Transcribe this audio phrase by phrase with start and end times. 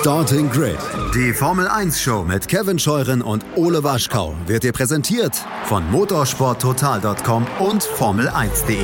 [0.00, 0.76] Starting Grid,
[1.14, 7.46] die Formel 1 Show mit Kevin Scheuren und Ole Waschkau wird dir präsentiert von motorsporttotal.com
[7.60, 8.76] und Formel1.de.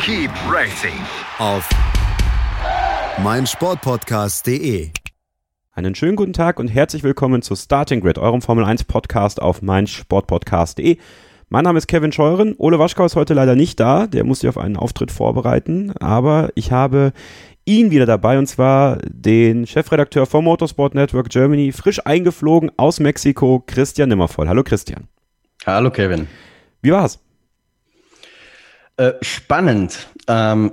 [0.00, 0.96] Keep racing
[1.38, 1.68] auf
[3.22, 4.90] meinsportpodcast.de.
[5.72, 9.60] Einen schönen guten Tag und herzlich willkommen zu Starting Grid, eurem Formel 1 Podcast auf
[9.60, 10.98] meinsportpodcast.de.
[11.50, 12.54] Mein Name ist Kevin Scheuren.
[12.58, 14.06] Ole Waschkau ist heute leider nicht da.
[14.06, 15.92] Der muss sich auf einen Auftritt vorbereiten.
[15.98, 17.12] Aber ich habe
[17.68, 23.62] ihn wieder dabei und zwar den Chefredakteur vom Motorsport Network Germany, frisch eingeflogen aus Mexiko,
[23.66, 24.48] Christian Nimmervoll.
[24.48, 25.06] Hallo Christian.
[25.66, 26.26] Hallo Kevin.
[26.80, 27.18] Wie war's?
[28.96, 30.08] Äh, spannend.
[30.28, 30.72] Ähm,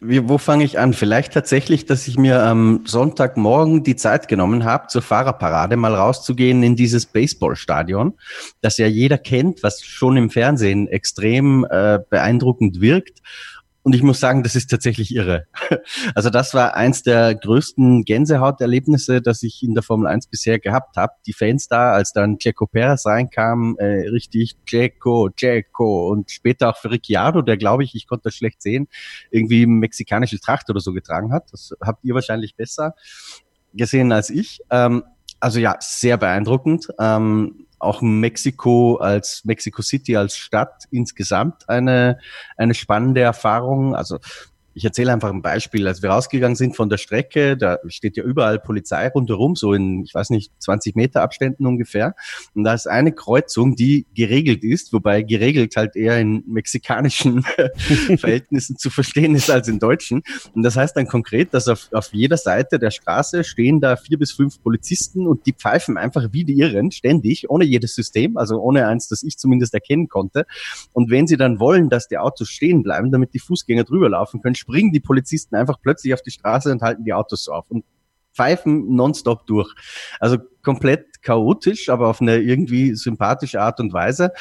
[0.00, 0.94] wie, wo fange ich an?
[0.94, 6.62] Vielleicht tatsächlich, dass ich mir am Sonntagmorgen die Zeit genommen habe, zur Fahrerparade mal rauszugehen
[6.62, 8.14] in dieses Baseballstadion,
[8.62, 13.20] das ja jeder kennt, was schon im Fernsehen extrem äh, beeindruckend wirkt
[13.84, 15.46] und ich muss sagen, das ist tatsächlich irre.
[16.14, 20.96] Also das war eins der größten Gänsehauterlebnisse, das ich in der Formel 1 bisher gehabt
[20.96, 21.14] habe.
[21.26, 26.76] Die Fans da, als dann Checo Perez reinkam, äh, richtig Checo, Checo und später auch
[26.76, 28.88] für Ricciardo, der glaube ich, ich konnte das schlecht sehen,
[29.30, 31.52] irgendwie mexikanische Tracht oder so getragen hat.
[31.52, 32.94] Das habt ihr wahrscheinlich besser
[33.74, 34.60] gesehen als ich.
[34.70, 35.02] Ähm,
[35.40, 36.88] also ja, sehr beeindruckend.
[37.00, 42.18] Ähm, auch Mexiko als Mexico City als Stadt insgesamt eine,
[42.56, 43.94] eine spannende Erfahrung.
[43.94, 44.18] Also
[44.74, 45.86] ich erzähle einfach ein Beispiel.
[45.86, 50.02] Als wir rausgegangen sind von der Strecke, da steht ja überall Polizei rundherum, so in,
[50.04, 52.14] ich weiß nicht, 20 Meter Abständen ungefähr.
[52.54, 57.42] Und da ist eine Kreuzung, die geregelt ist, wobei geregelt halt eher in mexikanischen
[58.16, 60.22] Verhältnissen zu verstehen ist als in deutschen.
[60.54, 64.18] Und das heißt dann konkret, dass auf, auf jeder Seite der Straße stehen da vier
[64.18, 68.60] bis fünf Polizisten und die pfeifen einfach wie die Irren, ständig, ohne jedes System, also
[68.60, 70.46] ohne eins, das ich zumindest erkennen konnte.
[70.92, 74.40] Und wenn sie dann wollen, dass die Autos stehen bleiben, damit die Fußgänger drüber laufen
[74.40, 77.84] können, springen die Polizisten einfach plötzlich auf die Straße und halten die Autos auf und
[78.32, 79.72] pfeifen nonstop durch.
[80.20, 84.32] Also komplett chaotisch, aber auf eine irgendwie sympathische Art und Weise.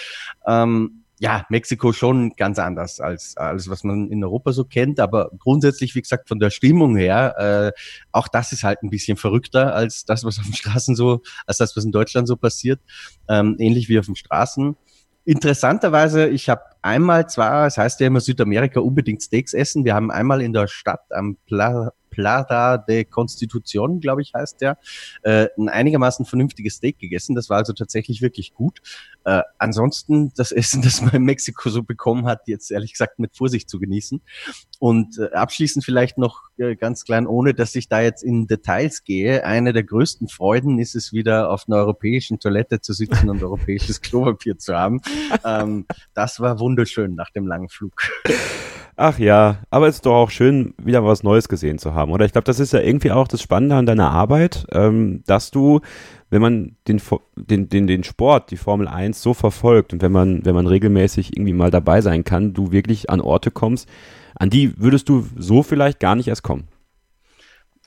[0.47, 4.99] Ähm, ja, Mexiko schon ganz anders als alles, was man in Europa so kennt.
[4.99, 7.80] Aber grundsätzlich, wie gesagt, von der Stimmung her, äh,
[8.11, 11.58] auch das ist halt ein bisschen verrückter als das, was auf den Straßen so, als
[11.58, 12.80] das, was in Deutschland so passiert.
[13.27, 14.76] Ähm, ähnlich wie auf den Straßen.
[15.23, 19.86] Interessanterweise, ich habe einmal zwar, es das heißt ja immer Südamerika unbedingt Steaks essen.
[19.86, 24.77] Wir haben einmal in der Stadt am Pla Plata de Constitución, glaube ich, heißt der,
[25.23, 27.33] äh, ein einigermaßen vernünftiges Steak gegessen.
[27.33, 28.82] Das war also tatsächlich wirklich gut.
[29.23, 33.36] Äh, ansonsten das Essen, das man in Mexiko so bekommen hat, jetzt ehrlich gesagt mit
[33.36, 34.21] Vorsicht zu genießen.
[34.80, 39.04] Und äh, abschließend vielleicht noch äh, ganz klein, ohne dass ich da jetzt in Details
[39.04, 39.45] gehe.
[39.45, 44.02] Eine der größten Freuden ist es wieder auf einer europäischen Toilette zu sitzen und europäisches
[44.02, 45.02] Klopapier zu haben.
[45.45, 48.02] Ähm, das war wunderschön nach dem langen Flug.
[49.04, 52.23] Ach ja, aber es ist doch auch schön, wieder was Neues gesehen zu haben, oder?
[52.26, 55.82] Ich glaube, das ist ja irgendwie auch das Spannende an deiner Arbeit, ähm, dass du,
[56.30, 57.02] wenn man den,
[57.36, 61.36] den, den, den Sport, die Formel 1 so verfolgt und wenn man, wenn man regelmäßig
[61.36, 63.89] irgendwie mal dabei sein kann, du wirklich an Orte kommst,
[64.36, 66.68] an die würdest du so vielleicht gar nicht erst kommen.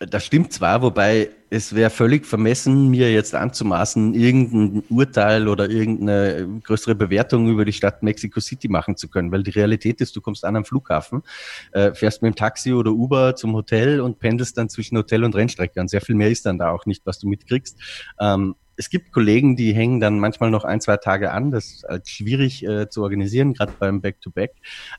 [0.00, 6.60] Das stimmt zwar, wobei es wäre völlig vermessen, mir jetzt anzumaßen, irgendein Urteil oder irgendeine
[6.64, 10.20] größere Bewertung über die Stadt Mexico City machen zu können, weil die Realität ist, du
[10.20, 11.22] kommst an am Flughafen,
[11.70, 15.36] äh, fährst mit dem Taxi oder Uber zum Hotel und pendelst dann zwischen Hotel und
[15.36, 17.78] Rennstrecke und sehr viel mehr ist dann da auch nicht, was du mitkriegst.
[18.18, 21.50] Ähm, es gibt Kollegen, die hängen dann manchmal noch ein, zwei Tage an.
[21.50, 24.52] Das ist halt schwierig äh, zu organisieren, gerade beim Back-to-Back.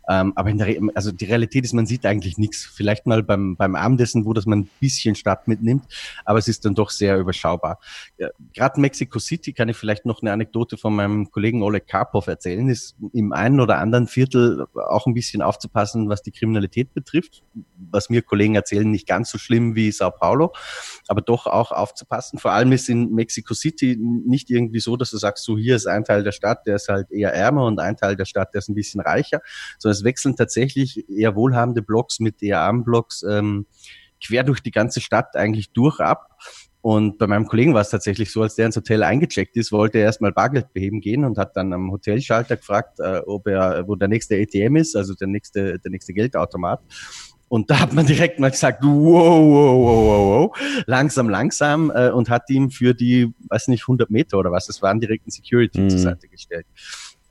[0.09, 2.65] Ähm, aber in der, Re also die Realität ist, man sieht eigentlich nichts.
[2.65, 5.83] Vielleicht mal beim, beim Abendessen, wo das man ein bisschen Stadt mitnimmt,
[6.23, 7.79] aber es ist dann doch sehr überschaubar.
[8.17, 12.27] Ja, gerade Mexico City kann ich vielleicht noch eine Anekdote von meinem Kollegen Oleg Karpov
[12.27, 12.69] erzählen.
[12.69, 17.43] Ist im einen oder anderen Viertel auch ein bisschen aufzupassen, was die Kriminalität betrifft.
[17.91, 20.53] Was mir Kollegen erzählen, nicht ganz so schlimm wie Sao Paulo,
[21.07, 22.39] aber doch auch aufzupassen.
[22.39, 25.75] Vor allem ist in Mexico City City nicht irgendwie so, dass du sagst, so hier
[25.75, 28.53] ist ein Teil der Stadt, der ist halt eher ärmer und ein Teil der Stadt,
[28.53, 29.41] der ist ein bisschen reicher,
[29.79, 33.65] sondern es wechseln tatsächlich eher wohlhabende Blocks mit eher armen Blocks ähm,
[34.23, 36.29] quer durch die ganze Stadt eigentlich durch ab.
[36.81, 39.97] Und bei meinem Kollegen war es tatsächlich so, als der ins Hotel eingecheckt ist, wollte
[39.97, 43.95] er erstmal Bargeld beheben gehen und hat dann am Hotelschalter gefragt, äh, ob er, wo
[43.95, 46.81] der nächste ATM ist, also der nächste, der nächste Geldautomat.
[47.55, 52.09] Und da hat man direkt mal gesagt, wow, wow, wow, wow, wow, langsam, langsam äh,
[52.09, 55.79] und hat ihm für die, weiß nicht, 100 Meter oder was, das waren direkten Security
[55.79, 55.89] mhm.
[55.89, 56.65] zur Seite gestellt.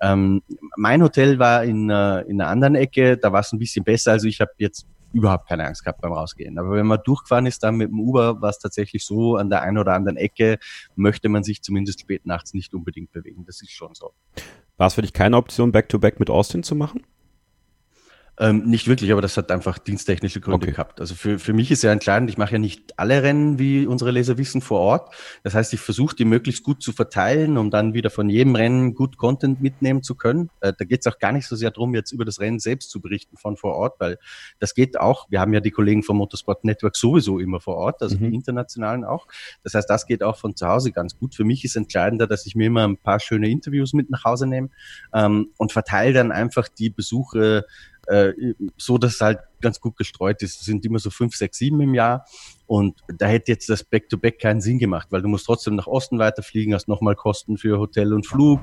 [0.00, 0.41] Ähm,
[0.79, 4.12] mein Hotel war in, äh, in einer anderen Ecke, da war es ein bisschen besser,
[4.12, 6.59] also ich habe jetzt überhaupt keine Angst gehabt beim Rausgehen.
[6.59, 9.61] Aber wenn man durchgefahren ist dann mit dem Uber, war es tatsächlich so, an der
[9.61, 10.59] einen oder anderen Ecke
[10.97, 13.44] möchte man sich zumindest spät nachts nicht unbedingt bewegen.
[13.44, 14.15] Das ist schon so.
[14.79, 17.03] War es für dich keine Option, Back-to-Back -back mit Austin zu machen?
[18.39, 20.73] Ähm, nicht wirklich, aber das hat einfach dienstechnische Gründe okay.
[20.73, 21.01] gehabt.
[21.01, 24.11] Also für, für mich ist ja entscheidend, ich mache ja nicht alle Rennen, wie unsere
[24.11, 25.15] Leser wissen, vor Ort.
[25.45, 28.95] Das heißt, ich versuche die möglichst gut zu verteilen, um dann wieder von jedem Rennen
[28.95, 30.51] gut Content mitnehmen zu können.
[30.61, 32.91] Äh, da geht es auch gar nicht so sehr darum, jetzt über das Rennen selbst
[32.91, 34.19] zu berichten von vor Ort, weil
[34.59, 35.31] das geht auch.
[35.31, 38.31] Wir haben ja die Kollegen vom Motorsport Network sowieso immer vor Ort, also mhm.
[38.31, 39.29] die internationalen auch.
[39.63, 41.37] Das heißt, das geht auch von zu Hause ganz gut.
[41.37, 44.49] Für mich ist entscheidender, dass ich mir immer ein paar schöne Interviews mit nach Hause
[44.49, 44.71] nehme
[45.13, 47.65] ähm, und verteile dann einfach die Besuche
[48.09, 48.33] äh,
[48.77, 50.61] so, dass es halt ganz gut gestreut ist.
[50.61, 52.27] Es sind immer so fünf, sechs, sieben im Jahr.
[52.67, 55.87] Und da hätte jetzt das Back-to-Back -Back keinen Sinn gemacht, weil du musst trotzdem nach
[55.87, 58.61] Osten weiterfliegen, hast nochmal Kosten für Hotel und Flug.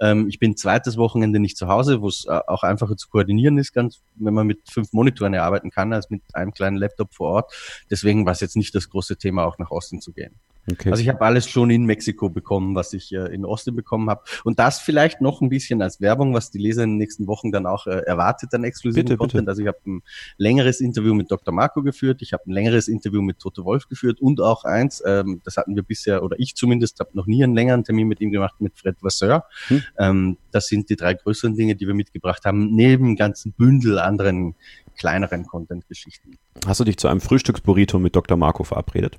[0.00, 3.58] Ähm, ich bin zweites Wochenende nicht zu Hause, wo es äh, auch einfacher zu koordinieren
[3.58, 7.30] ist, ganz, wenn man mit fünf Monitoren arbeiten kann, als mit einem kleinen Laptop vor
[7.30, 7.52] Ort.
[7.90, 10.34] Deswegen war es jetzt nicht das große Thema, auch nach Osten zu gehen.
[10.70, 10.90] Okay.
[10.90, 14.24] Also ich habe alles schon in Mexiko bekommen, was ich äh, in Osten bekommen habe.
[14.44, 17.52] Und das vielleicht noch ein bisschen als Werbung, was die Leser in den nächsten Wochen
[17.52, 19.42] dann auch äh, erwartet an exklusiven bitte, Content.
[19.42, 19.50] Bitte.
[19.50, 20.02] Also ich habe ein
[20.38, 21.52] längeres Interview mit Dr.
[21.52, 25.42] Marco geführt, ich habe ein längeres Interview mit Toto Wolf geführt und auch eins, ähm,
[25.44, 28.30] das hatten wir bisher, oder ich zumindest, habe noch nie einen längeren Termin mit ihm
[28.30, 29.44] gemacht, mit Fred Vasseur.
[29.68, 29.82] Hm.
[29.98, 34.54] Ähm, das sind die drei größeren Dinge, die wir mitgebracht haben, neben ganzen Bündel anderen
[34.96, 36.38] kleineren Content-Geschichten.
[36.66, 38.36] Hast du dich zu einem Frühstücksburrito mit Dr.
[38.36, 39.18] Marco verabredet?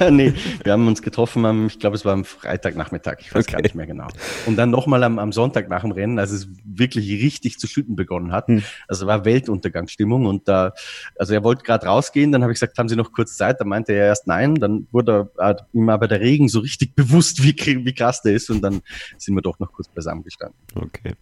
[0.10, 0.32] nee,
[0.62, 3.52] wir haben uns getroffen am, ich glaube, es war am Freitagnachmittag, ich weiß okay.
[3.52, 4.08] gar nicht mehr genau.
[4.46, 7.96] Und dann nochmal am, am Sonntag nach dem Rennen, als es wirklich richtig zu schütten
[7.96, 8.48] begonnen hat.
[8.48, 8.62] Hm.
[8.88, 10.72] Also war Weltuntergangsstimmung und da,
[11.18, 13.60] also er wollte gerade rausgehen, dann habe ich gesagt, haben Sie noch kurz Zeit?
[13.60, 17.42] Da meinte er erst nein, dann wurde äh, ihm aber der Regen so richtig bewusst,
[17.42, 18.82] wie, wie krass der ist und dann
[19.16, 20.58] sind wir doch noch kurz beisammen gestanden.
[20.74, 21.14] Okay.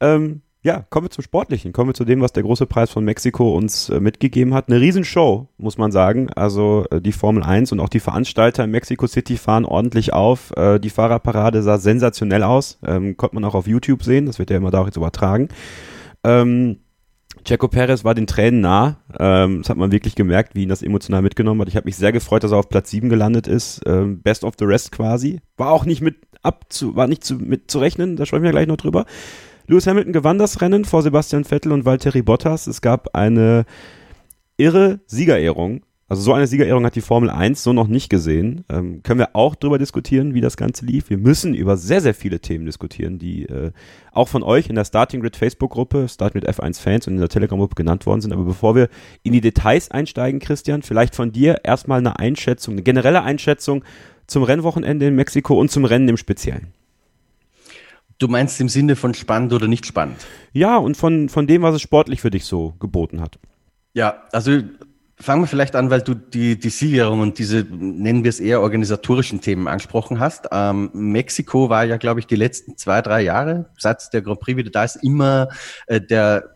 [0.00, 1.72] Ähm, ja, kommen wir zum Sportlichen.
[1.72, 4.68] Kommen wir zu dem, was der große Preis von Mexiko uns äh, mitgegeben hat.
[4.68, 6.28] Eine Riesenshow, muss man sagen.
[6.34, 10.50] Also äh, die Formel 1 und auch die Veranstalter in Mexico City fahren ordentlich auf.
[10.56, 12.80] Äh, die Fahrerparade sah sensationell aus.
[12.84, 14.26] Ähm, konnte man auch auf YouTube sehen.
[14.26, 15.50] Das wird ja immer da auch jetzt übertragen.
[16.24, 16.78] Ähm,
[17.44, 18.96] Checo Perez war den Tränen nah.
[19.20, 21.68] Ähm, das hat man wirklich gemerkt, wie ihn das emotional mitgenommen hat.
[21.68, 23.82] Ich habe mich sehr gefreut, dass er auf Platz 7 gelandet ist.
[23.86, 25.38] Ähm, Best of the Rest quasi.
[25.56, 27.38] War auch nicht mit abzu, war nicht zu,
[27.78, 29.04] rechnen, da sprechen wir gleich noch drüber.
[29.68, 32.66] Lewis Hamilton gewann das Rennen vor Sebastian Vettel und Valtteri Bottas.
[32.66, 33.64] Es gab eine
[34.56, 35.82] irre Siegerehrung.
[36.08, 38.64] Also so eine Siegerehrung hat die Formel 1 so noch nicht gesehen.
[38.68, 41.10] Ähm, können wir auch darüber diskutieren, wie das Ganze lief.
[41.10, 43.72] Wir müssen über sehr, sehr viele Themen diskutieren, die äh,
[44.12, 47.28] auch von euch in der Starting Grid Facebook-Gruppe, Starting Grid F1 Fans und in der
[47.28, 48.32] Telegram-Gruppe genannt worden sind.
[48.32, 48.88] Aber bevor wir
[49.24, 53.82] in die Details einsteigen, Christian, vielleicht von dir erstmal eine Einschätzung, eine generelle Einschätzung
[54.28, 56.68] zum Rennwochenende in Mexiko und zum Rennen im Speziellen.
[58.18, 60.26] Du meinst im Sinne von spannend oder nicht spannend?
[60.52, 63.38] Ja, und von, von dem, was es sportlich für dich so geboten hat.
[63.92, 64.60] Ja, also
[65.18, 68.60] fangen wir vielleicht an, weil du die, die Siegerung und diese, nennen wir es eher
[68.60, 70.48] organisatorischen Themen angesprochen hast.
[70.52, 74.56] Ähm, Mexiko war ja, glaube ich, die letzten zwei, drei Jahre, seit der Grand Prix
[74.56, 75.48] wieder da ist, immer
[75.86, 76.55] äh, der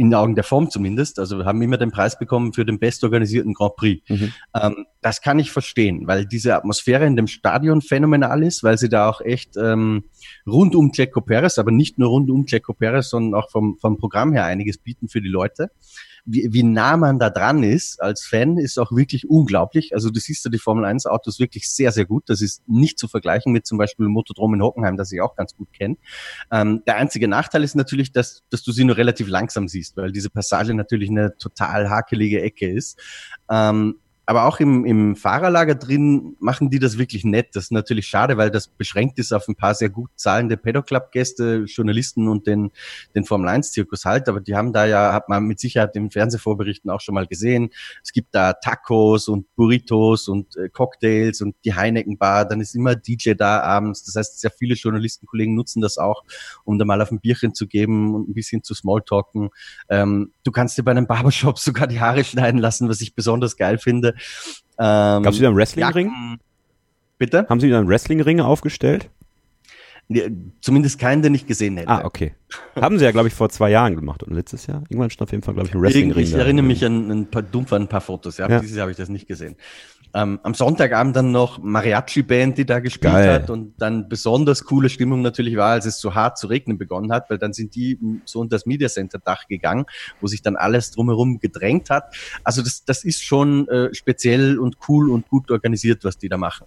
[0.00, 1.18] in Augen der Form zumindest.
[1.18, 4.08] Also wir haben immer den Preis bekommen für den bestorganisierten Grand Prix.
[4.08, 4.32] Mhm.
[4.54, 8.88] Ähm, das kann ich verstehen, weil diese Atmosphäre in dem Stadion phänomenal ist, weil sie
[8.88, 10.04] da auch echt ähm,
[10.46, 13.98] rund um Checo Perez, aber nicht nur rund um Checo Perez, sondern auch vom, vom
[13.98, 15.70] Programm her einiges bieten für die Leute
[16.24, 19.94] wie, wie nah man da dran ist als Fan, ist auch wirklich unglaublich.
[19.94, 22.24] Also du siehst ja die Formel 1 Autos wirklich sehr, sehr gut.
[22.28, 25.54] Das ist nicht zu vergleichen mit zum Beispiel Motodrom in Hockenheim, das ich auch ganz
[25.54, 25.96] gut kenne.
[26.50, 30.12] Ähm, der einzige Nachteil ist natürlich, dass, dass du sie nur relativ langsam siehst, weil
[30.12, 33.00] diese Passage natürlich eine total hakelige Ecke ist.
[33.50, 33.96] Ähm,
[34.30, 37.48] aber auch im, im Fahrerlager drin machen die das wirklich nett.
[37.54, 40.84] Das ist natürlich schade, weil das beschränkt ist auf ein paar sehr gut zahlende Pedal
[40.84, 42.70] Club Gäste, Journalisten und den,
[43.16, 44.28] den Formel 1 Zirkus halt.
[44.28, 47.70] Aber die haben da ja, hat man mit Sicherheit im Fernsehvorberichten auch schon mal gesehen.
[48.04, 52.44] Es gibt da Tacos und Burritos und äh, Cocktails und die Heineken Bar.
[52.44, 54.04] Dann ist immer DJ da abends.
[54.04, 56.22] Das heißt, sehr viele Journalistenkollegen nutzen das auch,
[56.62, 59.50] um da mal auf ein Bierchen zu geben und ein bisschen zu Smalltalken.
[59.88, 63.56] Ähm, du kannst dir bei einem Barbershop sogar die Haare schneiden lassen, was ich besonders
[63.56, 64.14] geil finde.
[64.78, 66.38] Ähm, Gab es wieder einen Wrestlingring?
[67.18, 67.46] Bitte?
[67.48, 69.10] Haben Sie wieder einen Wrestlingring aufgestellt?
[70.60, 71.88] Zumindest keinen, den ich gesehen hätte.
[71.88, 72.34] Ah, okay.
[72.74, 74.82] Haben sie ja, glaube ich, vor zwei Jahren gemacht und letztes Jahr.
[74.88, 76.24] Irgendwann stand auf jeden Fall, glaube ich, ein Wrestlingring.
[76.24, 78.48] Ich erinnere mich an ein paar dumpf an ein paar Fotos, ja.
[78.48, 78.58] ja.
[78.58, 79.54] Dieses Jahr habe ich das nicht gesehen.
[80.12, 83.32] Ähm, am Sonntagabend dann noch Mariachi-Band, die da gespielt Geil.
[83.32, 87.12] hat und dann besonders coole Stimmung natürlich war, als es so hart zu regnen begonnen
[87.12, 89.86] hat, weil dann sind die so unter das Media Center Dach gegangen,
[90.20, 92.14] wo sich dann alles drumherum gedrängt hat.
[92.42, 96.36] Also das, das ist schon äh, speziell und cool und gut organisiert, was die da
[96.36, 96.66] machen.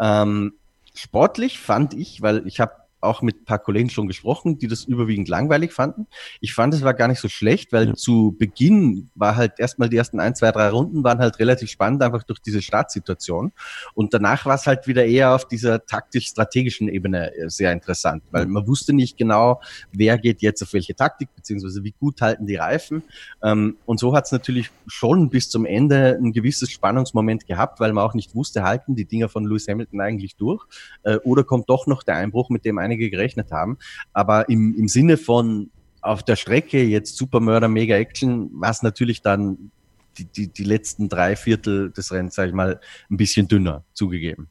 [0.00, 0.54] Ähm,
[0.94, 4.84] sportlich fand ich, weil ich habe auch mit ein paar Kollegen schon gesprochen, die das
[4.84, 6.06] überwiegend langweilig fanden.
[6.40, 7.94] Ich fand, es war gar nicht so schlecht, weil ja.
[7.94, 12.02] zu Beginn war halt erstmal die ersten ein, zwei, drei Runden waren halt relativ spannend,
[12.02, 13.52] einfach durch diese Startsituation.
[13.94, 18.46] Und danach war es halt wieder eher auf dieser taktisch-strategischen Ebene äh, sehr interessant, weil
[18.46, 19.60] man wusste nicht genau,
[19.92, 23.02] wer geht jetzt auf welche Taktik, beziehungsweise wie gut halten die Reifen.
[23.42, 27.92] Ähm, und so hat es natürlich schon bis zum Ende ein gewisses Spannungsmoment gehabt, weil
[27.92, 30.64] man auch nicht wusste, halten die Dinger von Lewis Hamilton eigentlich durch
[31.02, 33.78] äh, oder kommt doch noch der Einbruch, mit dem einige gerechnet haben.
[34.12, 38.82] Aber im, im Sinne von auf der Strecke jetzt Super Murder Mega Action war es
[38.82, 39.70] natürlich dann
[40.16, 42.80] die, die, die letzten drei Viertel des Rennens, sage ich mal,
[43.10, 44.48] ein bisschen dünner zugegeben.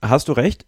[0.00, 0.66] Hast du recht?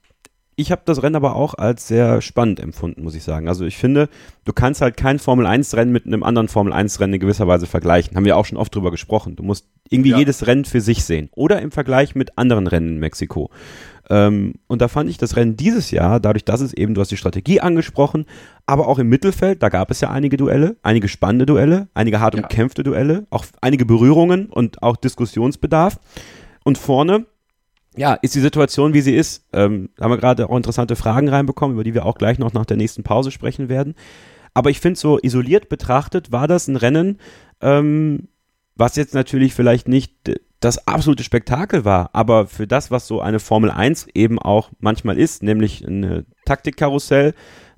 [0.58, 3.46] Ich habe das Rennen aber auch als sehr spannend empfunden, muss ich sagen.
[3.46, 4.08] Also ich finde,
[4.46, 8.16] du kannst halt kein Formel-1-Rennen mit einem anderen Formel-1-Rennen in gewisser Weise vergleichen.
[8.16, 9.36] Haben wir auch schon oft drüber gesprochen.
[9.36, 10.18] Du musst irgendwie ja.
[10.18, 11.28] jedes Rennen für sich sehen.
[11.32, 13.50] Oder im Vergleich mit anderen Rennen in Mexiko.
[14.08, 17.10] Ähm, und da fand ich das Rennen dieses Jahr, dadurch, dass es eben, du hast
[17.10, 18.26] die Strategie angesprochen,
[18.66, 22.34] aber auch im Mittelfeld, da gab es ja einige Duelle, einige spannende Duelle, einige hart
[22.34, 25.98] umkämpfte Duelle, auch einige Berührungen und auch Diskussionsbedarf.
[26.64, 27.26] Und vorne,
[27.96, 29.44] ja, ist die Situation, wie sie ist.
[29.52, 32.66] Ähm, haben wir gerade auch interessante Fragen reinbekommen, über die wir auch gleich noch nach
[32.66, 33.94] der nächsten Pause sprechen werden.
[34.54, 37.18] Aber ich finde, so isoliert betrachtet war das ein Rennen,
[37.60, 38.28] ähm,
[38.74, 40.14] was jetzt natürlich vielleicht nicht
[40.60, 45.18] das absolute Spektakel war, aber für das, was so eine Formel 1 eben auch manchmal
[45.18, 47.34] ist, nämlich eine Taktikkarussell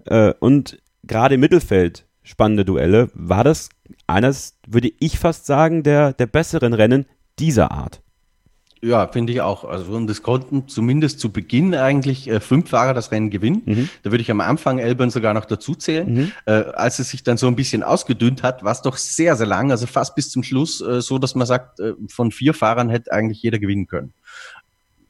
[0.07, 3.71] äh, und gerade im Mittelfeld spannende Duelle, war das
[4.07, 7.07] eines, würde ich fast sagen, der, der besseren Rennen
[7.39, 8.03] dieser Art.
[8.81, 9.65] Ja, finde ich auch.
[9.65, 13.63] Also und es konnten zumindest zu Beginn eigentlich äh, fünf Fahrer das Rennen gewinnen.
[13.65, 13.89] Mhm.
[14.03, 16.15] Da würde ich am Anfang Elbern sogar noch dazu zählen.
[16.15, 16.33] Mhm.
[16.47, 19.47] Äh, als es sich dann so ein bisschen ausgedünnt hat, war es doch sehr, sehr
[19.47, 22.89] lang, also fast bis zum Schluss, äh, so dass man sagt, äh, von vier Fahrern
[22.89, 24.13] hätte eigentlich jeder gewinnen können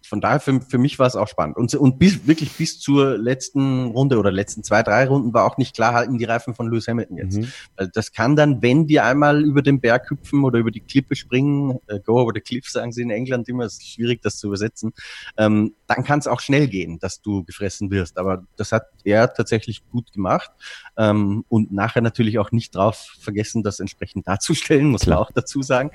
[0.08, 1.56] von daher für, für mich war es auch spannend.
[1.56, 5.58] Und, und bis, wirklich bis zur letzten Runde oder letzten zwei, drei Runden war auch
[5.58, 7.38] nicht klar, halten die Reifen von Lewis Hamilton jetzt.
[7.38, 7.52] Mhm.
[7.76, 11.14] Weil das kann dann, wenn die einmal über den Berg hüpfen oder über die Klippe
[11.14, 14.48] springen, äh, go over the cliff sagen sie in England immer, ist schwierig das zu
[14.48, 14.92] übersetzen,
[15.36, 18.18] ähm, dann kann es auch schnell gehen, dass du gefressen wirst.
[18.18, 20.50] Aber das hat er tatsächlich gut gemacht
[20.96, 25.18] ähm, und nachher natürlich auch nicht drauf vergessen, das entsprechend darzustellen, muss Klar.
[25.18, 25.90] man auch dazu sagen.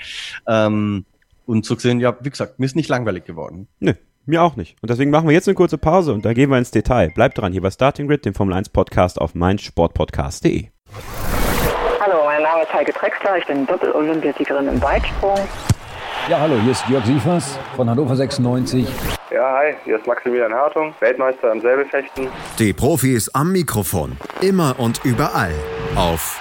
[0.47, 1.05] Ähm,
[1.45, 3.67] und zu sehen, ja, wie gesagt, mir ist nicht langweilig geworden.
[3.79, 3.93] Nö,
[4.25, 4.75] mir auch nicht.
[4.81, 7.11] Und deswegen machen wir jetzt eine kurze Pause und dann gehen wir ins Detail.
[7.13, 10.67] Bleibt dran, hier bei Starting Grid, dem Formel 1 Podcast auf meinsportpodcast.de.
[11.99, 15.39] Hallo, mein Name ist Heike Drexler, ich bin Doppel-Olympiasiegerin im Weitsprung.
[16.29, 18.87] Ja, hallo, hier ist Jörg Siefers von Hannover 96.
[19.31, 22.27] Ja, hi, hier ist Maximilian Hartung, Weltmeister im Säbelfechten.
[22.59, 25.53] Die Profis am Mikrofon, immer und überall
[25.95, 26.39] auf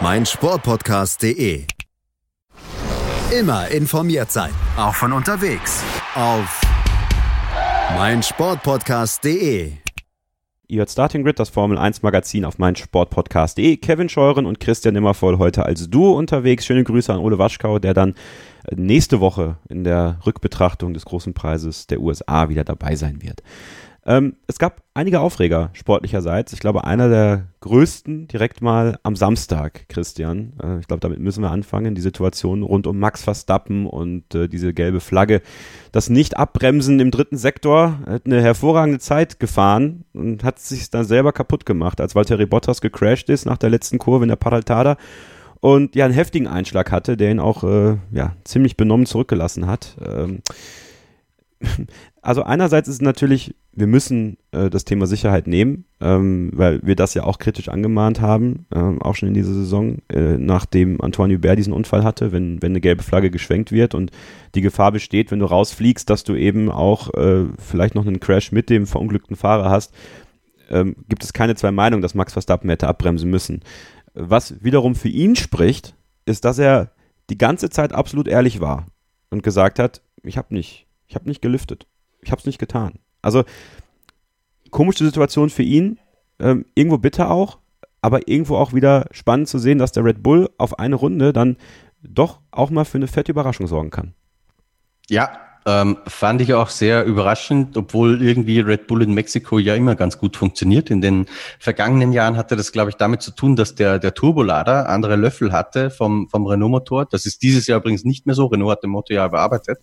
[0.00, 1.66] meinsportpodcast.de.
[3.32, 5.82] Immer informiert sein, auch von unterwegs.
[6.14, 6.60] Auf
[7.96, 9.72] meinsportpodcast.de.
[10.68, 13.78] Ihr hört Starting Grid, das Formel 1 Magazin auf meinsportpodcast.de.
[13.78, 16.66] Kevin Scheuren und Christian Nimmervoll heute als Duo unterwegs.
[16.66, 18.14] Schöne Grüße an Ole Waschkau, der dann
[18.70, 23.42] nächste Woche in der Rückbetrachtung des großen Preises der USA wieder dabei sein wird.
[24.08, 26.52] Ähm, es gab einige Aufreger sportlicherseits.
[26.52, 30.52] Ich glaube, einer der größten direkt mal am Samstag, Christian.
[30.62, 31.96] Äh, ich glaube, damit müssen wir anfangen.
[31.96, 35.42] Die Situation rund um Max Verstappen und äh, diese gelbe Flagge.
[35.90, 41.32] Das Nicht-Abbremsen im dritten Sektor hat eine hervorragende Zeit gefahren und hat sich dann selber
[41.32, 44.98] kaputt gemacht, als Valtteri Bottas gecrashed ist nach der letzten Kurve in der Paraltada
[45.60, 49.96] und ja einen heftigen Einschlag hatte, der ihn auch äh, ja ziemlich benommen zurückgelassen hat.
[50.04, 50.42] Ähm,
[52.22, 57.14] also einerseits ist natürlich, wir müssen äh, das Thema Sicherheit nehmen, ähm, weil wir das
[57.14, 61.58] ja auch kritisch angemahnt haben, äh, auch schon in dieser Saison, äh, nachdem Antoine Hubert
[61.58, 64.10] diesen Unfall hatte, wenn, wenn eine gelbe Flagge geschwenkt wird und
[64.54, 68.52] die Gefahr besteht, wenn du rausfliegst, dass du eben auch äh, vielleicht noch einen Crash
[68.52, 69.94] mit dem verunglückten Fahrer hast,
[70.68, 73.60] ähm, gibt es keine zwei Meinungen, dass Max Verstappen hätte abbremsen müssen.
[74.14, 75.94] Was wiederum für ihn spricht,
[76.24, 76.90] ist, dass er
[77.30, 78.86] die ganze Zeit absolut ehrlich war
[79.30, 81.86] und gesagt hat, ich habe nicht ich habe nicht gelüftet.
[82.20, 82.98] Ich habe es nicht getan.
[83.22, 83.44] Also
[84.70, 85.98] komische Situation für ihn,
[86.38, 87.58] ähm, irgendwo bitter auch,
[88.00, 91.56] aber irgendwo auch wieder spannend zu sehen, dass der Red Bull auf eine Runde dann
[92.02, 94.14] doch auch mal für eine fette Überraschung sorgen kann.
[95.08, 99.96] Ja, ähm, fand ich auch sehr überraschend, obwohl irgendwie Red Bull in Mexiko ja immer
[99.96, 100.90] ganz gut funktioniert.
[100.90, 101.26] In den
[101.58, 105.50] vergangenen Jahren hatte das, glaube ich, damit zu tun, dass der, der Turbolader andere Löffel
[105.50, 107.06] hatte vom, vom Renault-Motor.
[107.06, 108.46] Das ist dieses Jahr übrigens nicht mehr so.
[108.46, 109.78] Renault hat den Motor ja überarbeitet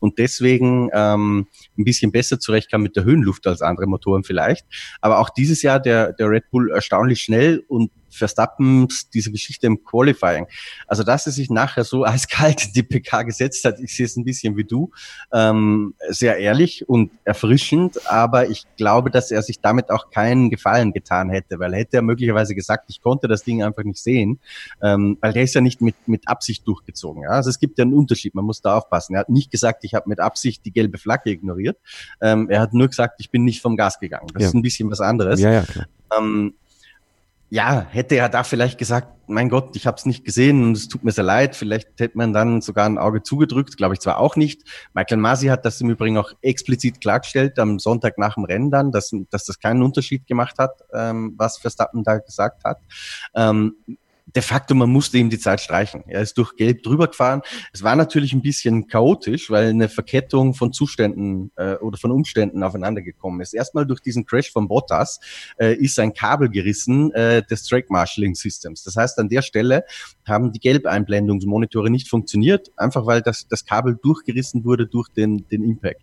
[0.00, 1.46] und deswegen ähm,
[1.78, 4.66] ein bisschen besser zurechtkam mit der Höhenluft als andere Motoren vielleicht.
[5.00, 9.84] Aber auch dieses Jahr der, der Red Bull erstaunlich schnell und Verstappens, diese Geschichte im
[9.84, 10.46] Qualifying.
[10.86, 14.16] Also, dass er sich nachher so eiskalt in die PK gesetzt hat, ich sehe es
[14.16, 14.90] ein bisschen wie du,
[15.32, 20.92] ähm, sehr ehrlich und erfrischend, aber ich glaube, dass er sich damit auch keinen Gefallen
[20.92, 24.40] getan hätte, weil hätte er möglicherweise gesagt, ich konnte das Ding einfach nicht sehen,
[24.82, 27.22] ähm, weil der ist ja nicht mit, mit Absicht durchgezogen.
[27.22, 27.30] Ja?
[27.30, 29.14] Also es gibt ja einen Unterschied, man muss da aufpassen.
[29.14, 31.78] Er hat nicht gesagt, ich habe mit Absicht die gelbe Flagge ignoriert.
[32.20, 34.28] Ähm, er hat nur gesagt, ich bin nicht vom Gas gegangen.
[34.32, 34.48] Das ja.
[34.48, 35.40] ist ein bisschen was anderes.
[35.40, 35.64] Ja, ja.
[36.16, 36.54] Ähm,
[37.50, 40.88] ja, hätte er da vielleicht gesagt, mein Gott, ich habe es nicht gesehen und es
[40.88, 41.56] tut mir sehr leid.
[41.56, 44.62] Vielleicht hätte man dann sogar ein Auge zugedrückt, glaube ich zwar auch nicht.
[44.94, 48.92] Michael Masi hat das im Übrigen auch explizit klargestellt am Sonntag nach dem Rennen dann,
[48.92, 52.78] dass, dass das keinen Unterschied gemacht hat, ähm, was Verstappen da gesagt hat.
[53.34, 53.76] Ähm,
[54.34, 56.04] de facto, man musste ihm die Zeit streichen.
[56.06, 57.40] Er ist durch Gelb drüber gefahren.
[57.72, 62.62] Es war natürlich ein bisschen chaotisch, weil eine Verkettung von Zuständen äh, oder von Umständen
[62.62, 63.54] aufeinander gekommen ist.
[63.54, 65.20] Erstmal durch diesen Crash von Bottas
[65.58, 68.82] äh, ist ein Kabel gerissen äh, des Track Marshalling Systems.
[68.82, 69.84] Das heißt, an der Stelle
[70.26, 75.64] haben die Gelbeinblendungsmonitore nicht funktioniert, einfach weil das, das Kabel durchgerissen wurde durch den, den
[75.64, 76.02] Impact.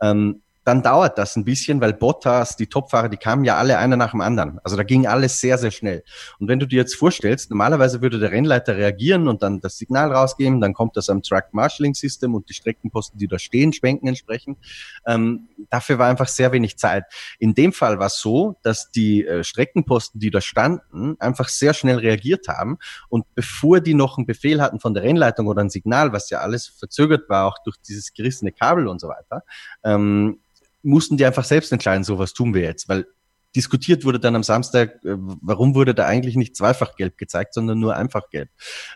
[0.00, 3.96] Ähm, dann dauert das ein bisschen, weil Bottas, die Topfahrer, die kamen ja alle einer
[3.96, 4.58] nach dem anderen.
[4.64, 6.02] Also da ging alles sehr, sehr schnell.
[6.40, 10.12] Und wenn du dir jetzt vorstellst, normalerweise würde der Rennleiter reagieren und dann das Signal
[10.12, 14.08] rausgeben, dann kommt das am Track Marshalling System und die Streckenposten, die da stehen, schwenken
[14.08, 14.58] entsprechend.
[15.06, 17.04] Ähm, dafür war einfach sehr wenig Zeit.
[17.38, 21.74] In dem Fall war es so, dass die äh, Streckenposten, die da standen, einfach sehr
[21.74, 25.70] schnell reagiert haben und bevor die noch einen Befehl hatten von der Rennleitung oder ein
[25.70, 29.44] Signal, was ja alles verzögert war, auch durch dieses gerissene Kabel und so weiter,
[29.84, 30.40] ähm,
[30.86, 33.06] mussten die einfach selbst entscheiden, so was tun wir jetzt, weil
[33.56, 37.80] diskutiert wurde dann am Samstag, äh, warum wurde da eigentlich nicht zweifach gelb gezeigt, sondern
[37.80, 38.50] nur einfach gelb.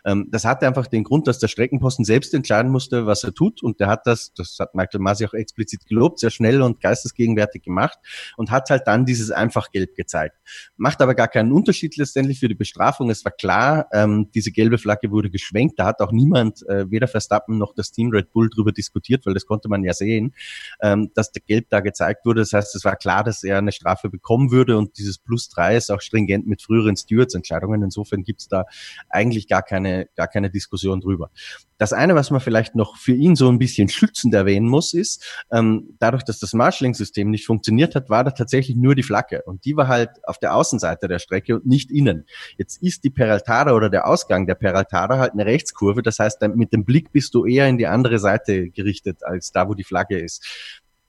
[0.05, 3.63] Ähm, das hatte einfach den Grund, dass der Streckenposten selbst entscheiden musste, was er tut.
[3.63, 7.63] Und der hat das, das hat Michael Masi auch explizit gelobt, sehr schnell und geistesgegenwärtig
[7.63, 7.97] gemacht
[8.37, 10.37] und hat halt dann dieses einfach gelb gezeigt.
[10.77, 13.09] Macht aber gar keinen Unterschied letztendlich für die Bestrafung.
[13.09, 15.79] Es war klar, ähm, diese gelbe Flagge wurde geschwenkt.
[15.79, 19.33] Da hat auch niemand, äh, weder Verstappen noch das Team Red Bull drüber diskutiert, weil
[19.33, 20.35] das konnte man ja sehen,
[20.81, 22.41] ähm, dass der Gelb da gezeigt wurde.
[22.41, 25.75] Das heißt, es war klar, dass er eine Strafe bekommen würde und dieses Plus drei
[25.75, 27.81] ist auch stringent mit früheren Stewards-Entscheidungen.
[27.83, 28.65] Insofern gibt's da
[29.09, 31.31] eigentlich gar keine, gar keine Diskussion drüber.
[31.77, 35.25] Das eine, was man vielleicht noch für ihn so ein bisschen schützend erwähnen muss, ist,
[35.51, 39.41] ähm, dadurch, dass das Marshalling-System nicht funktioniert hat, war da tatsächlich nur die Flagge.
[39.47, 42.25] Und die war halt auf der Außenseite der Strecke und nicht innen.
[42.57, 46.03] Jetzt ist die Peraltada oder der Ausgang der Peraltada halt eine Rechtskurve.
[46.03, 49.67] Das heißt, mit dem Blick bist du eher in die andere Seite gerichtet, als da,
[49.67, 50.45] wo die Flagge ist.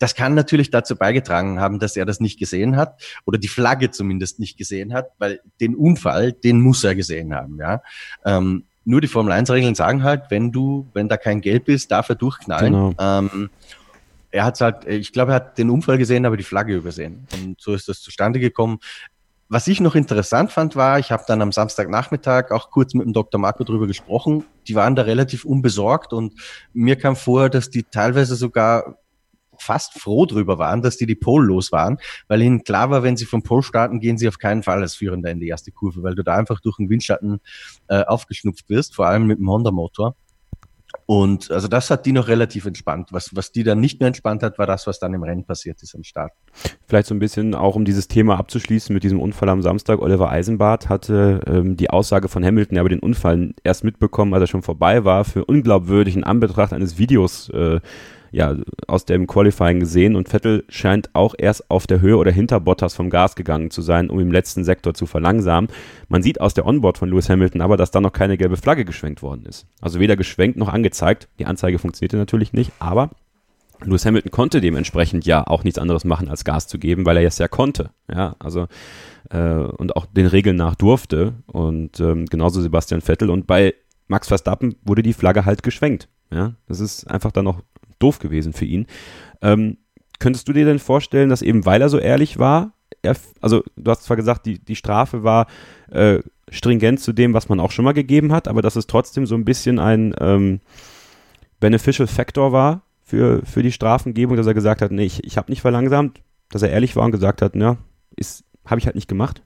[0.03, 3.93] Das kann natürlich dazu beigetragen haben, dass er das nicht gesehen hat oder die Flagge
[3.93, 7.83] zumindest nicht gesehen hat, weil den Unfall, den muss er gesehen haben, ja.
[8.25, 11.93] Ähm, nur die Formel 1 Regeln sagen halt, wenn du, wenn da kein Gelb ist,
[11.93, 12.73] darf er durchknallen.
[12.73, 12.95] Genau.
[12.99, 13.51] Ähm,
[14.33, 17.29] er hat halt, ich glaube, er hat den Unfall gesehen, aber die Flagge übersehen.
[17.35, 18.81] Und so ist das zustande gekommen.
[19.49, 23.13] Was ich noch interessant fand, war, ich habe dann am Samstagnachmittag auch kurz mit dem
[23.13, 23.41] Dr.
[23.41, 24.43] Marco drüber gesprochen.
[24.67, 26.35] Die waren da relativ unbesorgt und
[26.73, 28.97] mir kam vor, dass die teilweise sogar
[29.63, 31.99] fast froh drüber waren, dass die die Pole los waren,
[32.29, 34.95] weil ihnen klar war, wenn sie vom Pole starten, gehen sie auf keinen Fall als
[34.95, 37.41] Führender in die erste Kurve, weil du da einfach durch den Windschatten
[37.89, 40.17] äh, aufgeschnupft wirst, vor allem mit dem Honda-Motor.
[41.07, 43.09] Und also das hat die noch relativ entspannt.
[43.13, 45.83] Was, was die dann nicht mehr entspannt hat, war das, was dann im Rennen passiert
[45.83, 46.33] ist am Start.
[46.87, 50.01] Vielleicht so ein bisschen auch, um dieses Thema abzuschließen mit diesem Unfall am Samstag.
[50.01, 54.47] Oliver Eisenbart hatte ähm, die Aussage von Hamilton, aber den Unfall erst mitbekommen, als er
[54.49, 57.81] schon vorbei war, für unglaubwürdig in Anbetracht eines Videos äh,
[58.33, 58.57] ja,
[58.89, 62.95] aus dem Qualifying gesehen und Vettel scheint auch erst auf der Höhe oder hinter Bottas
[62.95, 65.71] vom Gas gegangen zu sein, um im letzten Sektor zu verlangsamen.
[66.09, 68.87] Man sieht aus der Onboard von Lewis Hamilton aber, dass da noch keine gelbe Flagge
[68.87, 69.67] geschwenkt worden ist.
[69.81, 71.29] Also weder geschwenkt noch angezeigt.
[71.39, 73.11] Die Anzeige funktionierte natürlich nicht, aber
[73.85, 77.27] Lewis Hamilton konnte dementsprechend ja auch nichts anderes machen, als Gas zu geben, weil er
[77.27, 77.91] es ja konnte.
[78.11, 78.67] Ja, also
[79.31, 81.35] äh, und auch den Regeln nach durfte.
[81.47, 83.29] Und ähm, genauso Sebastian Vettel.
[83.29, 83.75] Und bei
[84.09, 86.09] Max Verstappen wurde die Flagge halt geschwenkt.
[86.31, 87.63] Ja, das ist einfach dann noch
[88.03, 88.87] doof gewesen für ihn.
[89.41, 89.79] Ähm,
[90.19, 93.91] könntest du dir denn vorstellen, dass eben weil er so ehrlich war, er, also du
[93.91, 95.47] hast zwar gesagt, die, die Strafe war
[95.91, 99.27] äh, stringent zu dem, was man auch schon mal gegeben hat, aber dass es trotzdem
[99.27, 100.61] so ein bisschen ein ähm,
[101.61, 105.51] Beneficial Factor war für, für die Strafengebung, dass er gesagt hat, nee, ich, ich habe
[105.51, 107.77] nicht verlangsamt, dass er ehrlich war und gesagt hat, ja,
[108.67, 109.43] habe ich halt nicht gemacht?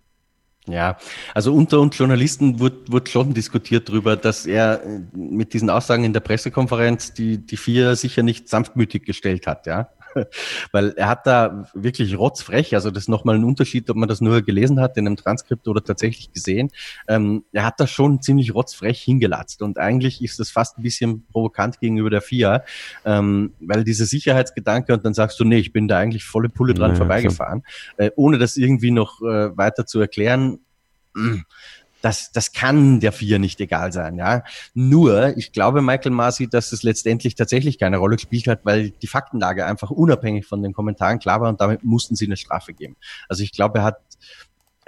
[0.68, 0.98] Ja,
[1.32, 6.02] also unter uns Journalisten wurde, wurde schon diskutiert darüber, dass er äh, mit diesen Aussagen
[6.02, 9.90] in der Pressekonferenz die, die vier sicher nicht sanftmütig gestellt hat, ja.
[10.72, 14.20] Weil er hat da wirklich rotzfrech, also das ist nochmal ein Unterschied, ob man das
[14.20, 16.70] nur gelesen hat in einem Transkript oder tatsächlich gesehen.
[17.08, 21.26] Ähm, er hat da schon ziemlich rotzfrech hingelatzt und eigentlich ist das fast ein bisschen
[21.26, 22.64] provokant gegenüber der FIA,
[23.04, 26.74] ähm, weil diese Sicherheitsgedanke und dann sagst du, nee, ich bin da eigentlich volle Pulle
[26.74, 27.62] dran naja, vorbeigefahren,
[27.96, 30.58] äh, ohne das irgendwie noch äh, weiter zu erklären.
[32.02, 34.44] Das, das kann der Vier nicht egal sein, ja.
[34.74, 39.06] Nur, ich glaube, Michael Masi, dass es letztendlich tatsächlich keine Rolle gespielt hat, weil die
[39.06, 42.96] Faktenlage einfach unabhängig von den Kommentaren klar war und damit mussten sie eine Strafe geben.
[43.28, 43.98] Also ich glaube, er hat,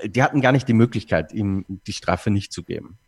[0.05, 2.99] die hatten gar nicht die Möglichkeit, ihm die Strafe nicht zu geben.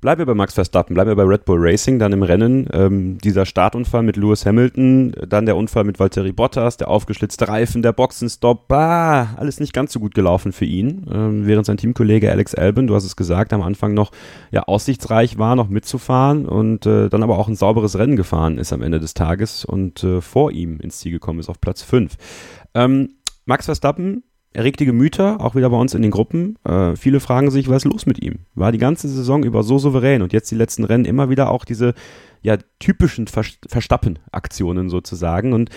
[0.00, 3.18] Bleiben wir bei Max Verstappen, bleiben wir bei Red Bull Racing, dann im Rennen ähm,
[3.18, 7.92] dieser Startunfall mit Lewis Hamilton, dann der Unfall mit Valtteri Bottas, der aufgeschlitzte Reifen, der
[7.92, 12.54] Boxenstopp, bah, alles nicht ganz so gut gelaufen für ihn, ähm, während sein Teamkollege Alex
[12.54, 14.10] Albon, du hast es gesagt, am Anfang noch
[14.50, 18.72] ja aussichtsreich war, noch mitzufahren und äh, dann aber auch ein sauberes Rennen gefahren ist
[18.72, 22.16] am Ende des Tages und äh, vor ihm ins Ziel gekommen ist auf Platz 5.
[22.72, 24.22] Ähm, Max Verstappen
[24.52, 26.56] erregte Gemüter, auch wieder bei uns in den Gruppen.
[26.64, 28.40] Äh, viele fragen sich, was ist los mit ihm?
[28.54, 31.64] War die ganze Saison über so souverän und jetzt die letzten Rennen immer wieder auch
[31.64, 31.94] diese
[32.42, 35.52] ja, typischen Ver Verstappen-Aktionen sozusagen.
[35.52, 35.70] Und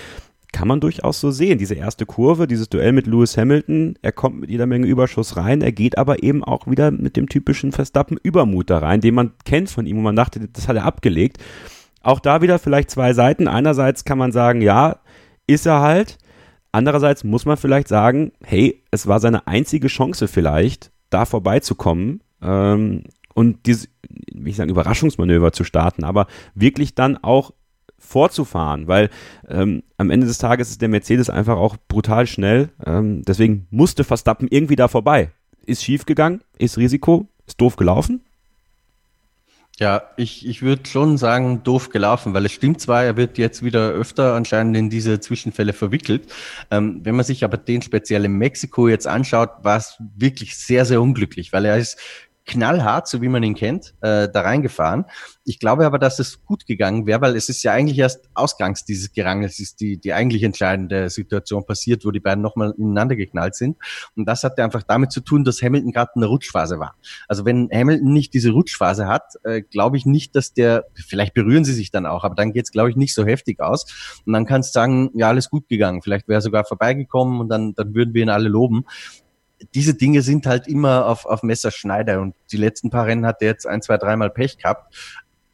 [0.53, 1.57] kann man durchaus so sehen.
[1.57, 5.61] Diese erste Kurve, dieses Duell mit Lewis Hamilton, er kommt mit jeder Menge Überschuss rein,
[5.61, 9.69] er geht aber eben auch wieder mit dem typischen Verstappen-Übermut da rein, den man kennt
[9.69, 11.39] von ihm und man dachte, das hat er abgelegt.
[12.01, 13.47] Auch da wieder vielleicht zwei Seiten.
[13.47, 14.99] Einerseits kann man sagen, ja,
[15.47, 16.17] ist er halt.
[16.73, 23.03] Andererseits muss man vielleicht sagen, hey, es war seine einzige Chance vielleicht, da vorbeizukommen ähm,
[23.35, 27.53] und dieses, wie ich sagen, Überraschungsmanöver zu starten, aber wirklich dann auch
[27.99, 29.11] vorzufahren, weil
[29.47, 32.69] ähm, am Ende des Tages ist der Mercedes einfach auch brutal schnell.
[32.83, 35.29] Ähm, deswegen musste Verstappen irgendwie da vorbei.
[35.67, 38.23] Ist schief gegangen, ist Risiko, ist doof gelaufen,
[39.79, 43.63] ja, ich, ich würde schon sagen, doof gelaufen, weil es stimmt zwar, er wird jetzt
[43.63, 46.31] wieder öfter anscheinend in diese Zwischenfälle verwickelt.
[46.69, 50.85] Ähm, wenn man sich aber den speziell in Mexiko jetzt anschaut, war es wirklich sehr,
[50.85, 51.97] sehr unglücklich, weil er ist
[52.45, 55.05] knallhart, so wie man ihn kennt, äh, da reingefahren.
[55.45, 58.85] Ich glaube aber, dass es gut gegangen wäre, weil es ist ja eigentlich erst ausgangs
[58.85, 63.55] dieses Gerangels, ist die, die eigentlich entscheidende Situation passiert, wo die beiden nochmal ineinander geknallt
[63.55, 63.77] sind.
[64.15, 66.95] Und das hatte einfach damit zu tun, dass Hamilton gerade in der Rutschphase war.
[67.27, 71.65] Also wenn Hamilton nicht diese Rutschphase hat, äh, glaube ich nicht, dass der, vielleicht berühren
[71.65, 74.21] sie sich dann auch, aber dann geht's glaube ich, nicht so heftig aus.
[74.25, 76.01] Und dann kannst du sagen, ja, alles gut gegangen.
[76.01, 78.85] Vielleicht wäre er sogar vorbeigekommen und dann, dann würden wir ihn alle loben
[79.73, 83.47] diese Dinge sind halt immer auf, auf Messerschneider und die letzten paar Rennen hat er
[83.47, 84.93] jetzt ein, zwei, dreimal Pech gehabt.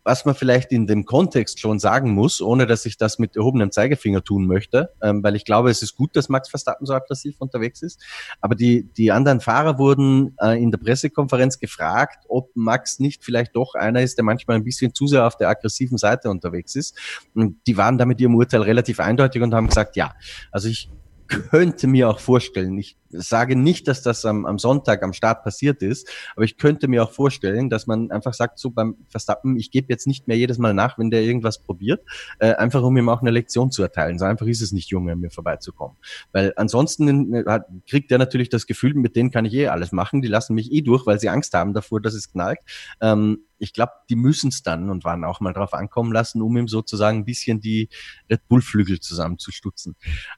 [0.04, 3.72] Was man vielleicht in dem Kontext schon sagen muss, ohne dass ich das mit erhobenem
[3.72, 7.36] Zeigefinger tun möchte, ähm, weil ich glaube, es ist gut, dass Max Verstappen so aggressiv
[7.40, 8.02] unterwegs ist.
[8.42, 13.56] Aber die, die anderen Fahrer wurden äh, in der Pressekonferenz gefragt, ob Max nicht vielleicht
[13.56, 16.98] doch einer ist, der manchmal ein bisschen zu sehr auf der aggressiven Seite unterwegs ist.
[17.34, 20.14] Und die waren da mit ihrem Urteil relativ eindeutig und haben gesagt, ja.
[20.52, 20.90] Also ich
[21.28, 25.82] könnte mir auch vorstellen, ich sage nicht, dass das am, am Sonntag am Start passiert
[25.82, 29.72] ist, aber ich könnte mir auch vorstellen, dass man einfach sagt, so beim Verstappen, ich
[29.72, 32.02] gebe jetzt nicht mehr jedes Mal nach, wenn der irgendwas probiert,
[32.40, 34.20] äh, einfach um ihm auch eine Lektion zu erteilen.
[34.20, 35.98] So einfach ist es nicht, Junge, mir vorbeizukommen.
[36.32, 39.92] Weil ansonsten äh, hat, kriegt er natürlich das Gefühl, mit denen kann ich eh alles
[39.92, 42.60] machen, die lassen mich eh durch, weil sie Angst haben davor, dass es knallt.
[43.02, 46.56] Ähm, ich glaube, die müssen es dann und waren auch mal drauf ankommen lassen, um
[46.58, 47.90] ihm sozusagen ein bisschen die
[48.30, 49.96] Red Bull-Flügel zusammenzustutzen.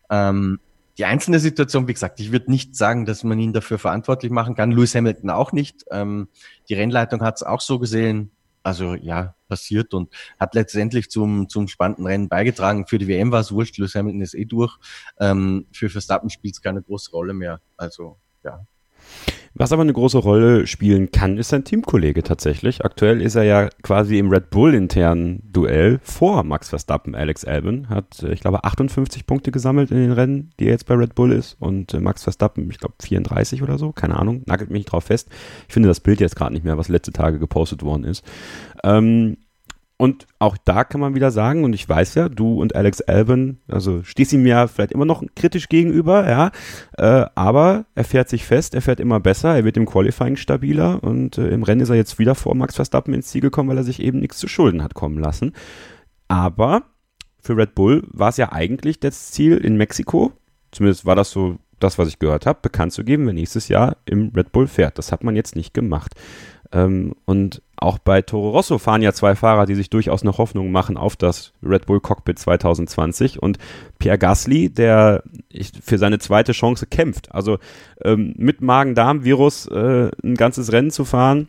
[0.10, 0.60] Ähm,
[0.98, 4.56] die einzelne Situation, wie gesagt, ich würde nicht sagen, dass man ihn dafür verantwortlich machen
[4.56, 4.72] kann.
[4.72, 5.86] Lewis Hamilton auch nicht.
[5.92, 6.28] Ähm,
[6.70, 8.32] die Rennleitung hat es auch so gesehen.
[8.64, 12.86] Also ja, passiert und hat letztendlich zum, zum spannenden Rennen beigetragen.
[12.86, 14.78] Für die WM war es wurscht, Lewis Hamilton ist eh durch.
[15.20, 17.60] Ähm, für Verstappen spielt es keine große Rolle mehr.
[17.76, 18.66] Also ja,
[19.54, 22.86] was aber eine große Rolle spielen kann, ist sein Teamkollege tatsächlich.
[22.86, 27.16] Aktuell ist er ja quasi im Red Bull internen Duell vor Max Verstappen.
[27.16, 30.86] Alex Albon hat, äh, ich glaube, 58 Punkte gesammelt in den Rennen, die er jetzt
[30.86, 31.58] bei Red Bull ist.
[31.60, 33.92] Und äh, Max Verstappen, ich glaube, 34 oder so.
[33.92, 35.30] Keine Ahnung, nagelt mich drauf fest.
[35.68, 38.24] Ich finde das Bild jetzt gerade nicht mehr, was letzte Tage gepostet worden ist.
[38.84, 39.38] Ähm,
[40.02, 43.60] und auch da kann man wieder sagen, und ich weiß ja, du und Alex Albon,
[43.68, 46.50] also stehst ihm ja vielleicht immer noch kritisch gegenüber, ja,
[46.98, 51.04] äh, aber er fährt sich fest, er fährt immer besser, er wird im Qualifying stabiler
[51.04, 53.78] und äh, im Rennen ist er jetzt wieder vor Max Verstappen ins Ziel gekommen, weil
[53.78, 55.54] er sich eben nichts zu Schulden hat kommen lassen.
[56.28, 56.82] Aber
[57.40, 60.32] für Red Bull war es ja eigentlich das Ziel in Mexiko,
[60.72, 63.98] zumindest war das so das, was ich gehört habe, bekannt zu geben, wer nächstes Jahr
[64.06, 64.98] im Red Bull fährt.
[64.98, 66.16] Das hat man jetzt nicht gemacht.
[66.72, 70.72] Ähm, und auch bei Toro Rosso fahren ja zwei Fahrer, die sich durchaus noch Hoffnung
[70.72, 73.58] machen auf das Red Bull Cockpit 2020 und
[73.98, 75.24] Pierre Gasly, der
[75.84, 77.34] für seine zweite Chance kämpft.
[77.34, 77.58] Also
[78.04, 81.48] ähm, mit Magen-Darm-Virus äh, ein ganzes Rennen zu fahren,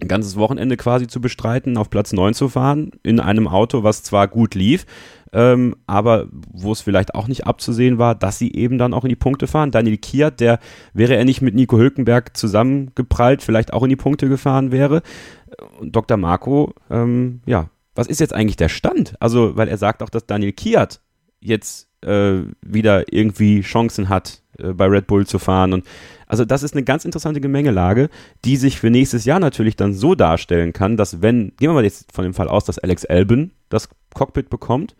[0.00, 4.02] ein ganzes Wochenende quasi zu bestreiten, auf Platz 9 zu fahren, in einem Auto, was
[4.02, 4.86] zwar gut lief,
[5.32, 9.10] ähm, aber wo es vielleicht auch nicht abzusehen war, dass sie eben dann auch in
[9.10, 9.70] die Punkte fahren.
[9.70, 10.58] Daniel Kiat, der
[10.92, 15.02] wäre er nicht mit Nico Hülkenberg zusammengeprallt, vielleicht auch in die Punkte gefahren wäre.
[15.80, 16.16] Und Dr.
[16.16, 19.14] Marco, ähm, ja, was ist jetzt eigentlich der Stand?
[19.20, 21.00] Also, weil er sagt auch, dass Daniel Kiat
[21.40, 25.72] jetzt äh, wieder irgendwie Chancen hat, äh, bei Red Bull zu fahren.
[25.72, 25.84] Und
[26.26, 28.08] also das ist eine ganz interessante Gemengelage,
[28.44, 31.84] die sich für nächstes Jahr natürlich dann so darstellen kann, dass wenn, gehen wir mal
[31.84, 34.94] jetzt von dem Fall aus, dass Alex Albon das Cockpit bekommt,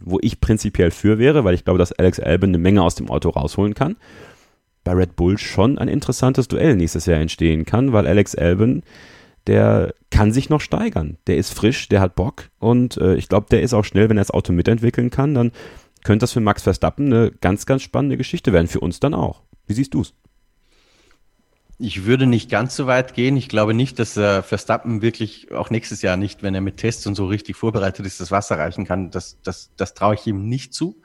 [0.00, 3.10] wo ich prinzipiell für wäre, weil ich glaube, dass Alex Albon eine Menge aus dem
[3.10, 3.96] Auto rausholen kann,
[4.82, 8.82] bei Red Bull schon ein interessantes Duell nächstes Jahr entstehen kann, weil Alex Albon,
[9.46, 11.18] der kann sich noch steigern.
[11.26, 14.16] Der ist frisch, der hat Bock und äh, ich glaube, der ist auch schnell, wenn
[14.16, 15.52] er das Auto mitentwickeln kann, dann
[16.04, 19.42] könnte das für Max Verstappen eine ganz, ganz spannende Geschichte werden, für uns dann auch.
[19.66, 20.14] Wie siehst du es?
[21.76, 23.36] Ich würde nicht ganz so weit gehen.
[23.36, 27.04] Ich glaube nicht, dass äh, Verstappen wirklich auch nächstes Jahr nicht, wenn er mit Tests
[27.08, 29.10] und so richtig vorbereitet ist, das Wasser reichen kann.
[29.10, 31.02] Das, das, das traue ich ihm nicht zu.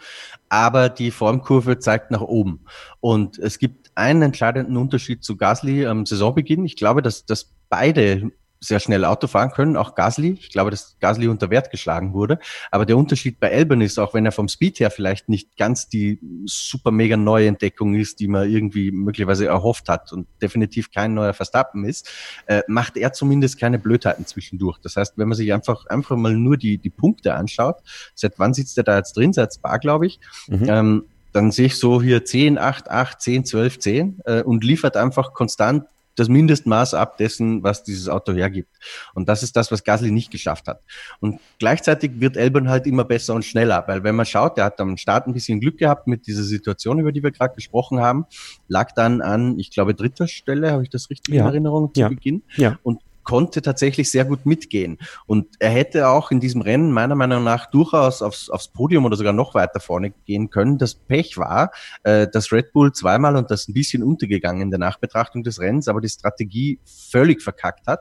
[0.48, 2.66] Aber die Formkurve zeigt nach oben.
[3.00, 6.66] Und es gibt einen entscheidenden Unterschied zu Gasly am Saisonbeginn.
[6.66, 10.38] Ich glaube, dass, dass beide sehr schnell Auto fahren können, auch Gasly.
[10.40, 12.40] Ich glaube, dass Gasly unter Wert geschlagen wurde.
[12.72, 15.88] Aber der Unterschied bei Albon ist, auch wenn er vom Speed her vielleicht nicht ganz
[15.88, 21.14] die super mega neue Entdeckung ist, die man irgendwie möglicherweise erhofft hat und definitiv kein
[21.14, 22.10] neuer Verstappen ist,
[22.48, 24.78] äh, macht er zumindest keine Blödheiten zwischendurch.
[24.80, 27.78] Das heißt, wenn man sich einfach, einfach mal nur die, die Punkte anschaut,
[28.14, 29.32] seit wann sitzt er da jetzt drin?
[29.32, 30.20] Seit Spa, glaube ich.
[30.48, 30.66] Mhm.
[30.68, 34.98] Ähm, dann sehe ich so hier 10, 8, 8, 10, 12, 10 äh, und liefert
[34.98, 35.86] einfach konstant
[36.20, 38.70] das Mindestmaß ab dessen, was dieses Auto hergibt.
[39.14, 40.82] Und das ist das, was Gasly nicht geschafft hat.
[41.20, 44.80] Und gleichzeitig wird Elbern halt immer besser und schneller, weil wenn man schaut, der hat
[44.80, 48.26] am Start ein bisschen Glück gehabt mit dieser Situation, über die wir gerade gesprochen haben,
[48.68, 51.42] lag dann an, ich glaube, dritter Stelle, habe ich das richtig ja.
[51.42, 52.10] in Erinnerung zu ja.
[52.10, 52.44] Beginn.
[52.56, 52.78] Ja.
[52.84, 53.00] Und
[53.30, 54.98] konnte tatsächlich sehr gut mitgehen.
[55.28, 59.18] Und er hätte auch in diesem Rennen meiner Meinung nach durchaus aufs, aufs Podium oder
[59.18, 60.80] sogar noch weiter vorne gehen können.
[60.80, 64.80] Das Pech war, äh, dass Red Bull zweimal und das ein bisschen untergegangen in der
[64.80, 68.00] Nachbetrachtung des Rennens, aber die Strategie völlig verkackt hat,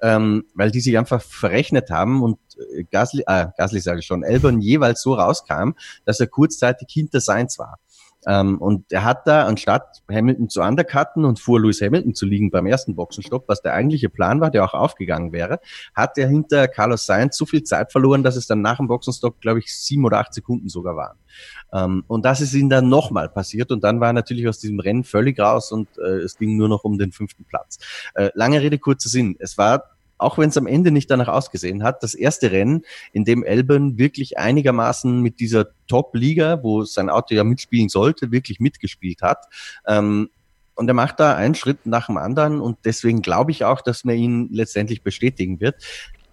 [0.00, 2.38] ähm, weil die sich einfach verrechnet haben und
[2.74, 5.72] äh, Gasly, äh, Gasly sage ich schon, Elbern jeweils so rauskam,
[6.06, 7.80] dass er kurzzeitig hinter Seins war.
[8.26, 12.50] Ähm, und er hat da, anstatt Hamilton zu undercutten und vor Lewis Hamilton zu liegen
[12.50, 15.60] beim ersten Boxenstopp, was der eigentliche Plan war, der auch aufgegangen wäre,
[15.94, 19.40] hat er hinter Carlos Sainz so viel Zeit verloren, dass es dann nach dem Boxenstopp,
[19.40, 21.18] glaube ich, sieben oder acht Sekunden sogar waren.
[21.72, 24.80] Ähm, und das ist ihm dann nochmal passiert und dann war er natürlich aus diesem
[24.80, 27.78] Rennen völlig raus und äh, es ging nur noch um den fünften Platz.
[28.14, 29.36] Äh, lange Rede, kurzer Sinn.
[29.38, 29.84] Es war
[30.20, 33.98] auch wenn es am Ende nicht danach ausgesehen hat, das erste Rennen, in dem Elben
[33.98, 39.46] wirklich einigermaßen mit dieser Top-Liga, wo sein Auto ja mitspielen sollte, wirklich mitgespielt hat.
[39.86, 40.30] Ähm,
[40.74, 44.04] und er macht da einen Schritt nach dem anderen und deswegen glaube ich auch, dass
[44.04, 45.76] man ihn letztendlich bestätigen wird.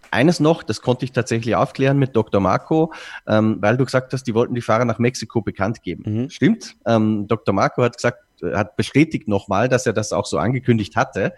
[0.09, 2.39] Eines noch, das konnte ich tatsächlich aufklären mit Dr.
[2.39, 2.93] Marco,
[3.27, 6.03] ähm, weil du gesagt hast, die wollten die Fahrer nach Mexiko bekannt geben.
[6.05, 6.29] Mhm.
[6.29, 6.77] Stimmt.
[6.85, 7.53] Ähm, Dr.
[7.53, 8.19] Marco hat gesagt,
[8.53, 11.33] hat bestätigt nochmal, dass er das auch so angekündigt hatte.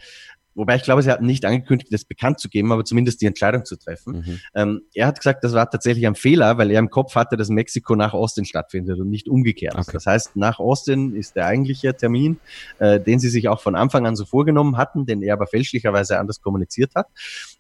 [0.60, 3.64] Wobei ich glaube, sie hatten nicht angekündigt, das bekannt zu geben, aber zumindest die Entscheidung
[3.64, 4.18] zu treffen.
[4.18, 4.40] Mhm.
[4.54, 7.48] Ähm, er hat gesagt, das war tatsächlich ein Fehler, weil er im Kopf hatte, dass
[7.48, 9.76] Mexiko nach Austin stattfindet und nicht umgekehrt.
[9.76, 9.92] Okay.
[9.94, 12.42] Das heißt, nach Austin ist der eigentliche Termin,
[12.80, 16.20] äh, den sie sich auch von Anfang an so vorgenommen hatten, den er aber fälschlicherweise
[16.20, 17.08] anders kommuniziert hat.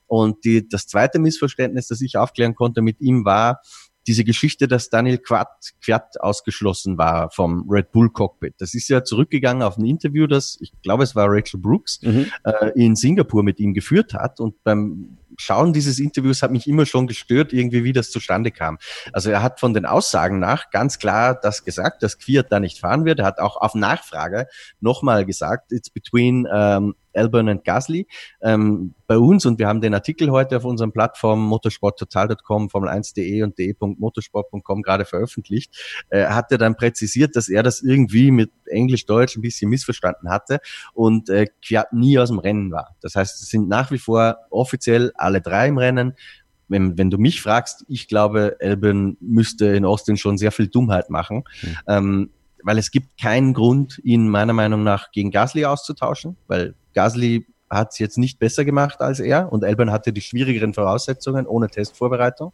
[0.05, 3.61] Und die, das zweite Missverständnis, das ich aufklären konnte mit ihm, war,
[4.07, 5.47] diese Geschichte, dass Daniel Quat,
[5.83, 8.55] Quat ausgeschlossen war vom Red Bull Cockpit.
[8.57, 12.27] Das ist ja zurückgegangen auf ein Interview, das, ich glaube, es war Rachel Brooks, mhm.
[12.43, 14.39] äh, in Singapur mit ihm geführt hat.
[14.39, 18.77] Und beim Schauen dieses Interviews hat mich immer schon gestört, irgendwie wie das zustande kam.
[19.13, 22.79] Also er hat von den Aussagen nach ganz klar das gesagt, dass Quiert da nicht
[22.79, 23.19] fahren wird.
[23.19, 24.47] Er hat auch auf Nachfrage
[24.81, 28.07] nochmal gesagt, it's between um, Elburn und Gasly.
[28.41, 33.57] Ähm, bei uns, und wir haben den Artikel heute auf unseren Plattformen motorsporttotal.com, formel1.de und
[33.57, 35.75] de.motorsport.com gerade veröffentlicht,
[36.09, 40.59] äh, hat er dann präzisiert, dass er das irgendwie mit Englisch-Deutsch ein bisschen missverstanden hatte
[40.93, 42.95] und äh, Kwiat nie aus dem Rennen war.
[43.01, 46.13] Das heißt, es sind nach wie vor offiziell alle drei im Rennen.
[46.67, 51.09] Wenn, wenn du mich fragst, ich glaube, Elben müsste in Austin schon sehr viel Dummheit
[51.09, 51.43] machen.
[51.63, 51.77] Mhm.
[51.87, 52.29] Ähm,
[52.63, 57.89] weil es gibt keinen Grund, ihn meiner Meinung nach gegen Gasly auszutauschen, weil Gasly hat
[57.91, 62.53] es jetzt nicht besser gemacht als er und Elben hatte die schwierigeren Voraussetzungen ohne Testvorbereitung.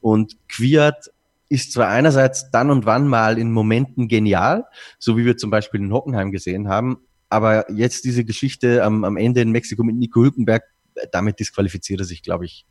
[0.00, 1.10] Und Quiert
[1.48, 4.66] ist zwar einerseits dann und wann mal in Momenten genial,
[4.98, 9.16] so wie wir zum Beispiel in Hockenheim gesehen haben, aber jetzt diese Geschichte am, am
[9.16, 10.62] Ende in Mexiko mit Nico Hülkenberg,
[11.12, 12.66] damit disqualifiziert er sich, glaube ich,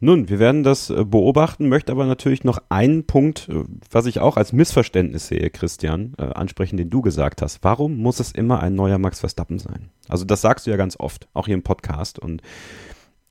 [0.00, 4.20] nun, wir werden das äh, beobachten, möchte aber natürlich noch einen Punkt, äh, was ich
[4.20, 7.64] auch als Missverständnis sehe, Christian, äh, ansprechen, den du gesagt hast.
[7.64, 9.90] Warum muss es immer ein neuer Max Verstappen sein?
[10.08, 12.20] Also das sagst du ja ganz oft, auch hier im Podcast.
[12.20, 12.42] Und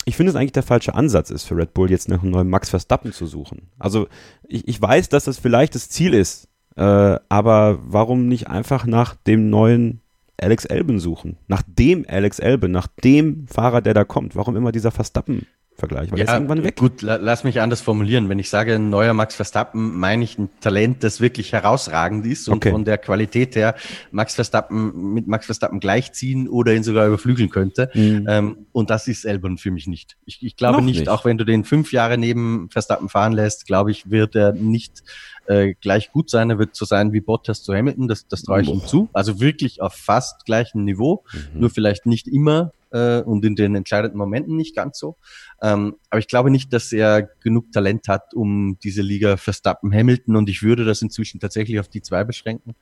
[0.03, 2.49] ich finde es eigentlich der falsche Ansatz ist für Red Bull, jetzt nach einem neuen
[2.49, 3.69] Max Verstappen zu suchen.
[3.80, 4.08] Also
[4.45, 9.15] ich, ich weiß, dass das vielleicht das Ziel ist, äh, aber warum nicht einfach nach
[9.15, 10.01] dem neuen
[10.39, 11.38] Alex Elben suchen?
[11.47, 14.36] Nach dem Alex Elben, nach dem Fahrer, der da kommt.
[14.36, 16.75] Warum immer dieser Verstappen Vergleich, weil ja, irgendwann weg.
[16.75, 18.29] Gut, la lass mich anders formulieren.
[18.29, 22.49] Wenn ich sage ein neuer Max Verstappen, meine ich ein Talent, das wirklich herausragend ist
[22.49, 22.71] und Okay.
[22.71, 23.75] von der Qualität her
[24.09, 27.91] Max Verstappen mit Max Verstappen gleichziehen oder ihn sogar überflügeln könnte.
[27.93, 28.25] Mhm.
[28.27, 30.17] Ähm, und das ist Albon für mich nicht.
[30.25, 31.09] Ich, ich glaube nicht, nicht.
[31.09, 35.03] auch wenn du den fünf Jahre neben Verstappen fahren lässt, glaube ich, wird er nicht
[35.45, 36.49] äh, gleich gut sein.
[36.49, 39.09] Er wird so sein wie Bottas zu Hamilton, das, das traue ich ihm zu.
[39.13, 41.59] Also wirklich auf fast gleichem Niveau, Mhm.
[41.61, 45.17] nur vielleicht nicht immer äh, und in den entscheidenden Momenten nicht ganz so.
[45.62, 50.36] Ähm, aber ich glaube nicht, dass er genug Talent hat, um diese Liga Verstappen Hamilton
[50.36, 52.76] und ich würde das inzwischen tatsächlich auf die zwei beschränken.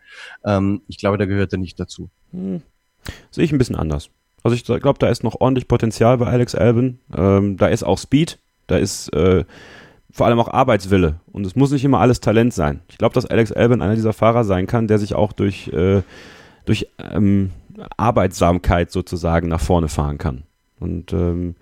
[0.43, 2.09] Ähm, ich glaube, da gehört er nicht dazu.
[2.31, 2.61] Hm.
[3.31, 4.09] Sehe ich ein bisschen anders.
[4.43, 6.99] Also ich glaube, da ist noch ordentlich Potenzial bei Alex Albon.
[7.15, 8.37] Ähm, da ist auch Speed,
[8.67, 9.43] da ist äh,
[10.11, 11.19] vor allem auch Arbeitswille.
[11.31, 12.81] Und es muss nicht immer alles Talent sein.
[12.87, 16.03] Ich glaube, dass Alex Albon einer dieser Fahrer sein kann, der sich auch durch, äh,
[16.65, 17.51] durch ähm,
[17.97, 20.43] Arbeitsamkeit sozusagen nach vorne fahren kann.
[20.79, 21.55] Und ähm,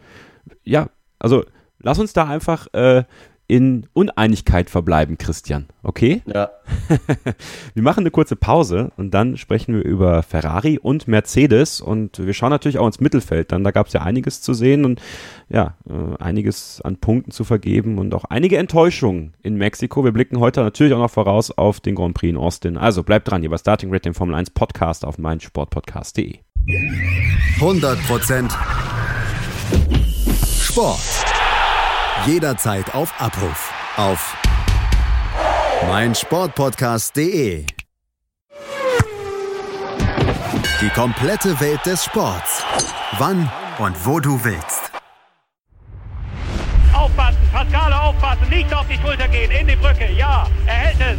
[0.64, 0.88] ja,
[1.20, 1.44] also
[1.80, 3.04] lass uns da einfach äh,
[3.54, 5.68] in Uneinigkeit verbleiben, Christian.
[5.84, 6.24] Okay?
[6.26, 6.50] Ja,
[7.76, 12.34] Wir machen eine kurze Pause und dann sprechen wir über Ferrari und Mercedes und wir
[12.34, 13.52] schauen natürlich auch ins Mittelfeld.
[13.52, 15.00] Dann da gab es ja einiges zu sehen und
[15.50, 20.04] ja, äh, einiges an Punkten zu vergeben und auch einige Enttäuschungen in Mexiko.
[20.04, 22.76] Wir blicken heute natürlich auch noch voraus auf den Grand Prix in Austin.
[22.76, 26.40] Also bleibt dran, hier bei Starting Red, dem Formel 1 Podcast auf meinsportpodcast.de.
[27.60, 28.52] 100%
[30.60, 31.33] Sport.
[32.26, 33.70] Jederzeit auf Abruf.
[33.98, 34.38] Auf
[35.88, 37.66] meinsportpodcast.de.
[40.80, 42.64] Die komplette Welt des Sports.
[43.18, 44.92] Wann und wo du willst.
[46.94, 51.18] Aufpassen, Pascale aufpassen, nicht auf die Schulter gehen, in die Brücke, ja, er hält es.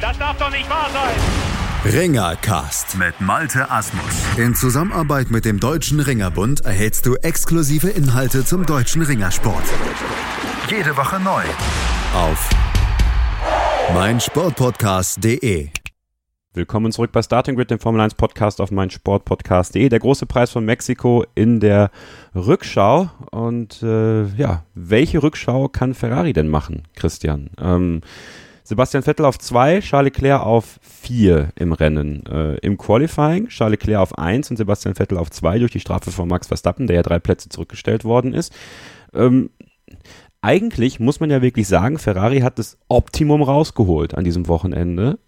[0.00, 1.51] Das darf doch nicht wahr sein.
[1.84, 4.04] Ringercast mit Malte Asmus.
[4.38, 9.64] In Zusammenarbeit mit dem Deutschen Ringerbund erhältst du exklusive Inhalte zum deutschen Ringersport.
[10.70, 11.42] Jede Woche neu.
[12.14, 12.48] Auf
[13.94, 15.70] meinsportpodcast.de.
[16.54, 19.88] Willkommen zurück bei Starting Grid, dem Formel 1 Podcast auf meinsportpodcast.de.
[19.88, 21.90] Der große Preis von Mexiko in der
[22.36, 23.10] Rückschau.
[23.32, 27.50] Und äh, ja, welche Rückschau kann Ferrari denn machen, Christian?
[27.60, 28.02] Ähm,
[28.64, 32.24] Sebastian Vettel auf 2, Charles Leclerc auf 4 im Rennen.
[32.26, 36.10] Äh, Im Qualifying Charles Leclerc auf 1 und Sebastian Vettel auf 2 durch die Strafe
[36.10, 38.52] von Max Verstappen, der ja drei Plätze zurückgestellt worden ist.
[39.12, 39.50] Ähm,
[40.40, 45.18] eigentlich muss man ja wirklich sagen, Ferrari hat das Optimum rausgeholt an diesem Wochenende.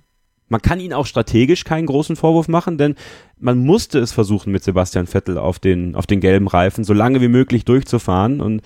[0.49, 2.97] Man kann ihnen auch strategisch keinen großen Vorwurf machen, denn
[3.39, 7.21] man musste es versuchen, mit Sebastian Vettel auf den, auf den gelben Reifen so lange
[7.21, 8.63] wie möglich durchzufahren und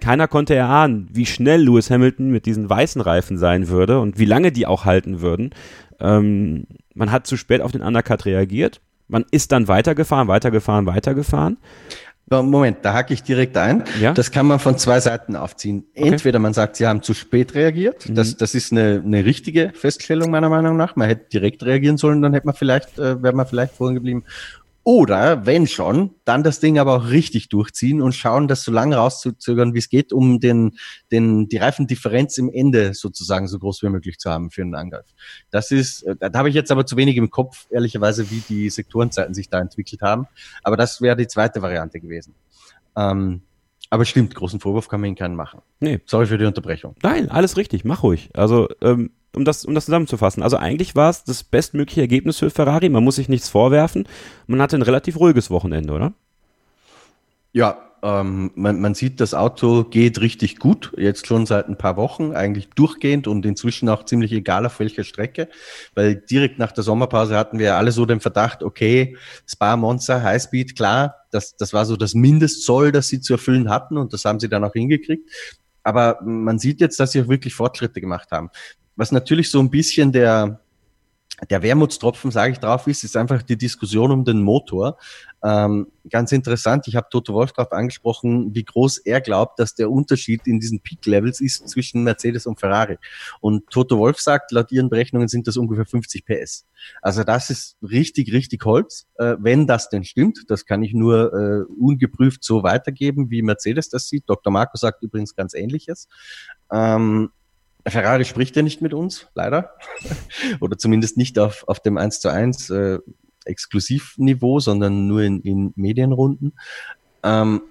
[0.00, 4.24] keiner konnte erahnen, wie schnell Lewis Hamilton mit diesen weißen Reifen sein würde und wie
[4.24, 5.50] lange die auch halten würden.
[6.00, 8.80] Ähm, man hat zu spät auf den Undercut reagiert.
[9.08, 11.58] Man ist dann weitergefahren, weitergefahren, weitergefahren.
[12.28, 13.84] Moment, da hake ich direkt ein.
[14.00, 14.12] Ja?
[14.12, 15.86] Das kann man von zwei Seiten aufziehen.
[15.94, 18.08] Entweder man sagt, sie haben zu spät reagiert.
[18.08, 18.16] Mhm.
[18.16, 20.96] Das, das ist eine, eine richtige Feststellung meiner Meinung nach.
[20.96, 24.24] Man hätte direkt reagieren sollen, dann hätte man vielleicht, äh, wäre man vielleicht vorhin geblieben.
[24.88, 28.94] Oder, wenn schon, dann das Ding aber auch richtig durchziehen und schauen, das so lange
[28.94, 30.78] rauszuzögern, wie es geht, um den,
[31.10, 35.06] den, die Reifendifferenz im Ende sozusagen so groß wie möglich zu haben für einen Angriff.
[35.50, 38.70] Das ist, äh, da habe ich jetzt aber zu wenig im Kopf, ehrlicherweise, wie die
[38.70, 40.28] Sektorenzeiten sich da entwickelt haben.
[40.62, 42.36] Aber das wäre die zweite Variante gewesen.
[42.96, 43.42] Ähm,
[43.90, 45.62] aber stimmt, großen Vorwurf kann man ihnen keinen machen.
[45.80, 46.94] Nee, Sorry für die Unterbrechung.
[47.02, 48.30] Nein, alles richtig, mach ruhig.
[48.34, 50.42] Also, ähm, um das, um das zusammenzufassen.
[50.42, 52.88] Also eigentlich war es das bestmögliche Ergebnis für Ferrari.
[52.88, 54.08] Man muss sich nichts vorwerfen.
[54.46, 56.12] Man hatte ein relativ ruhiges Wochenende, oder?
[57.52, 61.96] Ja, ähm, man, man sieht, das Auto geht richtig gut, jetzt schon seit ein paar
[61.96, 65.48] Wochen, eigentlich durchgehend und inzwischen auch ziemlich egal auf welcher Strecke,
[65.94, 70.76] weil direkt nach der Sommerpause hatten wir alle so den Verdacht, okay, Spa, Monza, Highspeed,
[70.76, 74.40] klar, das, das war so das Mindestzoll, das sie zu erfüllen hatten und das haben
[74.40, 75.30] sie dann auch hingekriegt.
[75.82, 78.50] Aber man sieht jetzt, dass sie auch wirklich Fortschritte gemacht haben.
[78.96, 80.60] Was natürlich so ein bisschen der,
[81.50, 84.96] der Wermutstropfen, sage ich drauf, ist, ist einfach die Diskussion um den Motor.
[85.44, 89.90] Ähm, ganz interessant, ich habe Toto Wolf darauf angesprochen, wie groß er glaubt, dass der
[89.90, 92.96] Unterschied in diesen Peak-Levels ist zwischen Mercedes und Ferrari.
[93.40, 96.66] Und Toto Wolf sagt, laut ihren Berechnungen sind das ungefähr 50 PS.
[97.02, 100.44] Also das ist richtig, richtig Holz, äh, wenn das denn stimmt.
[100.48, 104.24] Das kann ich nur äh, ungeprüft so weitergeben, wie Mercedes das sieht.
[104.26, 104.50] Dr.
[104.50, 106.08] Marco sagt übrigens ganz Ähnliches.
[106.72, 107.30] Ähm,
[107.86, 109.74] Ferrari spricht ja nicht mit uns, leider.
[110.60, 112.98] Oder zumindest nicht auf, auf dem 1 zu 1 äh,
[113.44, 116.54] Exklusivniveau, sondern nur in, in Medienrunden.
[117.22, 117.62] Ähm,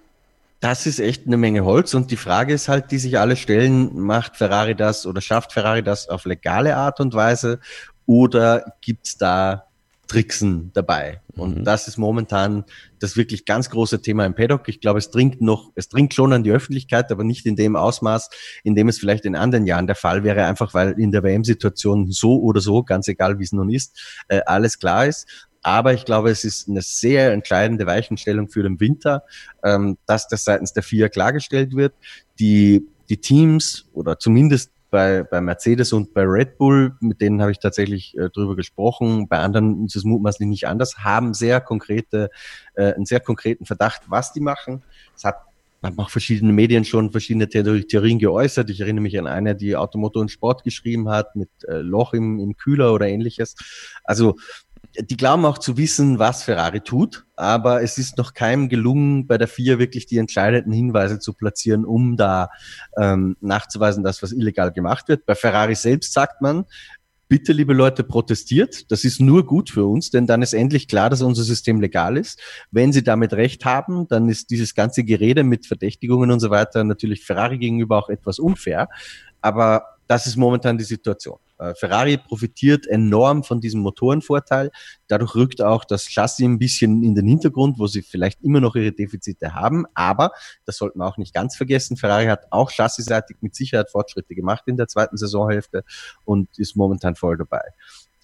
[0.62, 4.00] das ist echt eine Menge Holz und die Frage ist halt, die sich alle stellen,
[4.00, 7.60] macht Ferrari das oder schafft Ferrari das auf legale Art und Weise
[8.06, 9.68] oder gibt's da
[10.08, 11.22] Tricksen dabei.
[11.36, 11.64] Und mhm.
[11.66, 12.64] das ist momentan
[13.06, 14.68] das wirklich ganz große Thema im Paddock.
[14.68, 17.76] Ich glaube, es dringt noch, es dringt schon an die Öffentlichkeit, aber nicht in dem
[17.76, 18.30] Ausmaß,
[18.64, 22.12] in dem es vielleicht in anderen Jahren der Fall wäre, einfach weil in der WM-Situation
[22.12, 25.28] so oder so, ganz egal wie es nun ist, äh, alles klar ist.
[25.62, 29.24] Aber ich glaube, es ist eine sehr entscheidende Weichenstellung für den Winter,
[29.64, 31.94] ähm, dass das seitens der FIA klargestellt wird.
[32.40, 37.52] Die, die Teams oder zumindest bei, bei Mercedes und bei Red Bull, mit denen habe
[37.52, 39.28] ich tatsächlich äh, drüber gesprochen.
[39.28, 42.30] Bei anderen ist es mutmaßlich nicht anders, haben sehr konkrete,
[42.76, 44.84] äh, einen sehr konkreten Verdacht, was die machen.
[45.14, 45.36] Es hat
[45.84, 48.70] haben auch verschiedene Medien schon verschiedene Theorien geäußert.
[48.70, 52.40] Ich erinnere mich an eine, die Automotor und Sport geschrieben hat mit äh, Loch im,
[52.40, 53.56] im Kühler oder ähnliches.
[54.06, 54.38] Also
[55.02, 59.38] die glauben auch zu wissen, was Ferrari tut, aber es ist noch keinem gelungen, bei
[59.38, 62.50] der FIA wirklich die entscheidenden Hinweise zu platzieren, um da
[62.98, 65.26] ähm, nachzuweisen, dass was illegal gemacht wird.
[65.26, 66.66] Bei Ferrari selbst sagt man,
[67.28, 68.92] bitte, liebe Leute, protestiert.
[68.92, 72.18] Das ist nur gut für uns, denn dann ist endlich klar, dass unser System legal
[72.18, 72.40] ist.
[72.72, 76.84] Wenn Sie damit recht haben, dann ist dieses ganze Gerede mit Verdächtigungen und so weiter
[76.84, 78.90] natürlich Ferrari gegenüber auch etwas unfair.
[79.42, 81.38] Aber das ist momentan die Situation.
[81.58, 84.72] Äh, Ferrari profitiert enorm von diesem Motorenvorteil.
[85.08, 88.76] Dadurch rückt auch das Chassis ein bisschen in den Hintergrund, wo sie vielleicht immer noch
[88.76, 89.86] ihre Defizite haben.
[89.94, 90.32] Aber,
[90.66, 94.64] das sollten wir auch nicht ganz vergessen, Ferrari hat auch chassisseitig mit Sicherheit Fortschritte gemacht
[94.68, 95.84] in der zweiten Saisonhälfte
[96.26, 97.64] und ist momentan voll dabei.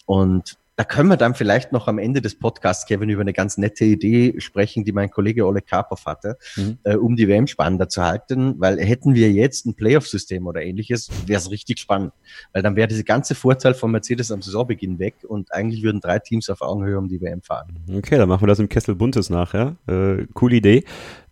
[0.06, 3.56] Und da können wir dann vielleicht noch am Ende des Podcasts, Kevin, über eine ganz
[3.60, 6.80] nette Idee sprechen, die mein Kollege Ole Karpov hatte, mhm.
[6.86, 11.12] äh, um die WM spannender zu halten, weil hätten wir jetzt ein Playoff-System oder ähnliches,
[11.28, 12.14] wäre es richtig spannend,
[12.52, 16.18] weil dann wäre dieser ganze Vorteil von Mercedes am Saisonbeginn weg und eigentlich würden drei
[16.18, 17.78] Teams auf Augenhöhe um die WM fahren.
[17.96, 19.76] Okay, dann machen wir das im Kessel Buntes nachher.
[19.88, 20.14] Ja?
[20.14, 20.84] Äh, coole Idee.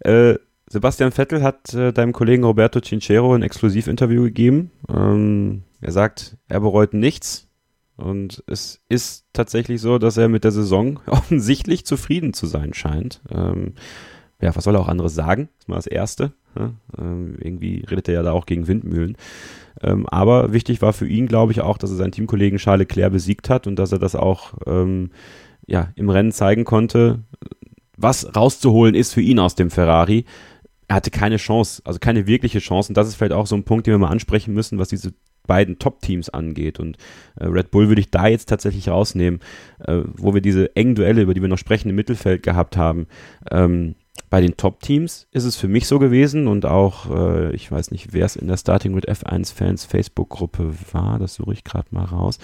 [0.02, 0.36] Äh,
[0.68, 4.70] Sebastian Vettel hat äh, deinem Kollegen Roberto Cinchero ein Exklusivinterview gegeben.
[4.88, 7.49] Ähm, er sagt, er bereut nichts
[8.00, 13.22] und es ist tatsächlich so, dass er mit der Saison offensichtlich zufrieden zu sein scheint.
[13.30, 13.74] Ähm,
[14.42, 15.50] ja, was soll er auch anderes sagen?
[15.58, 16.32] Das ist mal das Erste.
[16.58, 16.72] Ja?
[16.98, 19.18] Ähm, irgendwie redet er ja da auch gegen Windmühlen.
[19.82, 23.12] Ähm, aber wichtig war für ihn, glaube ich, auch, dass er seinen Teamkollegen Charles Leclerc
[23.12, 25.12] besiegt hat und dass er das auch ähm,
[25.68, 27.20] ja, im Rennen zeigen konnte,
[27.98, 30.26] was rauszuholen ist für ihn aus dem Ferrari.
[30.88, 32.92] Er hatte keine Chance, also keine wirkliche Chance.
[32.92, 35.14] Und das ist vielleicht auch so ein Punkt, den wir mal ansprechen müssen, was diese
[35.50, 36.80] beiden Top-Teams angeht.
[36.80, 36.98] Und
[37.36, 39.42] äh, Red Bull würde ich da jetzt tatsächlich rausnehmen,
[39.86, 43.08] äh, wo wir diese engen Duelle, über die wir noch sprechen, im Mittelfeld gehabt haben.
[43.52, 43.96] Ähm,
[44.30, 48.14] bei den Top-Teams ist es für mich so gewesen und auch, äh, ich weiß nicht,
[48.14, 52.38] wer es in der Starting with F1-Fans Facebook-Gruppe war, das suche ich gerade mal raus.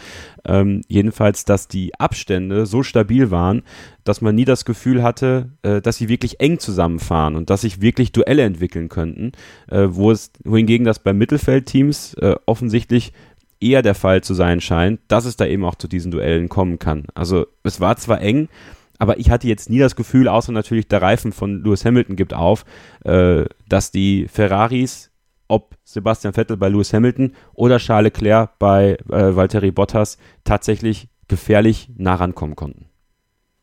[0.45, 3.61] Ähm, jedenfalls, dass die Abstände so stabil waren,
[4.03, 7.81] dass man nie das Gefühl hatte, äh, dass sie wirklich eng zusammenfahren und dass sich
[7.81, 9.33] wirklich Duelle entwickeln könnten,
[9.69, 13.13] äh, wo es, wohingegen das bei Mittelfeldteams äh, offensichtlich
[13.59, 16.79] eher der Fall zu sein scheint, dass es da eben auch zu diesen Duellen kommen
[16.79, 17.05] kann.
[17.13, 18.49] Also es war zwar eng,
[18.97, 22.33] aber ich hatte jetzt nie das Gefühl, außer natürlich der Reifen von Lewis Hamilton gibt
[22.33, 22.65] auf,
[23.03, 25.11] äh, dass die Ferraris,
[25.47, 31.89] ob Sebastian Vettel bei Lewis Hamilton oder Charles Leclerc bei äh, Valtteri Bottas, tatsächlich gefährlich
[31.97, 32.89] nah rankommen konnten.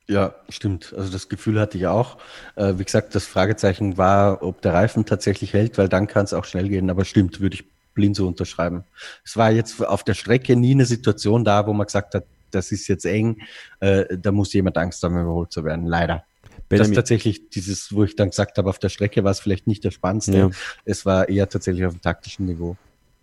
[0.09, 0.93] Ja, stimmt.
[0.97, 2.18] Also das Gefühl hatte ich auch.
[2.57, 6.35] Äh, wie gesagt, das Fragezeichen war, ob der Reifen tatsächlich hält, weil dann kann es
[6.35, 6.91] auch schnell gehen.
[6.91, 7.64] Aber stimmt, würde ich
[7.95, 8.85] blind so unterschreiben.
[9.24, 12.24] Es war jetzt auf der Strecke nie eine Situation da, wo man gesagt hat,
[12.55, 13.38] das ist jetzt eng,
[13.80, 16.24] äh, da muss jemand Angst haben, überholt zu werden, leider.
[16.68, 16.78] Benjamin.
[16.78, 19.66] Das ist tatsächlich dieses, wo ich dann gesagt habe, auf der Strecke war es vielleicht
[19.66, 20.36] nicht der spannendste.
[20.36, 20.50] Ja.
[20.84, 22.76] Es war eher tatsächlich auf dem taktischen Niveau.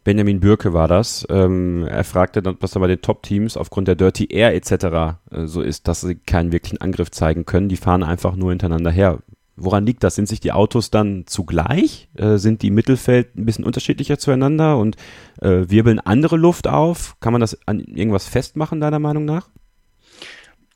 [0.03, 1.25] Benjamin Bürke war das.
[1.29, 4.71] Ähm, er fragte, was da bei den Top-Teams aufgrund der Dirty Air etc.
[4.71, 7.69] Äh, so ist, dass sie keinen wirklichen Angriff zeigen können.
[7.69, 9.19] Die fahren einfach nur hintereinander her.
[9.59, 10.15] Woran liegt das?
[10.15, 12.09] Sind sich die Autos dann zugleich?
[12.15, 14.95] Äh, sind die Mittelfeld ein bisschen unterschiedlicher zueinander und
[15.41, 17.17] äh, wirbeln andere Luft auf?
[17.19, 19.49] Kann man das an irgendwas festmachen, deiner Meinung nach?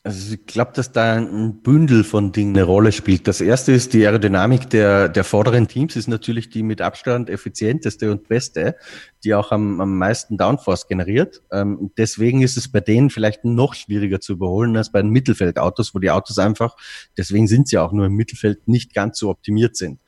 [0.06, 3.26] Also ich glaube, dass da ein Bündel von Dingen eine Rolle spielt.
[3.26, 8.12] Das erste ist die Aerodynamik der, der vorderen Teams ist natürlich die mit Abstand effizienteste
[8.12, 8.76] und beste,
[9.24, 11.42] die auch am, am meisten Downforce generiert.
[11.54, 15.96] Ähm, deswegen ist es bei denen vielleicht noch schwieriger zu überholen als bei den Mittelfeldautos,
[15.96, 16.76] wo die Autos einfach,
[17.18, 20.02] deswegen sind sie auch nur im Mittelfeld, nicht ganz so optimiert sind.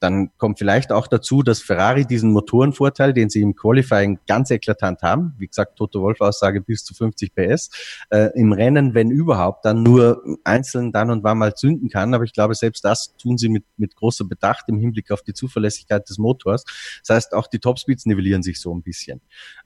[0.00, 5.02] Dann kommt vielleicht auch dazu, dass Ferrari diesen Motorenvorteil, den sie im Qualifying ganz eklatant
[5.02, 7.70] haben, wie gesagt, Toto Wolf Aussage bis zu 50 PS,
[8.10, 12.14] äh, im Rennen, wenn überhaupt, dann nur einzeln dann und wann mal zünden kann.
[12.14, 15.32] Aber ich glaube, selbst das tun sie mit, mit großer Bedacht im Hinblick auf die
[15.32, 16.64] Zuverlässigkeit des Motors.
[17.06, 19.20] Das heißt, auch die Topspeeds nivellieren sich so ein bisschen.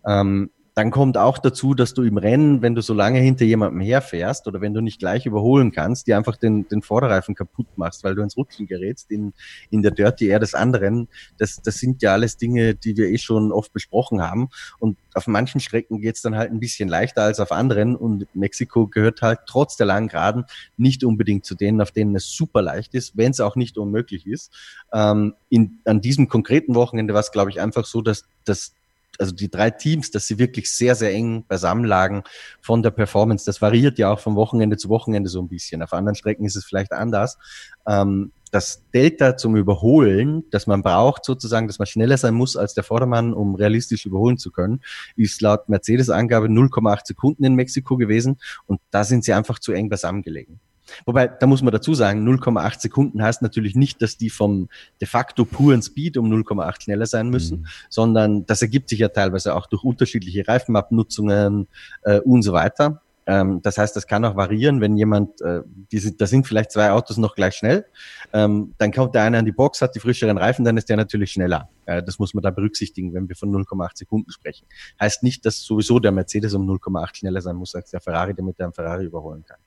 [0.07, 0.51] Ähm,
[0.81, 4.47] Dann kommt auch dazu, dass du im Rennen, wenn du so lange hinter jemandem herfährst
[4.47, 8.15] oder wenn du nicht gleich überholen kannst, dir einfach den, den Vorderreifen kaputt machst, weil
[8.15, 9.35] du ins Rutschen gerätst in,
[9.69, 11.09] in der Dirty Air des anderen.
[11.37, 14.49] Das, das sind ja alles Dinge, die wir eh schon oft besprochen haben.
[14.79, 17.95] Und auf manchen Strecken geht's dann halt ein bisschen leichter als auf anderen.
[17.95, 20.47] Und Mexiko gehört halt trotz der langen Geraden
[20.79, 24.27] nicht unbedingt zu denen, auf denen es super leicht ist, wenn es auch nicht unmöglich
[24.27, 24.51] ist.
[24.95, 28.73] Ähm, in, an diesem konkreten Wochenende war es, glaube ich, einfach so, dass, dass
[29.21, 32.23] also die drei Teams, dass sie wirklich sehr, sehr eng beisammen lagen
[32.61, 33.45] von der Performance.
[33.45, 35.83] Das variiert ja auch von Wochenende zu Wochenende so ein bisschen.
[35.83, 37.39] Auf anderen Strecken ist es vielleicht anders.
[37.87, 42.75] Ähm, das Delta zum Überholen, das man braucht, sozusagen, dass man schneller sein muss als
[42.75, 44.81] der Vordermann, um realistisch überholen zu können,
[45.17, 48.39] ist laut Mercedes-Angabe 0,8 Sekunden in Mexiko gewesen.
[48.67, 50.61] Und da sind sie einfach zu eng beisammen gelegen.
[51.07, 54.69] Wobei, da muss man dazu sagen, 0,8 Sekunden heißt natürlich nicht, dass die vom
[55.01, 57.67] de facto puren Speed um 0,8 schneller sein müssen, mhm.
[57.89, 61.69] sondern das ergibt sich ja teilweise auch durch unterschiedliche Reifenabnutzungen
[62.03, 63.03] äh, und so weiter.
[63.31, 65.63] Ähm, das heißt, das kann auch variieren, wenn jemand, äh,
[65.93, 67.87] diese, da sind vielleicht zwei Autos noch gleich schnell,
[68.33, 70.97] ähm, dann kommt der eine an die Box, hat die frischeren Reifen, dann ist der
[70.97, 71.69] natürlich schneller.
[71.87, 74.67] Äh, das muss man da berücksichtigen, wenn wir von 0,8 Sekunden sprechen.
[74.99, 78.59] Heißt nicht, dass sowieso der Mercedes um 0,8 schneller sein muss als der Ferrari, damit
[78.59, 79.59] er einen Ferrari überholen kann.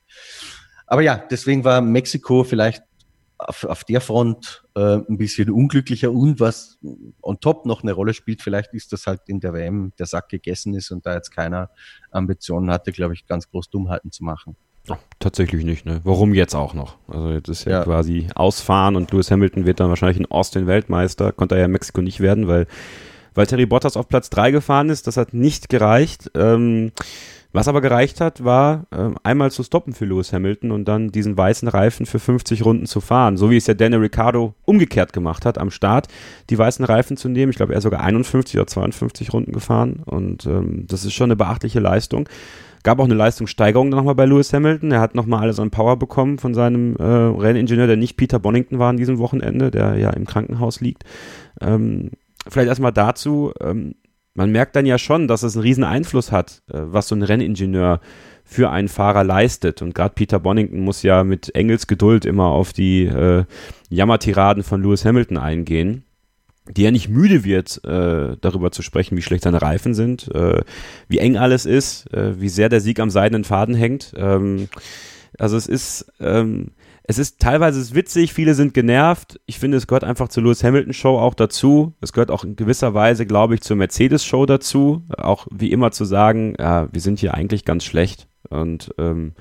[0.86, 2.82] Aber ja, deswegen war Mexiko vielleicht
[3.38, 6.78] auf, auf der Front äh, ein bisschen unglücklicher und was
[7.22, 10.28] on top noch eine Rolle spielt, vielleicht ist das halt in der WM der Sack
[10.28, 11.70] gegessen ist und da jetzt keiner
[12.10, 14.56] Ambitionen hatte, glaube ich, ganz groß Dummheiten zu machen.
[14.86, 16.00] Ja, tatsächlich nicht, ne?
[16.04, 16.96] Warum jetzt auch noch?
[17.08, 20.66] Also jetzt ist ja, ja, quasi ausfahren und Lewis Hamilton wird dann wahrscheinlich in Austin
[20.66, 22.66] Weltmeister, konnte er ja in Mexiko nicht werden, weil,
[23.34, 26.30] weil Terry Bottas auf Platz 3 gefahren ist, das hat nicht gereicht.
[26.34, 26.92] Ähm,
[27.54, 31.36] was aber gereicht hat, war äh, einmal zu stoppen für Lewis Hamilton und dann diesen
[31.36, 33.36] weißen Reifen für 50 Runden zu fahren.
[33.36, 36.08] So wie es ja Daniel Ricciardo umgekehrt gemacht hat am Start,
[36.50, 37.50] die weißen Reifen zu nehmen.
[37.50, 41.28] Ich glaube, er ist sogar 51 oder 52 Runden gefahren und ähm, das ist schon
[41.28, 42.28] eine beachtliche Leistung.
[42.82, 44.90] Gab auch eine Leistungssteigerung dann nochmal bei Lewis Hamilton.
[44.90, 48.80] Er hat nochmal alles an Power bekommen von seinem äh, Renningenieur, der nicht Peter Bonington
[48.80, 51.04] war an diesem Wochenende, der ja im Krankenhaus liegt.
[51.60, 52.10] Ähm,
[52.48, 53.52] vielleicht erstmal dazu.
[53.60, 53.94] Ähm,
[54.34, 57.22] man merkt dann ja schon, dass es einen riesen Einfluss hat, äh, was so ein
[57.22, 58.00] Renningenieur
[58.44, 59.80] für einen Fahrer leistet.
[59.80, 63.44] Und gerade Peter Bonington muss ja mit Engels Geduld immer auf die äh,
[63.88, 66.04] Jammertiraden von Lewis Hamilton eingehen,
[66.68, 70.62] die er nicht müde wird, äh, darüber zu sprechen, wie schlecht seine Reifen sind, äh,
[71.08, 74.14] wie eng alles ist, äh, wie sehr der Sieg am seidenen Faden hängt.
[74.16, 74.68] Ähm,
[75.38, 76.72] also es ist, ähm,
[77.06, 79.38] es ist teilweise witzig, viele sind genervt.
[79.44, 81.92] Ich finde, es gehört einfach zur Lewis Hamilton Show auch dazu.
[82.00, 85.02] Es gehört auch in gewisser Weise, glaube ich, zur Mercedes Show dazu.
[85.18, 88.26] Auch wie immer zu sagen, ja, wir sind hier eigentlich ganz schlecht.
[88.48, 89.34] Und ähm,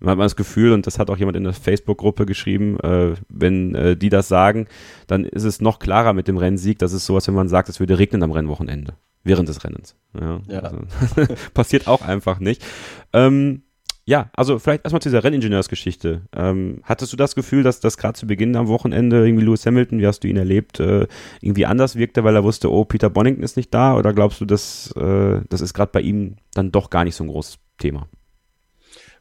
[0.00, 3.76] man hat das Gefühl, und das hat auch jemand in der Facebook-Gruppe geschrieben, äh, wenn
[3.76, 4.66] äh, die das sagen,
[5.06, 6.80] dann ist es noch klarer mit dem Rennsieg.
[6.80, 8.94] Das ist sowas, wenn man sagt, es würde regnen am Rennwochenende.
[9.22, 9.96] Während des Rennens.
[10.20, 10.60] Ja, ja.
[10.60, 10.78] Also,
[11.54, 12.64] passiert auch einfach nicht.
[13.12, 13.62] Ähm,
[14.08, 16.22] ja, also vielleicht erstmal zu dieser Renningenieursgeschichte.
[16.34, 19.98] Ähm, hattest du das Gefühl, dass das gerade zu Beginn am Wochenende irgendwie Lewis Hamilton,
[19.98, 21.08] wie hast du ihn erlebt, äh,
[21.40, 23.96] irgendwie anders wirkte, weil er wusste, oh, Peter Bonington ist nicht da?
[23.96, 27.24] Oder glaubst du, dass äh, das ist gerade bei ihm dann doch gar nicht so
[27.24, 28.08] ein großes Thema?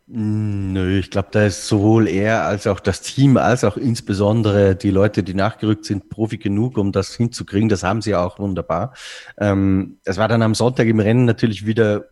[0.08, 4.92] Nö, ich glaube, da ist sowohl er als auch das Team, als auch insbesondere die
[4.92, 7.70] Leute, die nachgerückt sind, Profi genug, um das hinzukriegen.
[7.70, 8.94] Das haben sie auch wunderbar.
[9.40, 12.06] Ähm, es war dann am Sonntag im Rennen natürlich wieder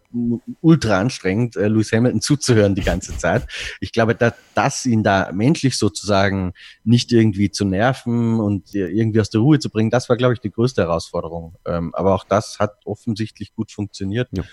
[0.62, 3.46] ultra anstrengend, äh, Lewis Hamilton zuzuhören die ganze Zeit.
[3.80, 9.30] Ich glaube, dass das ihn da menschlich sozusagen nicht irgendwie zu nerven und irgendwie aus
[9.30, 11.56] der Ruhe zu bringen, das war, glaube ich, die größte Herausforderung.
[11.66, 14.30] Ähm, aber auch das hat offensichtlich gut funktioniert.
[14.32, 14.44] Ja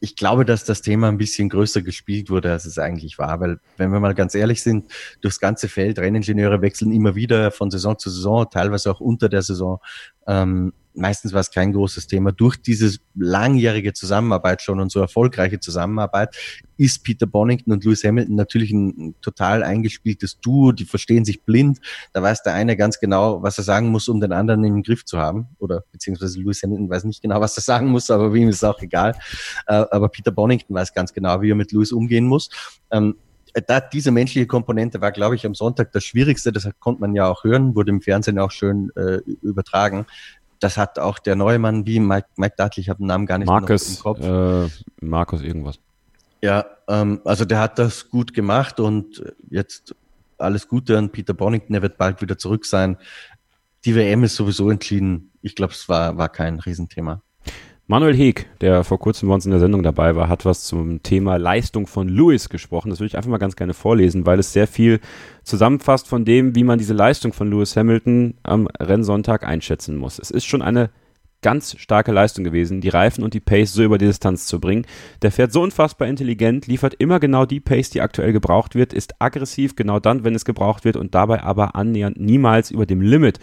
[0.00, 3.40] ich glaube, dass das Thema ein bisschen größer gespielt wurde, als es eigentlich war.
[3.40, 4.90] Weil, wenn wir mal ganz ehrlich sind,
[5.20, 9.42] durchs ganze Feld, Renningenieure wechseln immer wieder von Saison zu Saison, teilweise auch unter der
[9.42, 9.78] Saison.
[10.26, 12.32] Ähm, meistens war es kein großes Thema.
[12.32, 16.36] Durch diese langjährige Zusammenarbeit schon und so erfolgreiche Zusammenarbeit
[16.76, 20.72] ist Peter Bonington und Lewis Hamilton natürlich ein total eingespieltes Duo.
[20.72, 21.78] Die verstehen sich blind.
[22.12, 25.04] Da weiß der eine ganz genau, was er sagen muss, um den anderen im Griff
[25.04, 25.48] zu haben.
[25.58, 28.80] Oder beziehungsweise Lewis Hamilton weiß nicht genau, was er sagen muss, aber ihm ist auch
[28.80, 29.14] egal.
[29.66, 32.50] Äh, aber Peter Bonington weiß ganz genau, wie er mit Lewis umgehen muss.
[32.90, 33.16] Ähm,
[33.66, 36.52] da, diese menschliche Komponente war, glaube ich, am Sonntag das Schwierigste.
[36.52, 40.06] Das konnte man ja auch hören, wurde im Fernsehen auch schön äh, übertragen
[40.60, 43.38] das hat auch der neue Mann wie Mike, Mike Dudley, ich habe den Namen gar
[43.38, 44.20] nicht Marcus, im Kopf.
[44.20, 44.68] Äh,
[45.00, 45.80] Markus irgendwas.
[46.42, 49.94] Ja, ähm, also der hat das gut gemacht und jetzt
[50.38, 52.96] alles Gute an Peter Bonington, er wird bald wieder zurück sein.
[53.84, 55.32] Die WM ist sowieso entschieden.
[55.42, 57.22] Ich glaube, es war, war kein Riesenthema.
[57.90, 61.02] Manuel Heeg, der vor kurzem bei uns in der Sendung dabei war, hat was zum
[61.02, 62.88] Thema Leistung von Lewis gesprochen.
[62.88, 65.00] Das würde ich einfach mal ganz gerne vorlesen, weil es sehr viel
[65.42, 70.20] zusammenfasst von dem, wie man diese Leistung von Lewis Hamilton am Rennsonntag einschätzen muss.
[70.20, 70.90] Es ist schon eine
[71.42, 74.86] ganz starke Leistung gewesen, die Reifen und die Pace so über die Distanz zu bringen.
[75.22, 79.20] Der fährt so unfassbar intelligent, liefert immer genau die Pace, die aktuell gebraucht wird, ist
[79.20, 83.40] aggressiv genau dann, wenn es gebraucht wird und dabei aber annähernd niemals über dem Limit.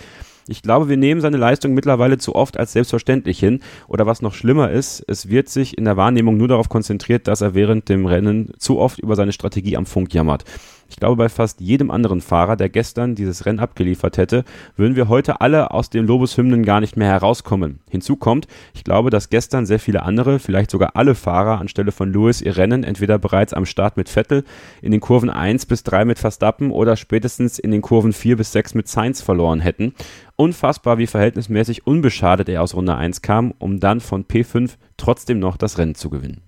[0.49, 3.61] Ich glaube, wir nehmen seine Leistung mittlerweile zu oft als selbstverständlich hin.
[3.87, 7.41] Oder was noch schlimmer ist, es wird sich in der Wahrnehmung nur darauf konzentriert, dass
[7.41, 10.43] er während dem Rennen zu oft über seine Strategie am Funk jammert.
[10.89, 14.43] Ich glaube, bei fast jedem anderen Fahrer, der gestern dieses Rennen abgeliefert hätte,
[14.75, 17.79] würden wir heute alle aus den Lobeshymnen gar nicht mehr herauskommen.
[17.89, 22.11] Hinzu kommt, ich glaube, dass gestern sehr viele andere, vielleicht sogar alle Fahrer anstelle von
[22.11, 24.43] Lewis ihr Rennen entweder bereits am Start mit Vettel,
[24.81, 28.51] in den Kurven 1 bis 3 mit Verstappen oder spätestens in den Kurven 4 bis
[28.53, 29.93] 6 mit Sainz verloren hätten.
[30.35, 35.57] Unfassbar, wie verhältnismäßig unbeschadet er aus Runde 1 kam, um dann von P5 trotzdem noch
[35.57, 36.41] das Rennen zu gewinnen.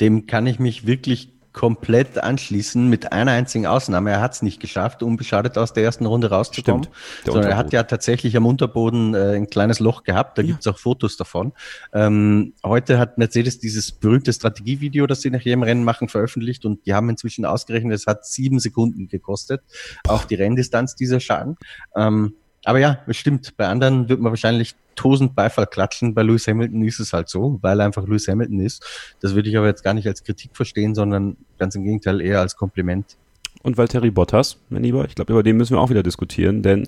[0.00, 4.10] Dem kann ich mich wirklich komplett anschließen, mit einer einzigen Ausnahme.
[4.10, 6.86] Er hat es nicht geschafft, unbeschadet aus der ersten Runde rauszukommen.
[7.24, 10.38] Sondern er hat ja tatsächlich am Unterboden äh, ein kleines Loch gehabt.
[10.38, 10.48] Da ja.
[10.48, 11.52] gibt es auch Fotos davon.
[11.92, 16.86] Ähm, heute hat Mercedes dieses berühmte Strategievideo, das sie nach jedem Rennen machen, veröffentlicht und
[16.86, 19.62] die haben inzwischen ausgerechnet, es hat sieben Sekunden gekostet.
[20.06, 21.56] Auch die Renndistanz dieser Schaden.
[21.96, 22.34] Ähm,
[22.64, 23.56] aber ja, es stimmt.
[23.56, 26.14] Bei anderen wird man wahrscheinlich tausend Beifall klatschen.
[26.14, 28.84] Bei Lewis Hamilton ist es halt so, weil er einfach Lewis Hamilton ist.
[29.20, 32.40] Das würde ich aber jetzt gar nicht als Kritik verstehen, sondern ganz im Gegenteil eher
[32.40, 33.16] als Kompliment.
[33.62, 36.86] Und Valtteri Bottas, mein Lieber, ich glaube, über den müssen wir auch wieder diskutieren, denn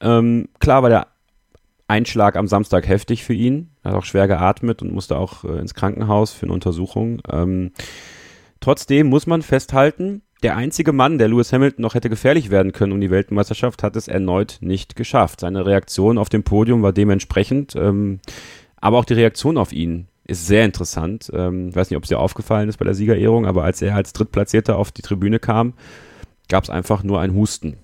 [0.00, 1.06] ähm, klar war der
[1.88, 3.70] Einschlag am Samstag heftig für ihn.
[3.82, 7.20] Er hat auch schwer geatmet und musste auch äh, ins Krankenhaus für eine Untersuchung.
[7.30, 7.72] Ähm,
[8.60, 12.92] trotzdem muss man festhalten, der einzige Mann, der Lewis Hamilton noch hätte gefährlich werden können
[12.92, 15.40] um die Weltmeisterschaft, hat es erneut nicht geschafft.
[15.40, 18.20] Seine Reaktion auf dem Podium war dementsprechend, ähm,
[18.80, 21.30] aber auch die Reaktion auf ihn ist sehr interessant.
[21.34, 23.94] Ähm, ich weiß nicht, ob es dir aufgefallen ist bei der Siegerehrung, aber als er
[23.94, 25.74] als Drittplatzierter auf die Tribüne kam,
[26.48, 27.76] gab es einfach nur ein Husten.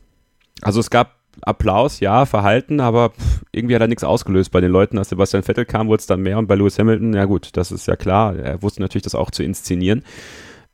[0.60, 3.12] Also es gab Applaus, ja, Verhalten, aber
[3.52, 4.98] irgendwie hat er nichts ausgelöst bei den Leuten.
[4.98, 7.70] Als Sebastian Vettel kam, wurde es dann mehr und bei Lewis Hamilton, ja gut, das
[7.70, 8.36] ist ja klar.
[8.36, 10.02] Er wusste natürlich, das auch zu inszenieren.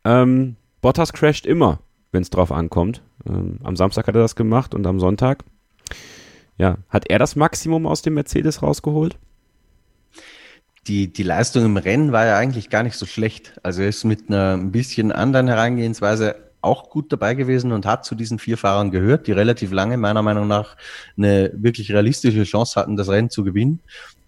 [0.04, 1.80] Ähm, Bottas crasht immer,
[2.12, 3.00] wenn es drauf ankommt.
[3.26, 5.42] Ähm, am Samstag hat er das gemacht und am Sonntag.
[6.58, 9.16] Ja, hat er das Maximum aus dem Mercedes rausgeholt?
[10.86, 13.58] Die, die Leistung im Rennen war ja eigentlich gar nicht so schlecht.
[13.62, 18.04] Also er ist mit einer ein bisschen anderen Herangehensweise auch gut dabei gewesen und hat
[18.04, 20.76] zu diesen vier Fahrern gehört, die relativ lange meiner Meinung nach
[21.16, 23.80] eine wirklich realistische Chance hatten, das Rennen zu gewinnen.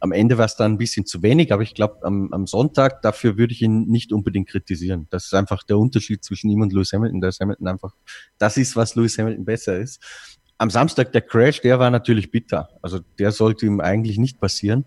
[0.07, 3.03] Am Ende war es dann ein bisschen zu wenig, aber ich glaube, am, am Sonntag,
[3.03, 5.09] dafür würde ich ihn nicht unbedingt kritisieren.
[5.11, 7.21] Das ist einfach der Unterschied zwischen ihm und Lewis Hamilton.
[7.21, 7.93] Da ist Hamilton einfach,
[8.39, 10.01] das ist, was Lewis Hamilton besser ist.
[10.59, 12.69] Am Samstag der Crash, der war natürlich bitter.
[12.83, 14.85] Also der sollte ihm eigentlich nicht passieren.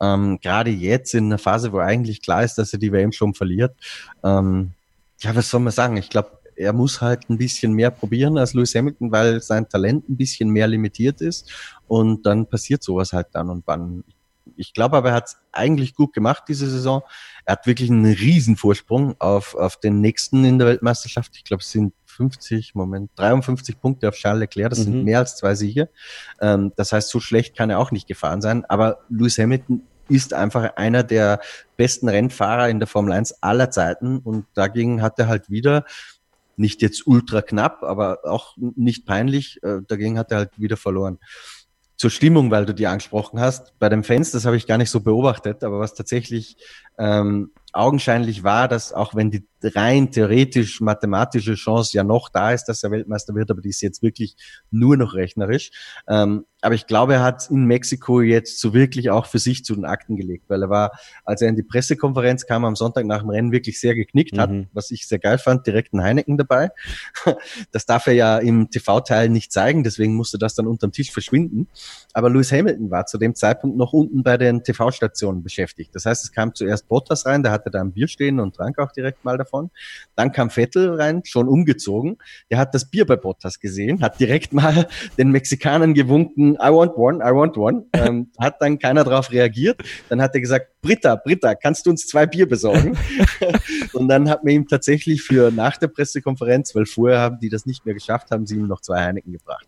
[0.00, 3.34] Ähm, Gerade jetzt in einer Phase, wo eigentlich klar ist, dass er die WM schon
[3.34, 3.74] verliert.
[4.22, 4.70] Ähm,
[5.18, 5.96] ja, was soll man sagen?
[5.96, 10.08] Ich glaube, er muss halt ein bisschen mehr probieren als Lewis Hamilton, weil sein Talent
[10.08, 11.50] ein bisschen mehr limitiert ist.
[11.88, 14.04] Und dann passiert sowas halt dann und wann.
[14.06, 14.14] Ich
[14.74, 17.02] glaube aber, er hat es eigentlich gut gemacht diese Saison.
[17.44, 21.36] Er hat wirklich einen riesen Vorsprung auf, auf den nächsten in der Weltmeisterschaft.
[21.36, 24.70] Ich glaube, es sind 50, Moment, 53 Punkte auf Charles Leclerc.
[24.70, 24.84] Das mhm.
[24.84, 25.88] sind mehr als zwei Siege.
[26.40, 28.64] Ähm, das heißt, so schlecht kann er auch nicht gefahren sein.
[28.66, 31.40] Aber Lewis Hamilton ist einfach einer der
[31.76, 34.18] besten Rennfahrer in der Formel 1 aller Zeiten.
[34.18, 35.84] Und dagegen hat er halt wieder
[36.56, 39.62] nicht jetzt ultra knapp, aber auch nicht peinlich.
[39.62, 41.18] Äh, dagegen hat er halt wieder verloren.
[42.00, 44.88] Zur Stimmung, weil du die angesprochen hast, bei den Fans, das habe ich gar nicht
[44.88, 46.56] so beobachtet, aber was tatsächlich
[46.96, 52.64] ähm, augenscheinlich war, dass auch wenn die rein theoretisch mathematische Chance ja noch da ist,
[52.64, 54.36] dass er Weltmeister wird, aber die ist jetzt wirklich
[54.70, 55.70] nur noch rechnerisch.
[56.08, 59.74] Ähm, aber ich glaube, er hat in Mexiko jetzt so wirklich auch für sich zu
[59.74, 60.92] den Akten gelegt, weil er war,
[61.24, 64.50] als er in die Pressekonferenz kam am Sonntag nach dem Rennen, wirklich sehr geknickt hat,
[64.50, 64.66] mhm.
[64.72, 66.70] was ich sehr geil fand, direkt ein Heineken dabei.
[67.72, 71.68] Das darf er ja im TV-Teil nicht zeigen, deswegen musste das dann unterm Tisch verschwinden.
[72.12, 75.94] Aber Lewis Hamilton war zu dem Zeitpunkt noch unten bei den TV-Stationen beschäftigt.
[75.94, 78.78] Das heißt, es kam zuerst Bottas rein, der hatte da ein Bier stehen und trank
[78.78, 79.70] auch direkt mal davon davon.
[80.16, 82.18] Dann kam Vettel rein, schon umgezogen.
[82.50, 84.88] Der hat das Bier bei Bottas gesehen, hat direkt mal
[85.18, 87.86] den Mexikanern gewunken, I want one, I want one.
[87.92, 89.82] Ähm, hat dann keiner darauf reagiert.
[90.08, 92.96] Dann hat er gesagt, Britta, Britta, kannst du uns zwei Bier besorgen?
[93.92, 97.66] und dann hat man ihm tatsächlich für nach der Pressekonferenz, weil vorher haben die das
[97.66, 99.66] nicht mehr geschafft, haben sie ihm noch zwei Heineken gebracht.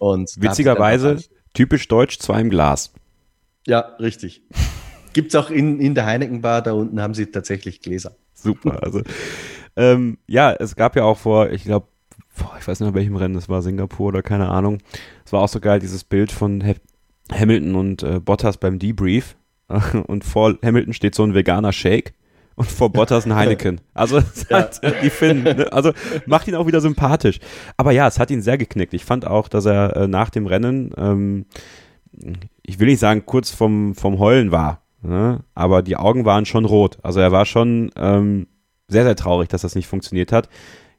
[0.00, 1.18] Und witzigerweise
[1.54, 2.92] typisch deutsch, zwei im Glas.
[3.66, 4.42] Ja, richtig.
[5.14, 8.82] Gibt's auch in, in der Heineken Bar, da unten haben sie tatsächlich Gläser super.
[8.82, 9.02] Also,
[9.76, 11.88] ähm, ja, es gab ja auch vor, ich glaube,
[12.58, 14.78] ich weiß nicht mehr welchem Rennen, das war Singapur oder keine Ahnung.
[15.24, 16.74] Es war auch so geil, dieses Bild von ha
[17.32, 19.36] Hamilton und äh, Bottas beim Debrief.
[20.06, 22.12] und vor Hamilton steht so ein veganer Shake
[22.54, 23.80] und vor Bottas ein Heineken.
[23.94, 24.18] Also
[24.50, 24.58] ja.
[24.58, 25.72] halt, äh, die Finn, ne?
[25.72, 25.92] also
[26.26, 27.40] macht ihn auch wieder sympathisch.
[27.78, 28.92] Aber ja, es hat ihn sehr geknickt.
[28.92, 31.46] Ich fand auch, dass er äh, nach dem Rennen ähm,
[32.62, 35.44] ich will nicht sagen, kurz vom, vom Heulen war, ne?
[35.54, 36.98] aber die Augen waren schon rot.
[37.02, 38.46] Also er war schon ähm,
[38.88, 40.48] sehr, sehr traurig, dass das nicht funktioniert hat.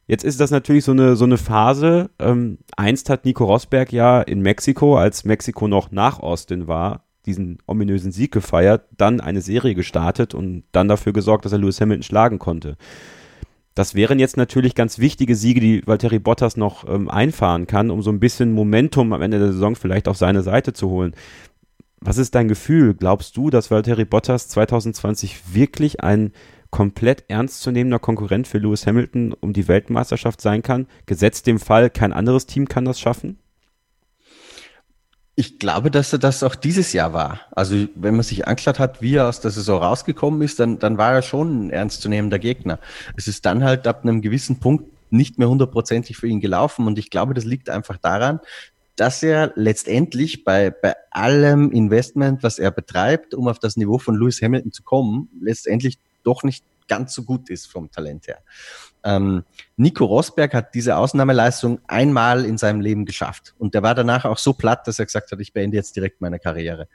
[0.08, 2.12] Jetzt ist das natürlich so eine, so eine Phase.
[2.20, 7.58] Ähm, einst hat Nico Rosberg ja in Mexiko, als Mexiko noch nach Austin war, diesen
[7.66, 12.04] ominösen Sieg gefeiert, dann eine Serie gestartet und dann dafür gesorgt, dass er Lewis Hamilton
[12.04, 12.78] schlagen konnte.
[13.74, 18.02] Das wären jetzt natürlich ganz wichtige Siege, die Valtteri Bottas noch ähm, einfahren kann, um
[18.02, 21.14] so ein bisschen Momentum am Ende der Saison vielleicht auf seine Seite zu holen.
[22.06, 22.94] Was ist dein Gefühl?
[22.94, 26.34] Glaubst du, dass Valtteri Bottas 2020 wirklich ein
[26.70, 30.86] komplett ernstzunehmender Konkurrent für Lewis Hamilton um die Weltmeisterschaft sein kann?
[31.08, 33.40] Gesetzt dem Fall, kein anderes Team kann das schaffen?
[35.34, 37.42] Ich glaube, dass er das auch dieses Jahr war.
[37.50, 41.00] Also wenn man sich angeschaut hat, wie er aus der Saison rausgekommen ist, dann, dann
[41.00, 42.78] war er schon ein ernstzunehmender Gegner.
[43.18, 46.86] Es ist dann halt ab einem gewissen Punkt nicht mehr hundertprozentig für ihn gelaufen.
[46.86, 48.42] Und ich glaube, das liegt einfach daran,
[48.96, 54.16] dass er letztendlich bei, bei allem Investment, was er betreibt, um auf das Niveau von
[54.16, 58.40] Lewis Hamilton zu kommen, letztendlich doch nicht ganz so gut ist vom Talent her.
[59.04, 59.44] Ähm,
[59.78, 63.54] Nico Rosberg hat diese Ausnahmeleistung einmal in seinem Leben geschafft.
[63.60, 66.22] Und der war danach auch so platt, dass er gesagt hat, ich beende jetzt direkt
[66.22, 66.88] meine Karriere.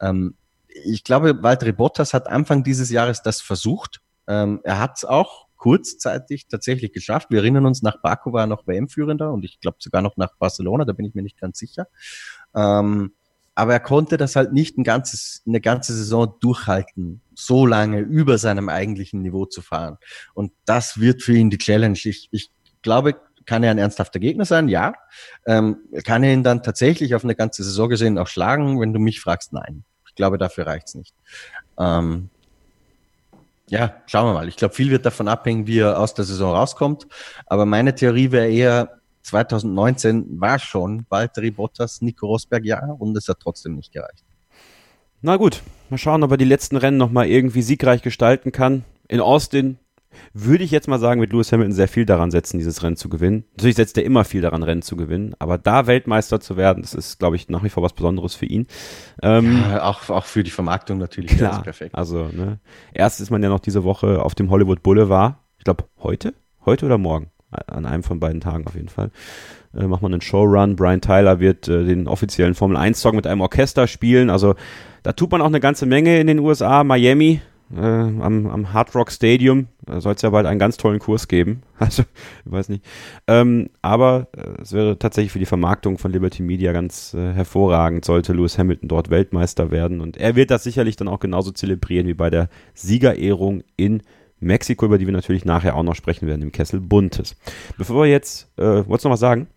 [0.00, 0.34] Ähm,
[0.68, 4.00] ich glaube, Valtteri Bottas hat Anfang dieses Jahres das versucht.
[4.28, 7.30] Ähm, er hat es auch kurzzeitig tatsächlich geschafft.
[7.30, 10.34] Wir erinnern uns, nach Baku war er noch WM-Führender und ich glaube sogar noch nach
[10.38, 11.88] Barcelona, da bin ich mir nicht ganz sicher.
[12.54, 13.12] Ähm,
[13.54, 18.36] aber er konnte das halt nicht ein ganzes, eine ganze Saison durchhalten, so lange über
[18.36, 19.96] seinem eigentlichen Niveau zu fahren.
[20.34, 21.98] Und das wird für ihn die Challenge.
[22.04, 22.50] Ich, ich
[22.82, 23.14] glaube,
[23.46, 24.68] kann er ein ernsthafter Gegner sein?
[24.68, 24.92] Ja.
[25.46, 28.78] Ähm, kann er ihn dann tatsächlich auf eine ganze Saison gesehen auch schlagen?
[28.78, 29.84] Wenn du mich fragst, nein.
[30.06, 31.14] Ich glaube, dafür reicht's nicht.
[31.78, 32.28] Ähm,
[33.68, 34.48] ja, schauen wir mal.
[34.48, 37.06] Ich glaube, viel wird davon abhängen, wie er aus der Saison rauskommt.
[37.46, 43.28] Aber meine Theorie wäre eher, 2019 war schon Valtteri Bottas, Nico Rosberg ja und es
[43.28, 44.24] hat trotzdem nicht gereicht.
[45.20, 48.84] Na gut, mal schauen, ob er die letzten Rennen nochmal irgendwie siegreich gestalten kann.
[49.08, 49.78] In Austin
[50.32, 53.08] würde ich jetzt mal sagen, mit Lewis Hamilton sehr viel daran setzen, dieses Rennen zu
[53.08, 53.44] gewinnen.
[53.52, 56.94] Natürlich setzt er immer viel daran, Rennen zu gewinnen, aber da Weltmeister zu werden, das
[56.94, 58.66] ist, glaube ich, nach wie vor was Besonderes für ihn.
[59.22, 61.36] Ähm, ja, auch, auch für die Vermarktung natürlich.
[61.36, 61.94] Klar, perfekt.
[61.94, 62.58] Also, ne,
[62.92, 65.36] erst ist man ja noch diese Woche auf dem Hollywood Boulevard.
[65.58, 66.34] Ich glaube, heute?
[66.64, 67.30] Heute oder morgen?
[67.66, 69.10] an einem von beiden Tagen auf jeden Fall.
[69.74, 70.76] Äh, macht man einen Showrun.
[70.76, 74.30] Brian Tyler wird äh, den offiziellen Formel 1 Song mit einem Orchester spielen.
[74.30, 74.54] Also
[75.02, 76.84] da tut man auch eine ganze Menge in den USA.
[76.84, 77.40] Miami
[77.74, 81.28] äh, am, am Hard Rock Stadium da soll es ja bald einen ganz tollen Kurs
[81.28, 81.62] geben.
[81.78, 82.04] Also,
[82.46, 82.82] ich weiß nicht.
[83.26, 88.06] Ähm, aber äh, es wäre tatsächlich für die Vermarktung von Liberty Media ganz äh, hervorragend,
[88.06, 90.00] sollte Lewis Hamilton dort Weltmeister werden.
[90.00, 94.02] Und er wird das sicherlich dann auch genauso zelebrieren wie bei der Siegerehrung in
[94.40, 97.36] Mexiko, über die wir natürlich nachher auch noch sprechen werden, im Kessel Buntes.
[97.76, 99.48] Bevor wir jetzt, äh, wolltest du noch was sagen?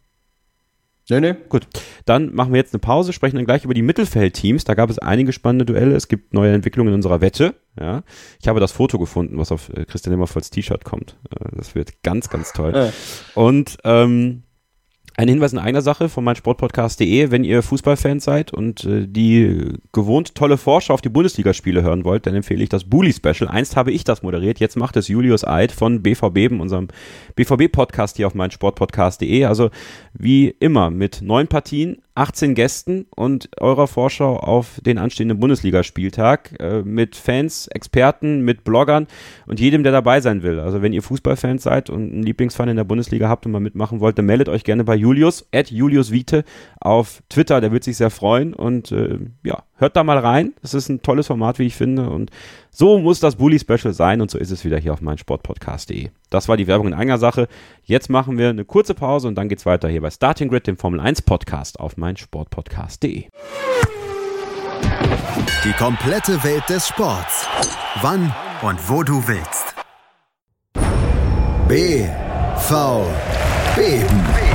[1.10, 1.36] Nee, nee.
[1.49, 1.68] Gut,
[2.05, 4.64] dann machen wir jetzt eine Pause, sprechen dann gleich über die Mittelfeldteams.
[4.64, 5.95] Da gab es einige spannende Duelle.
[5.95, 7.55] Es gibt neue Entwicklungen in unserer Wette.
[7.80, 8.03] Ja,
[8.39, 11.18] ich habe das Foto gefunden, was auf äh, Christian Immervolls T-Shirt kommt.
[11.32, 12.91] Äh, das wird ganz, ganz toll.
[13.36, 14.43] Und ähm,
[15.20, 20.34] ein Hinweis in einer Sache von meinsportpodcast.de, wenn ihr Fußballfans seid und äh, die gewohnt
[20.34, 23.49] tolle Vorschau auf die Bundesligaspiele hören wollt, dann empfehle ich das Bully Special.
[23.49, 26.88] Einst habe ich das moderiert, jetzt macht es Julius Eid von BVB, unserem
[27.36, 29.43] BVB-Podcast hier auf meinsportpodcast.de.
[29.43, 29.72] Also
[30.13, 36.82] wie immer mit neun Partien, 18 Gästen und eurer Vorschau auf den anstehenden Bundesligaspieltag äh,
[36.82, 39.07] mit Fans, Experten, mit Bloggern
[39.47, 40.59] und jedem, der dabei sein will.
[40.59, 44.01] Also wenn ihr Fußballfans seid und einen Lieblingsfan in der Bundesliga habt und mal mitmachen
[44.01, 46.43] wollt, dann meldet euch gerne bei Julius, at Julius Wiete
[46.82, 50.53] auf Twitter, der wird sich sehr freuen und äh, ja, hört da mal rein.
[50.61, 52.32] Das ist ein tolles Format, wie ich finde und
[52.69, 56.09] so muss das Bully Special sein und so ist es wieder hier auf meinsportpodcast.de.
[56.30, 57.47] Das war die Werbung in einer Sache.
[57.84, 60.77] Jetzt machen wir eine kurze Pause und dann geht's weiter hier bei Starting Grid, dem
[60.77, 63.25] Formel 1 Podcast auf meinsportpodcast.de.
[65.63, 67.47] Die komplette Welt des Sports.
[68.01, 69.75] Wann und wo du willst.
[71.67, 72.05] B
[72.57, 73.05] V
[73.75, 74.49] Beben.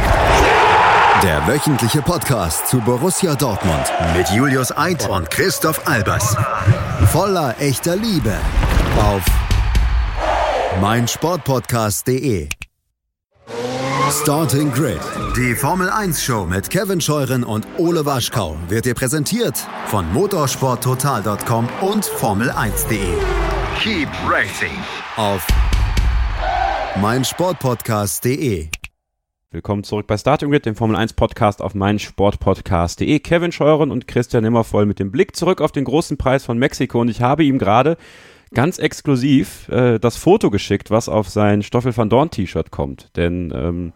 [1.22, 3.84] Der wöchentliche Podcast zu Borussia Dortmund
[4.16, 6.36] mit Julius Eid und Christoph Albers.
[7.12, 8.34] Voller echter Liebe
[8.98, 9.22] auf
[10.80, 12.48] meinsportpodcast.de.
[14.22, 15.00] Starting Grid,
[15.36, 19.56] die Formel 1 Show mit Kevin Scheuren und Ole Waschkau wird dir präsentiert
[19.86, 23.14] von motorsporttotal.com und Formel1.de.
[23.80, 24.76] Keep racing.
[25.16, 25.46] Auf
[27.00, 28.68] meinsportpodcast.de.
[29.54, 33.20] Willkommen zurück bei Starting Grid, dem Formel 1 Podcast auf meinsportpodcast.de.
[33.20, 37.00] Kevin Scheuren und Christian Immervoll mit dem Blick zurück auf den großen Preis von Mexiko
[37.00, 37.96] und ich habe ihm gerade
[38.52, 43.10] ganz exklusiv äh, das Foto geschickt, was auf sein Stoffel van Dorn T-Shirt kommt.
[43.14, 43.92] Denn ähm,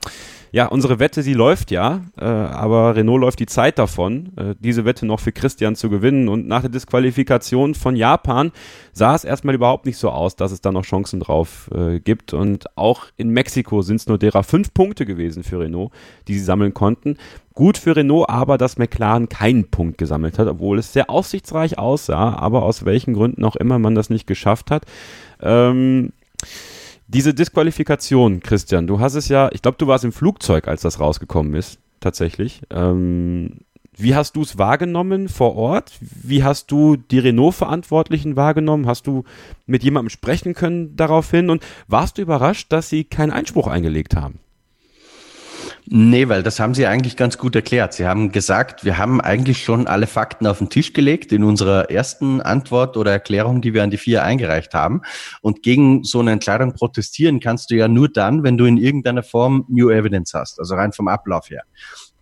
[0.51, 4.85] Ja, unsere Wette, sie läuft ja, äh, aber Renault läuft die Zeit davon, äh, diese
[4.85, 6.29] Wette noch für Christian zu gewinnen.
[6.29, 8.53] Und nach der Disqualifikation von Japan
[8.93, 12.33] sah es erstmal überhaupt nicht so aus, dass es da noch Chancen drauf äh, gibt.
[12.33, 15.93] Und auch in Mexiko sind es nur derer fünf Punkte gewesen für Renault,
[16.29, 17.19] die sie sammeln konnten.
[17.55, 22.35] Gut für Renault, aber dass McLaren keinen Punkt gesammelt hat, obwohl es sehr aussichtsreich aussah,
[22.39, 24.85] aber aus welchen Gründen auch immer man das nicht geschafft hat.
[25.43, 26.13] Ähm,
[27.09, 31.01] diese Disqualifikation, Christian, du hast es ja, ich glaube, du warst im Flugzeug, als das
[31.01, 32.63] rausgekommen ist, tatsächlich.
[32.71, 33.61] Ähm,
[33.97, 35.93] wie hast du es wahrgenommen vor Ort?
[36.01, 38.87] Wie hast du die Renault-Verantwortlichen wahrgenommen?
[38.87, 39.25] Hast du
[39.67, 41.51] mit jemandem sprechen können daraufhin?
[41.51, 44.39] Und warst du überrascht, dass sie keinen Einspruch eingelegt haben?
[45.91, 47.95] Nee, weil das haben Sie eigentlich ganz gut erklärt.
[47.95, 51.91] Sie haben gesagt, wir haben eigentlich schon alle Fakten auf den Tisch gelegt in unserer
[51.91, 55.01] ersten Antwort oder Erklärung, die wir an die vier eingereicht haben.
[55.41, 59.23] Und gegen so eine Entscheidung protestieren kannst du ja nur dann, wenn du in irgendeiner
[59.23, 61.63] Form New Evidence hast, also rein vom Ablauf her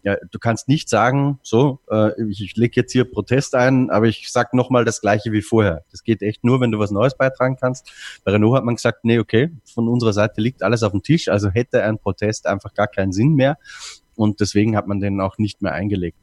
[0.07, 4.07] ja, du kannst nicht sagen, so, äh, ich, ich lege jetzt hier Protest ein, aber
[4.07, 5.85] ich sag nochmal das gleiche wie vorher.
[5.91, 7.91] Das geht echt nur, wenn du was Neues beitragen kannst.
[8.23, 11.27] Bei Renault hat man gesagt, nee, okay, von unserer Seite liegt alles auf dem Tisch,
[11.27, 13.59] also hätte ein Protest einfach gar keinen Sinn mehr.
[14.15, 16.21] Und deswegen hat man den auch nicht mehr eingelegt.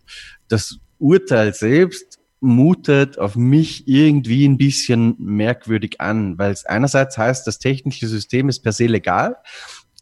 [0.48, 7.46] Das Urteil selbst mutet auf mich irgendwie ein bisschen merkwürdig an, weil es einerseits heißt,
[7.46, 9.36] das technische System ist per se legal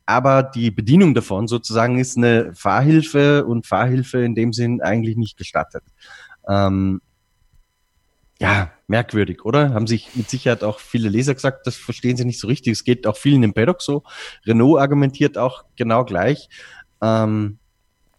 [0.06, 5.38] aber die Bedienung davon sozusagen ist eine Fahrhilfe und Fahrhilfe in dem Sinn eigentlich nicht
[5.38, 5.84] gestattet.
[6.48, 7.02] Ähm,
[8.40, 9.74] ja, merkwürdig, oder?
[9.74, 12.74] Haben sich mit Sicherheit auch viele Leser gesagt, das verstehen sie nicht so richtig.
[12.74, 14.04] Es geht auch vielen im Paddock so.
[14.46, 16.50] Renault argumentiert auch genau gleich.
[17.04, 17.60] Ähm,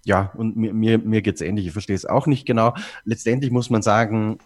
[0.04, 1.66] ja, und mir, mir, mir geht's ähnlich.
[1.66, 2.74] Ich verstehe es auch nicht genau.
[3.04, 4.38] Letztendlich muss man sagen,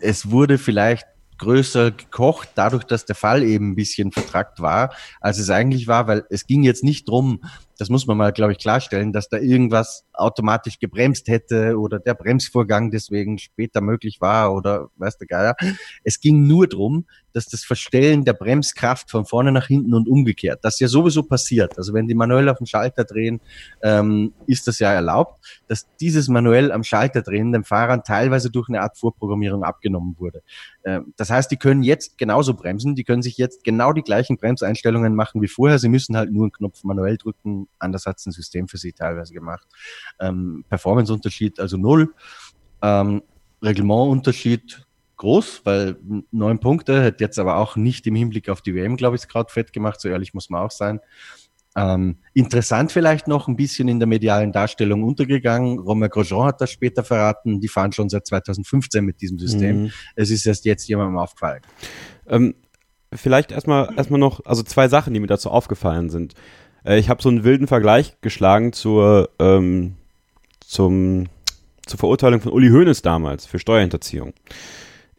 [0.00, 1.06] es wurde vielleicht
[1.38, 6.06] größer gekocht, dadurch, dass der Fall eben ein bisschen vertrackt war, als es eigentlich war,
[6.06, 7.42] weil es ging jetzt nicht drum,
[7.78, 12.14] das muss man mal, glaube ich, klarstellen, dass da irgendwas automatisch gebremst hätte oder der
[12.14, 15.56] Bremsvorgang deswegen später möglich war oder weiß der Geier.
[16.04, 20.60] Es ging nur drum, dass das Verstellen der Bremskraft von vorne nach hinten und umgekehrt,
[20.62, 21.78] das ja sowieso passiert.
[21.78, 23.40] Also wenn die manuell auf den Schalter drehen,
[23.82, 28.68] ähm, ist das ja erlaubt, dass dieses manuell am Schalter drehen den Fahrern teilweise durch
[28.68, 30.42] eine Art Vorprogrammierung abgenommen wurde.
[30.84, 34.36] Ähm, das heißt, die können jetzt genauso bremsen, die können sich jetzt genau die gleichen
[34.36, 35.78] Bremseinstellungen machen wie vorher.
[35.78, 38.92] Sie müssen halt nur einen Knopf manuell drücken anders hat es ein System für sie
[38.92, 39.66] teilweise gemacht.
[40.20, 42.14] Ähm, Performance-Unterschied also null.
[42.82, 43.22] Ähm,
[43.62, 44.86] Reglementunterschied
[45.16, 45.96] groß, weil
[46.30, 49.52] neun Punkte hätte jetzt aber auch nicht im Hinblick auf die WM, glaube ich, gerade
[49.52, 51.00] fett gemacht, so ehrlich muss man auch sein.
[51.76, 55.78] Ähm, interessant vielleicht noch ein bisschen in der medialen Darstellung untergegangen.
[55.78, 57.60] Romain Grosjean hat das später verraten.
[57.60, 59.82] Die fahren schon seit 2015 mit diesem System.
[59.82, 59.92] Mhm.
[60.16, 61.62] Es ist erst jetzt jemandem aufgefallen.
[62.26, 62.54] Ähm,
[63.12, 66.34] vielleicht erstmal erstmal noch, also zwei Sachen, die mir dazu aufgefallen sind.
[66.88, 69.94] Äh, ich habe so einen wilden Vergleich geschlagen zur, ähm,
[70.60, 71.26] zum,
[71.86, 74.32] zur Verurteilung von Uli Hoeneß damals für Steuerhinterziehung.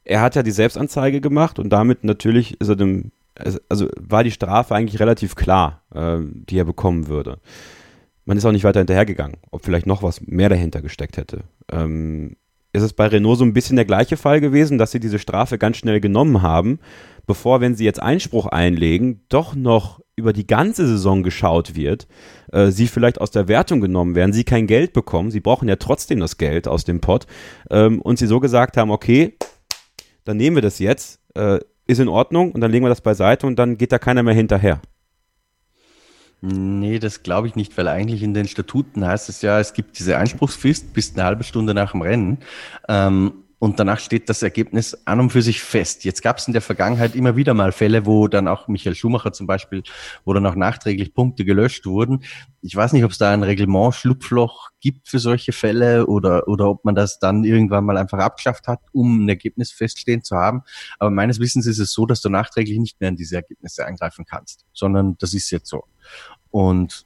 [0.03, 3.11] Er hat ja die Selbstanzeige gemacht und damit natürlich ist er dem,
[3.69, 7.37] also war die Strafe eigentlich relativ klar, äh, die er bekommen würde.
[8.25, 11.43] Man ist auch nicht weiter hinterhergegangen, ob vielleicht noch was mehr dahinter gesteckt hätte.
[11.71, 12.35] Ähm,
[12.73, 15.57] ist es bei Renault so ein bisschen der gleiche Fall gewesen, dass sie diese Strafe
[15.57, 16.79] ganz schnell genommen haben,
[17.29, 22.07] bevor, wenn sie jetzt Einspruch einlegen, doch noch über die ganze Saison geschaut wird,
[22.51, 25.75] äh, sie vielleicht aus der Wertung genommen werden, sie kein Geld bekommen, sie brauchen ja
[25.75, 27.27] trotzdem das Geld aus dem Pot
[27.69, 29.37] ähm, und sie so gesagt haben, okay,
[30.25, 33.45] dann nehmen wir das jetzt, äh, ist in Ordnung und dann legen wir das beiseite
[33.45, 34.81] und dann geht da keiner mehr hinterher.
[36.41, 39.99] Nee, das glaube ich nicht, weil eigentlich in den Statuten heißt es ja, es gibt
[39.99, 42.39] diese Einspruchsfrist bis eine halbe Stunde nach dem Rennen.
[42.87, 46.05] Ähm, und danach steht das Ergebnis an und für sich fest.
[46.05, 49.33] Jetzt gab es in der Vergangenheit immer wieder mal Fälle, wo dann auch Michael Schumacher
[49.33, 49.83] zum Beispiel,
[50.23, 52.23] wo dann auch nachträglich Punkte gelöscht wurden.
[52.61, 56.85] Ich weiß nicht, ob es da ein Reglement-Schlupfloch gibt für solche Fälle oder, oder ob
[56.85, 60.63] man das dann irgendwann mal einfach abgeschafft hat, um ein Ergebnis feststehen zu haben.
[60.97, 64.25] Aber meines Wissens ist es so, dass du nachträglich nicht mehr in diese Ergebnisse eingreifen
[64.25, 65.83] kannst, sondern das ist jetzt so.
[66.49, 67.05] Und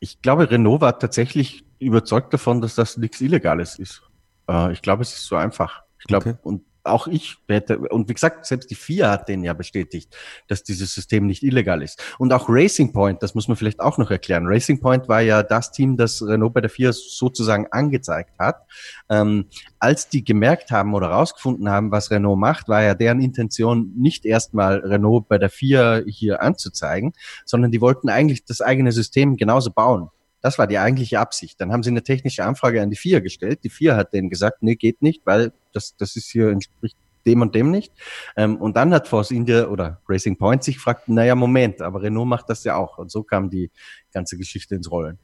[0.00, 4.02] ich glaube, Renault war tatsächlich überzeugt davon, dass das nichts Illegales ist.
[4.48, 5.82] Äh, ich glaube, es ist so einfach.
[5.98, 6.38] Ich glaube, okay.
[6.42, 10.14] und auch ich hätte, und wie gesagt, selbst die FIA hat den ja bestätigt,
[10.48, 12.02] dass dieses System nicht illegal ist.
[12.18, 14.46] Und auch Racing Point, das muss man vielleicht auch noch erklären.
[14.46, 18.66] Racing Point war ja das Team, das Renault bei der FIA sozusagen angezeigt hat.
[19.08, 19.46] Ähm,
[19.78, 24.26] als die gemerkt haben oder rausgefunden haben, was Renault macht, war ja deren Intention nicht
[24.26, 27.14] erstmal Renault bei der FIA hier anzuzeigen,
[27.46, 30.10] sondern die wollten eigentlich das eigene System genauso bauen.
[30.44, 31.58] Das war die eigentliche Absicht.
[31.58, 33.60] Dann haben sie eine technische Anfrage an die FIA gestellt.
[33.64, 37.40] Die FIA hat denen gesagt, nee, geht nicht, weil das, das ist hier entspricht dem
[37.40, 37.94] und dem nicht.
[38.36, 42.28] Ähm, und dann hat Force India oder Racing Point sich gefragt, naja, Moment, aber Renault
[42.28, 42.98] macht das ja auch.
[42.98, 43.70] Und so kam die
[44.12, 45.18] ganze Geschichte ins Rollen.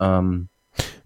[0.00, 0.48] Ähm,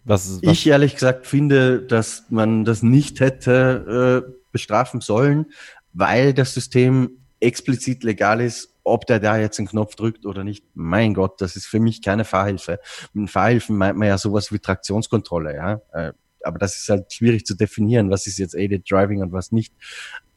[0.02, 0.50] was, was?
[0.50, 5.44] Ich ehrlich gesagt finde, dass man das nicht hätte äh, bestrafen sollen,
[5.92, 10.64] weil das System explizit legal ist, ob der da jetzt einen Knopf drückt oder nicht.
[10.74, 12.80] Mein Gott, das ist für mich keine Fahrhilfe.
[13.12, 15.80] Mit Fahrhilfen meint man ja sowas wie Traktionskontrolle, ja.
[15.92, 16.12] Äh,
[16.42, 19.74] aber das ist halt schwierig zu definieren, was ist jetzt Aided Driving und was nicht.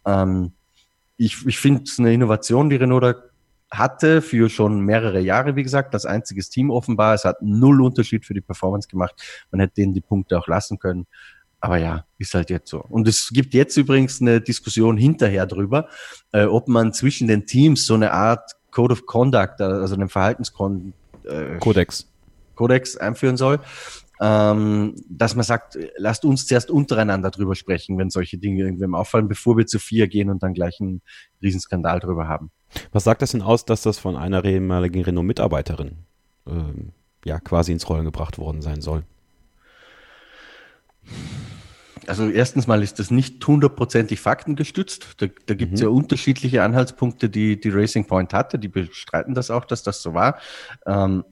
[0.05, 0.53] Ähm,
[1.17, 3.13] ich ich finde es eine Innovation, die Renault da
[3.71, 7.13] hatte für schon mehrere Jahre, wie gesagt, das einziges Team offenbar.
[7.13, 9.15] Es hat null Unterschied für die Performance gemacht.
[9.49, 11.07] Man hätte denen die Punkte auch lassen können.
[11.61, 12.79] Aber ja, ist halt jetzt so.
[12.81, 15.87] Und es gibt jetzt übrigens eine Diskussion hinterher drüber,
[16.33, 20.93] äh, ob man zwischen den Teams so eine Art Code of Conduct, also einen Verhaltenskodex
[21.25, 22.07] äh, Kodex.
[22.55, 23.59] Kodex einführen soll
[24.21, 29.27] ähm, dass man sagt, lasst uns zuerst untereinander drüber sprechen, wenn solche Dinge irgendwem auffallen,
[29.27, 31.01] bevor wir zu vier gehen und dann gleich einen
[31.41, 32.51] Riesenskandal drüber haben.
[32.91, 35.97] Was sagt das denn aus, dass das von einer ehemaligen Renault-Mitarbeiterin
[36.47, 36.91] ähm,
[37.25, 39.03] ja quasi ins Rollen gebracht worden sein soll?
[42.07, 45.21] Also erstens mal ist das nicht hundertprozentig faktengestützt.
[45.21, 45.85] Da, da gibt es mhm.
[45.85, 48.57] ja unterschiedliche Anhaltspunkte, die die Racing Point hatte.
[48.57, 50.39] Die bestreiten das auch, dass das so war.
[50.85, 51.23] Ähm,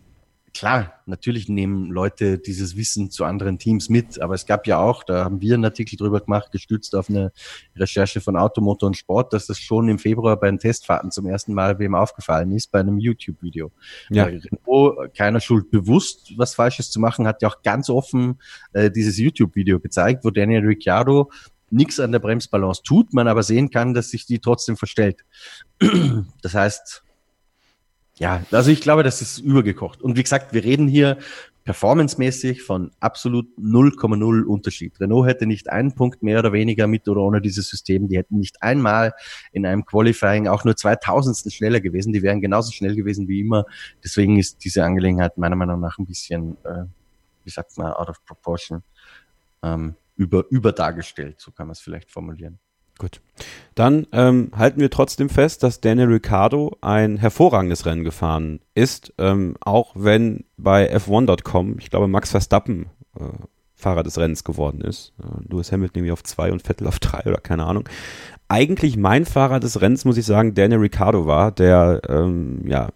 [0.54, 5.04] klar, natürlich nehmen Leute dieses Wissen zu anderen Teams mit, aber es gab ja auch,
[5.04, 7.32] da haben wir einen Artikel drüber gemacht, gestützt auf eine
[7.76, 11.54] Recherche von Automotor und Sport, dass das schon im Februar bei den Testfahrten zum ersten
[11.54, 13.72] Mal wem aufgefallen ist, bei einem YouTube-Video.
[14.10, 14.26] Ja.
[14.26, 18.40] Renault, keiner Schuld bewusst, was Falsches zu machen, hat ja auch ganz offen
[18.74, 21.32] äh, dieses YouTube-Video gezeigt, wo Daniel Ricciardo
[21.72, 25.26] nichts an der Bremsbalance tut, man aber sehen kann, dass sich die trotzdem verstellt.
[26.42, 27.04] Das heißt,
[28.20, 30.02] ja, also ich glaube, das ist übergekocht.
[30.02, 31.18] Und wie gesagt, wir reden hier
[31.64, 35.00] performancemäßig von absolut 0,0 Unterschied.
[35.00, 38.10] Renault hätte nicht einen Punkt mehr oder weniger mit oder ohne dieses System.
[38.10, 39.14] Die hätten nicht einmal
[39.54, 42.12] in einem Qualifying auch nur 2000 schneller gewesen.
[42.12, 43.66] Die wären genauso schnell gewesen wie immer.
[44.04, 46.86] Deswegen ist diese Angelegenheit meiner Meinung nach ein bisschen, äh,
[47.46, 48.84] wie sagt man, out of proportion,
[49.64, 51.40] ähm, über, überdargestellt.
[51.40, 52.60] So kann man es vielleicht formulieren.
[53.00, 53.22] Gut.
[53.74, 59.56] Dann ähm, halten wir trotzdem fest, dass Daniel Ricciardo ein hervorragendes Rennen gefahren ist, ähm,
[59.62, 62.88] auch wenn bei F1.com, ich glaube, Max Verstappen
[63.18, 63.24] äh,
[63.74, 65.14] Fahrer des Rennens geworden ist.
[65.24, 67.88] Äh, Lewis Hamilton nämlich auf zwei und Vettel auf drei oder keine Ahnung.
[68.50, 72.90] Eigentlich mein Fahrer des Rennens, muss ich sagen, Daniel Ricciardo war, der ähm, ja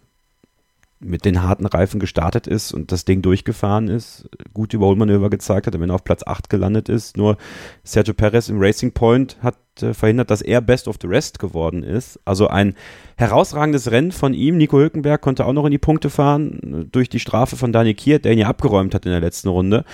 [1.04, 5.78] mit den harten Reifen gestartet ist und das Ding durchgefahren ist, gute Überholmanöver gezeigt hat,
[5.78, 7.16] wenn er auf Platz 8 gelandet ist.
[7.16, 7.36] Nur
[7.82, 11.82] Sergio Perez im Racing Point hat äh, verhindert, dass er Best of the Rest geworden
[11.82, 12.18] ist.
[12.24, 12.74] Also ein
[13.16, 14.56] herausragendes Rennen von ihm.
[14.56, 18.24] Nico Hülkenberg konnte auch noch in die Punkte fahren, durch die Strafe von Daniel Kiert,
[18.24, 19.84] der ihn ja abgeräumt hat in der letzten Runde.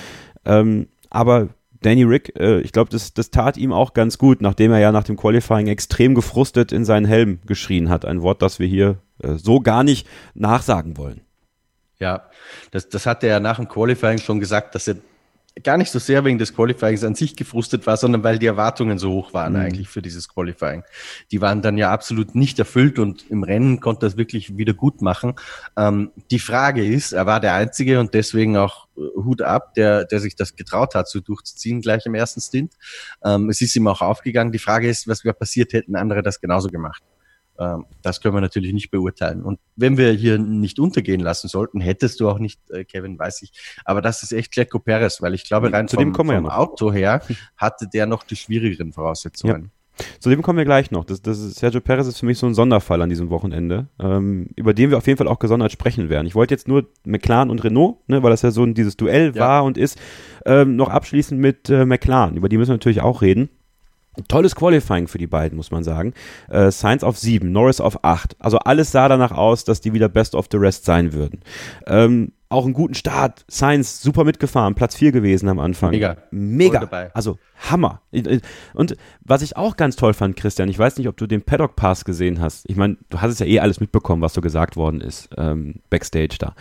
[0.44, 1.48] Ähm, aber
[1.82, 4.92] Danny Rick, äh, ich glaube, das, das tat ihm auch ganz gut, nachdem er ja
[4.92, 8.04] nach dem Qualifying extrem gefrustet in seinen Helm geschrien hat.
[8.04, 8.94] Ein Wort, das wir hier äh,
[9.36, 11.22] so gar nicht nachsagen wollen.
[11.98, 12.28] Ja,
[12.70, 14.96] das, das hat er ja nach dem Qualifying schon gesagt, dass er
[15.62, 18.98] gar nicht so sehr wegen des Qualifyings an sich gefrustet war, sondern weil die Erwartungen
[18.98, 19.60] so hoch waren mhm.
[19.60, 20.84] eigentlich für dieses Qualifying.
[21.30, 25.02] Die waren dann ja absolut nicht erfüllt und im Rennen konnte das wirklich wieder gut
[25.02, 25.34] machen.
[25.76, 30.04] Ähm, die Frage ist, er war der Einzige und deswegen auch äh, Hut ab, der,
[30.04, 32.74] der sich das getraut hat, so durchzuziehen gleich im ersten Stint.
[33.24, 34.52] Ähm, es ist ihm auch aufgegangen.
[34.52, 37.02] Die Frage ist, was wäre passiert, hätten andere das genauso gemacht.
[37.60, 39.42] Ähm, das können wir natürlich nicht beurteilen.
[39.42, 43.42] Und wenn wir hier nicht untergehen lassen sollten, hättest du auch nicht, äh, Kevin, weiß
[43.42, 43.52] ich.
[43.84, 46.90] Aber das ist echt Checo Perez, weil ich glaube, rein Zu vom, vom ja Auto
[46.90, 47.22] her
[47.56, 49.64] hatte der noch die schwierigeren Voraussetzungen.
[49.64, 49.70] Ja.
[50.18, 51.04] Zu dem kommen wir gleich noch.
[51.04, 54.48] Das, das ist, Sergio Perez ist für mich so ein Sonderfall an diesem Wochenende, ähm,
[54.56, 56.26] über den wir auf jeden Fall auch gesondert sprechen werden.
[56.26, 59.32] Ich wollte jetzt nur McLaren und Renault, ne, weil das ja so ein, dieses Duell
[59.34, 59.40] ja.
[59.40, 59.98] war und ist,
[60.46, 62.36] ähm, noch abschließen mit äh, McLaren.
[62.36, 63.50] Über die müssen wir natürlich auch reden.
[64.28, 66.14] Tolles Qualifying für die beiden, muss man sagen.
[66.48, 68.36] Äh, Sainz auf 7, Norris auf 8.
[68.38, 71.40] Also alles sah danach aus, dass die wieder Best of the Rest sein würden.
[71.86, 73.44] Ähm, auch einen guten Start.
[73.46, 75.90] Sainz super mitgefahren, Platz 4 gewesen am Anfang.
[75.90, 76.16] Mega.
[76.32, 77.10] Mega.
[77.14, 77.38] Also
[77.70, 78.02] Hammer.
[78.74, 81.76] Und was ich auch ganz toll fand, Christian, ich weiß nicht, ob du den Paddock
[81.76, 82.68] Pass gesehen hast.
[82.68, 85.76] Ich meine, du hast es ja eh alles mitbekommen, was so gesagt worden ist, ähm,
[85.90, 86.54] Backstage da.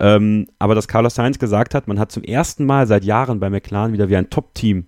[0.00, 3.48] Ähm, aber dass Carlos Sainz gesagt hat, man hat zum ersten Mal seit Jahren bei
[3.48, 4.86] McLaren wieder wie ein Top-Team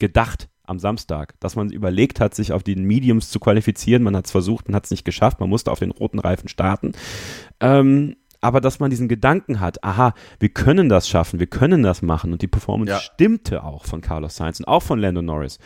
[0.00, 4.02] gedacht am Samstag, dass man überlegt hat, sich auf die Mediums zu qualifizieren.
[4.02, 6.48] Man hat es versucht, man hat es nicht geschafft, man musste auf den roten Reifen
[6.48, 6.92] starten.
[7.60, 12.00] Ähm, aber dass man diesen Gedanken hat, aha, wir können das schaffen, wir können das
[12.00, 12.98] machen und die Performance ja.
[13.00, 15.58] stimmte auch von Carlos Sainz und auch von Lando Norris.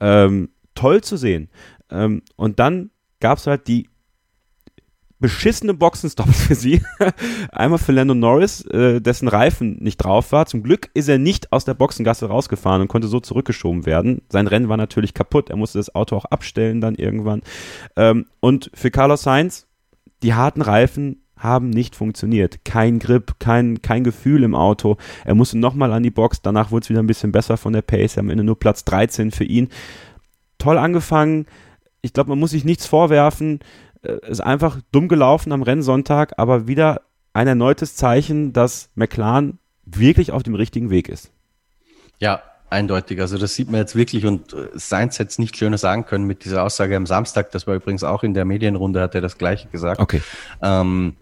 [0.00, 1.48] Ähm, toll zu sehen.
[1.90, 2.90] Ähm, und dann
[3.20, 3.88] gab es halt die
[5.18, 6.82] beschissene Boxenstops für sie.
[7.50, 10.46] Einmal für Lando Norris, äh, dessen Reifen nicht drauf war.
[10.46, 14.22] Zum Glück ist er nicht aus der Boxengasse rausgefahren und konnte so zurückgeschoben werden.
[14.28, 15.50] Sein Rennen war natürlich kaputt.
[15.50, 17.42] Er musste das Auto auch abstellen dann irgendwann.
[17.96, 19.66] Ähm, und für Carlos Sainz,
[20.22, 22.64] die harten Reifen haben nicht funktioniert.
[22.64, 24.96] Kein Grip, kein, kein Gefühl im Auto.
[25.24, 26.40] Er musste nochmal an die Box.
[26.42, 28.18] Danach wurde es wieder ein bisschen besser von der Pace.
[28.18, 29.68] Am Ende nur Platz 13 für ihn.
[30.58, 31.46] Toll angefangen.
[32.00, 33.60] Ich glaube, man muss sich nichts vorwerfen
[34.06, 37.02] ist einfach dumm gelaufen am Rennsonntag, aber wieder
[37.32, 41.30] ein erneutes Zeichen, dass McLaren wirklich auf dem richtigen Weg ist.
[42.18, 43.20] Ja, eindeutig.
[43.20, 46.24] Also das sieht man jetzt wirklich und äh, Sainz hätte es nicht schöner sagen können
[46.24, 47.50] mit dieser Aussage am Samstag.
[47.52, 50.00] Das war übrigens auch in der Medienrunde, hat er das gleiche gesagt.
[50.00, 50.22] Okay.
[50.62, 51.16] Ähm,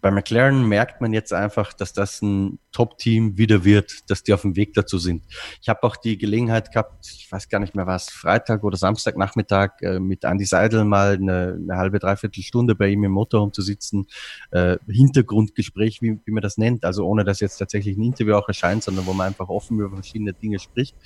[0.00, 4.42] bei McLaren merkt man jetzt einfach, dass das ein Top-Team wieder wird, dass die auf
[4.42, 5.24] dem Weg dazu sind.
[5.60, 9.80] Ich habe auch die Gelegenheit gehabt, ich weiß gar nicht mehr was, Freitag oder Samstagnachmittag
[9.80, 13.62] äh, mit Andy Seidel mal eine, eine, halbe, dreiviertel Stunde bei ihm im Motorhome zu
[13.62, 14.06] sitzen,
[14.50, 18.48] äh, Hintergrundgespräch, wie, wie man das nennt, also ohne dass jetzt tatsächlich ein Interview auch
[18.48, 20.96] erscheint, sondern wo man einfach offen über verschiedene Dinge spricht.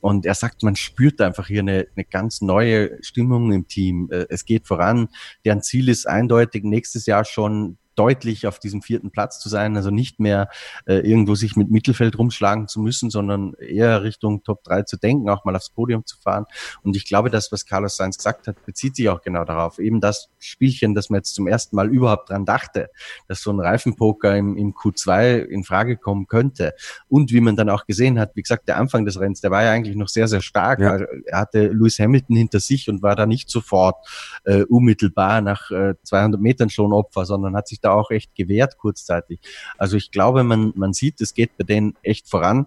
[0.00, 4.08] Und er sagt, man spürt einfach hier eine, eine ganz neue Stimmung im Team.
[4.10, 5.08] Äh, es geht voran.
[5.44, 9.90] Deren Ziel ist eindeutig, nächstes Jahr schon deutlich auf diesem vierten Platz zu sein, also
[9.90, 10.48] nicht mehr
[10.86, 15.28] äh, irgendwo sich mit Mittelfeld rumschlagen zu müssen, sondern eher Richtung Top 3 zu denken,
[15.28, 16.46] auch mal aufs Podium zu fahren.
[16.82, 19.78] Und ich glaube, das, was Carlos Sainz gesagt hat, bezieht sich auch genau darauf.
[19.78, 22.90] Eben das Spielchen, das man jetzt zum ersten Mal überhaupt dran dachte,
[23.28, 26.74] dass so ein Reifenpoker im, im Q2 in Frage kommen könnte.
[27.08, 29.62] Und wie man dann auch gesehen hat, wie gesagt, der Anfang des Rennens, der war
[29.64, 30.80] ja eigentlich noch sehr, sehr stark.
[30.80, 30.92] Ja.
[30.92, 33.96] Also er hatte Lewis Hamilton hinter sich und war da nicht sofort
[34.44, 38.78] äh, unmittelbar nach äh, 200 Metern schon Opfer, sondern hat sich da auch echt gewehrt
[38.78, 39.40] kurzzeitig.
[39.78, 42.66] Also ich glaube, man, man sieht, es geht bei denen echt voran.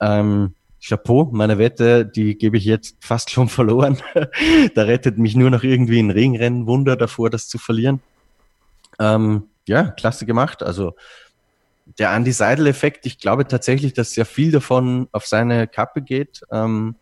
[0.00, 3.98] Ähm, Chapeau, meine Wette, die gebe ich jetzt fast schon verloren.
[4.74, 8.00] da rettet mich nur noch irgendwie ein Ringrennen Wunder davor, das zu verlieren.
[8.98, 10.62] Ähm, ja, klasse gemacht.
[10.62, 10.94] Also
[11.98, 16.42] der Andy Seidel-Effekt, ich glaube tatsächlich, dass sehr viel davon auf seine Kappe geht.
[16.50, 16.94] Ähm,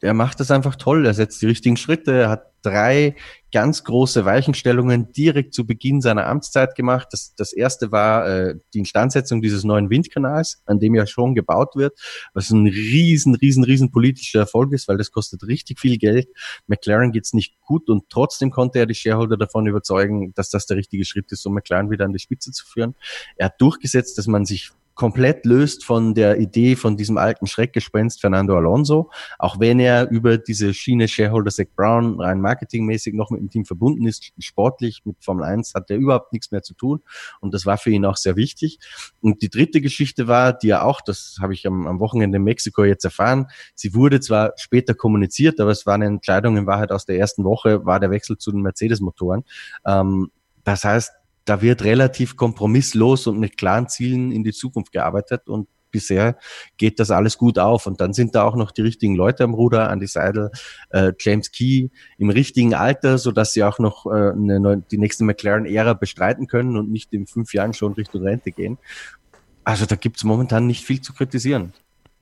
[0.00, 1.06] er macht das einfach toll.
[1.06, 2.12] Er setzt die richtigen Schritte.
[2.12, 3.16] Er hat drei
[3.52, 7.08] ganz große Weichenstellungen direkt zu Beginn seiner Amtszeit gemacht.
[7.10, 11.76] Das, das erste war äh, die Instandsetzung dieses neuen Windkanals, an dem ja schon gebaut
[11.76, 11.98] wird,
[12.32, 16.28] was ein riesen, riesen, riesen politischer Erfolg ist, weil das kostet richtig viel Geld.
[16.66, 20.78] McLaren geht's nicht gut und trotzdem konnte er die Shareholder davon überzeugen, dass das der
[20.78, 22.94] richtige Schritt ist, um McLaren wieder an die Spitze zu führen.
[23.36, 28.20] Er hat durchgesetzt, dass man sich komplett löst von der Idee von diesem alten Schreckgespenst
[28.20, 33.40] Fernando Alonso, auch wenn er über diese Schiene Shareholder Zach Brown rein marketingmäßig noch mit
[33.40, 37.00] dem Team verbunden ist, sportlich mit Formel 1 hat er überhaupt nichts mehr zu tun
[37.40, 38.78] und das war für ihn auch sehr wichtig.
[39.20, 42.44] Und die dritte Geschichte war, die er auch, das habe ich am, am Wochenende in
[42.44, 46.92] Mexiko jetzt erfahren, sie wurde zwar später kommuniziert, aber es war eine Entscheidung in Wahrheit
[46.92, 49.44] aus der ersten Woche, war der Wechsel zu den Mercedes-Motoren.
[49.86, 50.30] Ähm,
[50.64, 51.10] das heißt,
[51.44, 56.36] da wird relativ kompromisslos und mit klaren Zielen in die Zukunft gearbeitet und bisher
[56.78, 57.86] geht das alles gut auf.
[57.86, 60.50] Und dann sind da auch noch die richtigen Leute am Ruder, Andy Seidel,
[60.90, 65.22] äh, James Key im richtigen Alter, so dass sie auch noch äh, eine, die nächste
[65.22, 68.78] McLaren-Ära bestreiten können und nicht in fünf Jahren schon Richtung Rente gehen.
[69.62, 71.72] Also da gibt's momentan nicht viel zu kritisieren.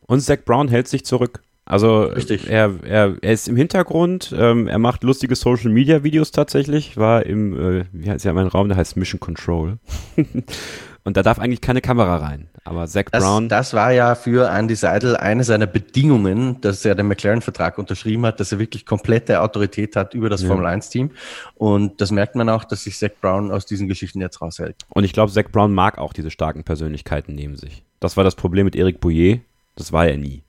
[0.06, 1.42] Und Zach Brown hält sich zurück.
[1.70, 2.50] Also Richtig.
[2.50, 7.24] Er, er, er ist im Hintergrund, ähm, er macht lustige Social Media Videos tatsächlich, war
[7.24, 9.78] im, äh, wie heißt ja mein Raum, der heißt Mission Control.
[11.04, 12.48] Und da darf eigentlich keine Kamera rein.
[12.64, 13.48] Aber Zach das, Brown.
[13.48, 18.40] Das war ja für Andy Seidel eine seiner Bedingungen, dass er den McLaren-Vertrag unterschrieben hat,
[18.40, 20.48] dass er wirklich komplette Autorität hat über das ja.
[20.48, 21.12] Formel 1-Team.
[21.54, 24.74] Und das merkt man auch, dass sich Zach Brown aus diesen Geschichten jetzt raushält.
[24.88, 27.84] Und ich glaube, Zach Brown mag auch diese starken Persönlichkeiten neben sich.
[28.00, 29.40] Das war das Problem mit Eric Bouillet.
[29.76, 30.42] Das war er nie.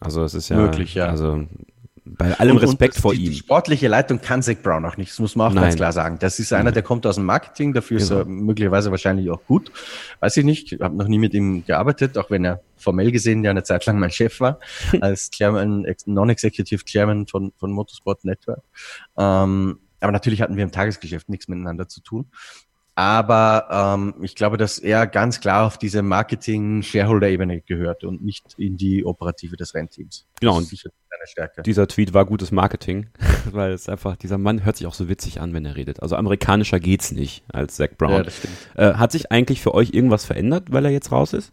[0.00, 1.06] Also es ist ja, Möglich, ja.
[1.06, 1.46] Also
[2.06, 3.30] bei allem und, Respekt und vor die, ihm.
[3.30, 5.64] Die sportliche Leitung kann Zach Brown auch nicht, das muss man auch Nein.
[5.64, 6.18] ganz klar sagen.
[6.20, 8.20] Das ist einer, der kommt aus dem Marketing, dafür ist genau.
[8.20, 9.72] er möglicherweise wahrscheinlich auch gut.
[10.20, 13.42] Weiß ich nicht, ich habe noch nie mit ihm gearbeitet, auch wenn er formell gesehen
[13.42, 14.60] ja eine Zeit lang mein Chef war,
[15.00, 18.62] als Chairman, Non-Executive Chairman von, von Motorsport Network.
[19.18, 22.26] Ähm, aber natürlich hatten wir im Tagesgeschäft nichts miteinander zu tun.
[22.98, 28.78] Aber ähm, ich glaube, dass er ganz klar auf diese Marketing-Shareholder-Ebene gehört und nicht in
[28.78, 30.26] die Operative des Rennteams.
[30.40, 30.56] Genau.
[30.56, 30.72] Und
[31.66, 33.08] dieser Tweet war gutes Marketing,
[33.52, 36.02] weil es einfach, dieser Mann hört sich auch so witzig an, wenn er redet.
[36.02, 38.12] Also amerikanischer geht's nicht als Zach Brown.
[38.12, 38.56] Ja, das stimmt.
[38.76, 41.52] Äh, hat sich eigentlich für euch irgendwas verändert, weil er jetzt raus ist?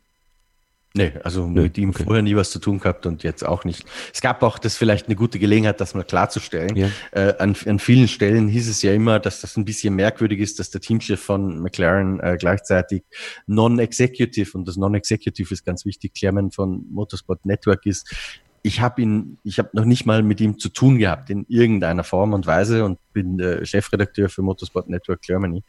[0.96, 2.04] Nee, also nee, mit ihm okay.
[2.04, 3.84] vorher nie was zu tun gehabt und jetzt auch nicht.
[4.14, 6.76] Es gab auch das vielleicht eine gute Gelegenheit, das mal klarzustellen.
[6.76, 6.90] Ja.
[7.12, 10.60] Äh, an, an vielen Stellen hieß es ja immer, dass das ein bisschen merkwürdig ist,
[10.60, 13.06] dass der Teamchef von McLaren äh, gleichzeitig
[13.48, 18.14] Non-Executive und das Non-Executive ist ganz wichtig, Chairman von Motorsport Network ist.
[18.62, 22.04] Ich habe ihn, ich habe noch nicht mal mit ihm zu tun gehabt in irgendeiner
[22.04, 25.64] Form und Weise und bin äh, Chefredakteur für Motorsport Network Germany.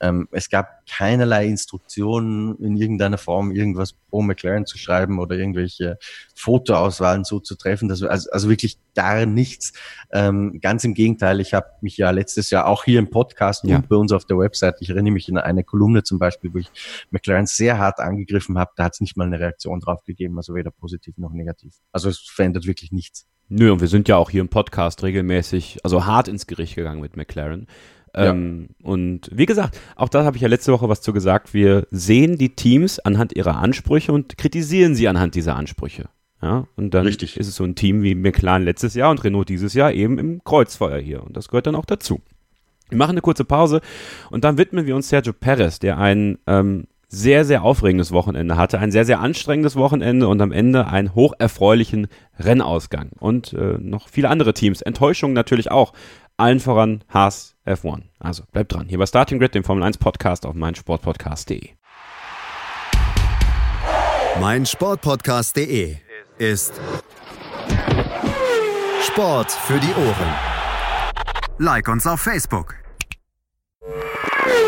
[0.00, 5.98] Ähm, es gab keinerlei Instruktionen in irgendeiner Form, irgendwas pro McLaren zu schreiben oder irgendwelche
[6.34, 7.88] Fotoauswahlen so zu treffen.
[7.88, 9.72] Das, also, also wirklich gar nichts.
[10.12, 13.76] Ähm, ganz im Gegenteil, ich habe mich ja letztes Jahr auch hier im Podcast ja.
[13.76, 16.58] und bei uns auf der Website, ich erinnere mich in eine Kolumne zum Beispiel, wo
[16.58, 16.70] ich
[17.10, 20.54] McLaren sehr hart angegriffen habe, da hat es nicht mal eine Reaktion drauf gegeben, also
[20.54, 21.74] weder positiv noch negativ.
[21.92, 23.26] Also es verändert wirklich nichts.
[23.52, 27.00] Nö, und wir sind ja auch hier im Podcast regelmäßig, also hart ins Gericht gegangen
[27.00, 27.66] mit McLaren.
[28.14, 28.86] Ähm, ja.
[28.86, 31.52] Und wie gesagt, auch da habe ich ja letzte Woche was zu gesagt.
[31.52, 36.08] Wir sehen die Teams anhand ihrer Ansprüche und kritisieren sie anhand dieser Ansprüche.
[36.40, 37.36] Ja, und dann Richtig.
[37.36, 40.44] ist es so ein Team wie McLaren letztes Jahr und Renault dieses Jahr eben im
[40.44, 41.22] Kreuzfeuer hier.
[41.24, 42.20] Und das gehört dann auch dazu.
[42.88, 43.80] Wir machen eine kurze Pause
[44.30, 48.78] und dann widmen wir uns Sergio Perez, der ein ähm, sehr, sehr aufregendes Wochenende hatte,
[48.78, 52.06] ein sehr, sehr anstrengendes Wochenende und am Ende einen hocherfreulichen
[52.38, 53.10] Rennausgang.
[53.18, 54.80] Und äh, noch viele andere Teams.
[54.80, 55.92] Enttäuschung natürlich auch.
[56.36, 58.02] Allen voran Haas F1.
[58.20, 58.86] Also bleibt dran.
[58.88, 61.70] Hier bei Starting Grid, dem Formel 1 Podcast auf meinsportpodcast.de.
[64.40, 65.96] meinsportpodcast.de
[66.38, 66.80] ist
[69.02, 70.34] Sport für die Ohren.
[71.58, 72.79] Like uns auf Facebook.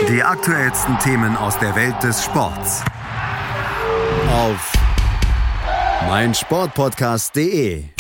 [0.09, 2.82] Die aktuellsten Themen aus der Welt des Sports.
[4.30, 4.72] Auf
[6.09, 7.91] meinsportpodcast.de.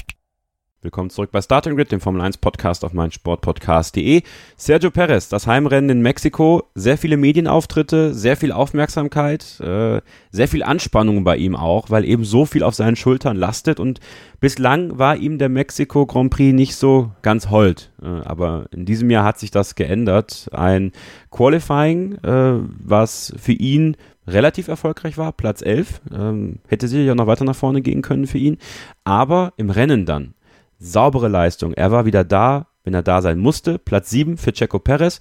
[0.84, 4.22] Willkommen zurück bei Starting Grid, dem Formel 1 Podcast auf meinsportpodcast.de.
[4.56, 10.00] Sergio Perez, das Heimrennen in Mexiko, sehr viele Medienauftritte, sehr viel Aufmerksamkeit, äh,
[10.32, 14.00] sehr viel Anspannung bei ihm auch, weil eben so viel auf seinen Schultern lastet und
[14.40, 17.92] bislang war ihm der Mexiko Grand Prix nicht so ganz hold.
[18.02, 20.48] Äh, aber in diesem Jahr hat sich das geändert.
[20.50, 20.90] Ein
[21.30, 23.96] Qualifying, äh, was für ihn
[24.26, 28.26] relativ erfolgreich war, Platz 11, ähm, hätte sicher ja noch weiter nach vorne gehen können
[28.26, 28.58] für ihn,
[29.04, 30.34] aber im Rennen dann
[30.82, 31.72] saubere Leistung.
[31.74, 33.78] Er war wieder da, wenn er da sein musste.
[33.78, 35.20] Platz 7 für Checo Perez.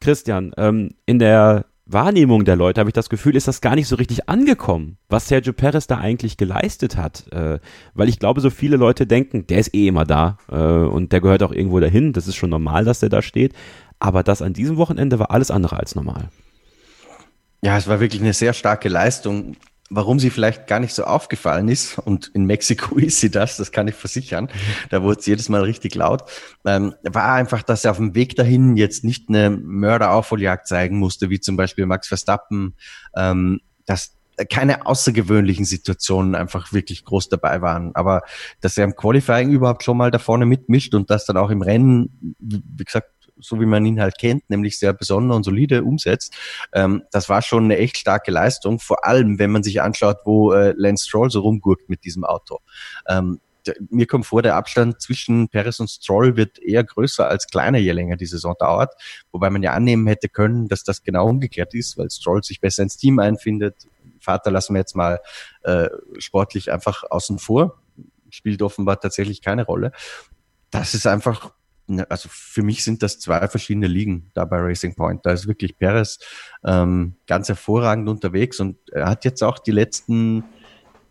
[0.00, 3.86] Christian, ähm, in der Wahrnehmung der Leute habe ich das Gefühl, ist das gar nicht
[3.86, 7.30] so richtig angekommen, was Sergio Perez da eigentlich geleistet hat.
[7.32, 7.60] Äh,
[7.94, 11.20] weil ich glaube, so viele Leute denken, der ist eh immer da äh, und der
[11.20, 12.12] gehört auch irgendwo dahin.
[12.12, 13.52] Das ist schon normal, dass der da steht.
[13.98, 16.28] Aber das an diesem Wochenende war alles andere als normal.
[17.62, 19.56] Ja, es war wirklich eine sehr starke Leistung
[19.90, 23.72] warum sie vielleicht gar nicht so aufgefallen ist, und in Mexiko ist sie das, das
[23.72, 24.48] kann ich versichern,
[24.90, 26.24] da wurde es jedes Mal richtig laut,
[26.64, 31.30] ähm, war einfach, dass er auf dem Weg dahin jetzt nicht eine Mörderaufholjagd zeigen musste,
[31.30, 32.74] wie zum Beispiel Max Verstappen,
[33.14, 34.16] ähm, dass
[34.50, 37.94] keine außergewöhnlichen Situationen einfach wirklich groß dabei waren.
[37.94, 38.22] Aber
[38.60, 41.62] dass er im Qualifying überhaupt schon mal da vorne mitmischt und das dann auch im
[41.62, 43.08] Rennen, wie gesagt,
[43.38, 46.34] so wie man ihn halt kennt, nämlich sehr besonder und solide umsetzt.
[46.72, 50.52] Ähm, das war schon eine echt starke Leistung, vor allem wenn man sich anschaut, wo
[50.52, 52.60] äh, Lance Stroll so rumgurkt mit diesem Auto.
[53.08, 53.40] Ähm,
[53.90, 57.92] mir kommt vor, der Abstand zwischen Perez und Stroll wird eher größer als kleiner, je
[57.92, 58.94] länger die Saison dauert.
[59.32, 62.84] Wobei man ja annehmen hätte können, dass das genau umgekehrt ist, weil Stroll sich besser
[62.84, 63.88] ins Team einfindet.
[64.20, 65.20] Vater lassen wir jetzt mal
[65.62, 65.88] äh,
[66.18, 67.80] sportlich einfach außen vor.
[68.30, 69.92] Spielt offenbar tatsächlich keine Rolle.
[70.70, 71.52] Das ist einfach
[72.08, 75.24] also für mich sind das zwei verschiedene Ligen da bei Racing Point.
[75.24, 76.18] Da ist wirklich Perez
[76.64, 80.44] ähm, ganz hervorragend unterwegs und er hat jetzt auch die letzten,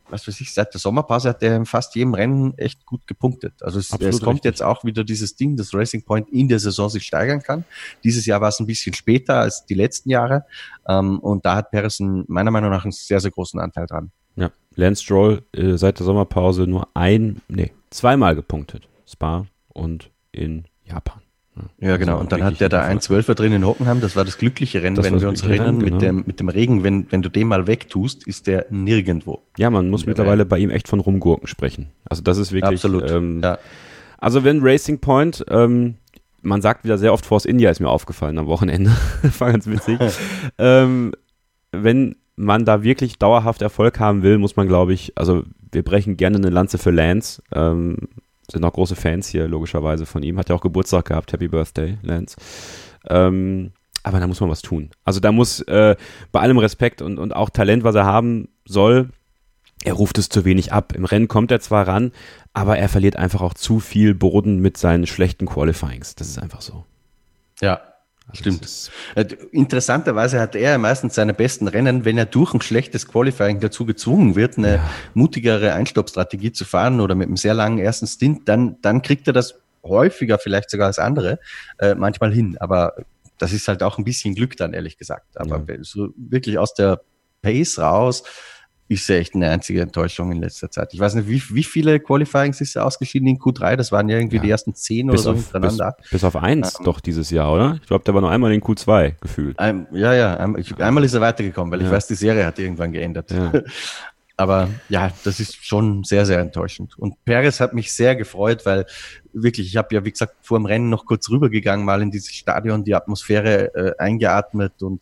[0.10, 3.54] was weiß ich, seit der Sommerpause hat er in fast jedem Rennen echt gut gepunktet.
[3.62, 4.44] Also es, es kommt richtig.
[4.44, 7.64] jetzt auch wieder dieses Ding, dass Racing Point in der Saison sich steigern kann.
[8.04, 10.46] Dieses Jahr war es ein bisschen später als die letzten Jahre
[10.88, 14.12] ähm, und da hat Perez einen, meiner Meinung nach einen sehr, sehr großen Anteil dran.
[14.36, 18.90] Ja, Lance Stroll äh, seit der Sommerpause nur ein, nee, zweimal gepunktet.
[19.08, 21.22] Spa und in Japan.
[21.80, 22.14] Ja, genau.
[22.14, 24.02] Also und dann hat der da ein Zwölfer drin in Hockenheim.
[24.02, 25.94] Das war das glückliche Rennen, das wenn wir uns erinnern, genau.
[25.94, 26.84] mit, dem, mit dem Regen.
[26.84, 29.42] Wenn, wenn du den mal wegtust, ist der nirgendwo.
[29.58, 30.50] Ja, man muss mittlerweile Welt.
[30.50, 31.88] bei ihm echt von Rumgurken sprechen.
[32.10, 32.84] Also das ist wirklich.
[32.84, 33.10] Absolut.
[33.10, 33.58] Ähm, ja.
[34.18, 35.96] Also wenn Racing Point, ähm,
[36.42, 38.92] man sagt wieder sehr oft Force India, ist mir aufgefallen am Wochenende.
[39.40, 40.00] war ganz witzig.
[40.58, 41.14] ähm,
[41.72, 46.18] wenn man da wirklich dauerhaft Erfolg haben will, muss man, glaube ich, also wir brechen
[46.18, 47.42] gerne eine Lanze für Lance.
[47.54, 47.98] Ähm,
[48.52, 50.38] sind auch große Fans hier, logischerweise, von ihm.
[50.38, 51.34] Hat ja auch Geburtstag gehabt.
[51.34, 52.36] Happy Birthday, Lance.
[53.08, 53.72] Ähm,
[54.04, 54.92] aber da muss man was tun.
[55.04, 55.96] Also da muss äh,
[56.32, 59.10] bei allem Respekt und, und auch Talent, was er haben soll,
[59.84, 60.94] er ruft es zu wenig ab.
[60.96, 62.12] Im Rennen kommt er zwar ran,
[62.54, 66.16] aber er verliert einfach auch zu viel Boden mit seinen schlechten Qualifyings.
[66.16, 66.86] Das ist einfach so.
[67.62, 67.82] Ja,
[68.28, 68.92] also Stimmt.
[69.16, 73.86] Äh, interessanterweise hat er meistens seine besten Rennen, wenn er durch ein schlechtes Qualifying dazu
[73.86, 74.90] gezwungen wird, eine ja.
[75.14, 79.34] mutigere Einstoppstrategie zu fahren oder mit einem sehr langen ersten Stint, dann, dann kriegt er
[79.34, 81.40] das häufiger vielleicht sogar als andere
[81.78, 82.58] äh, manchmal hin.
[82.60, 82.96] Aber
[83.38, 85.38] das ist halt auch ein bisschen Glück dann, ehrlich gesagt.
[85.38, 85.78] Aber ja.
[85.82, 87.02] so wirklich aus der
[87.42, 88.24] Pace raus,
[88.88, 90.94] ist ja echt eine einzige Enttäuschung in letzter Zeit.
[90.94, 93.76] Ich weiß nicht, wie, wie viele Qualifyings ist er ausgeschieden in Q3?
[93.76, 94.42] Das waren ja irgendwie Ja.
[94.44, 95.96] die ersten zehn oder Bis so auf, hintereinander.
[96.02, 96.86] bis, bis auf eins Ähm.
[96.86, 97.80] doch dieses Jahr, oder?
[97.82, 99.58] Ich glaube, der war noch einmal in Q2 gefühlt.
[99.58, 101.94] Ein, ja, ja, einmal, ich, einmal ist er weitergekommen, weil ich Ja.
[101.94, 103.32] weiß, die Serie hat irgendwann geändert.
[103.32, 103.52] Ja.
[104.38, 107.00] Aber ja, das ist schon sehr, sehr enttäuschend.
[107.00, 108.86] Und Perez hat mich sehr gefreut, weil
[109.32, 112.34] wirklich, ich habe ja, wie gesagt, vor dem Rennen noch kurz rübergegangen, mal in dieses
[112.34, 115.02] Stadion, die Atmosphäre äh, eingeatmet und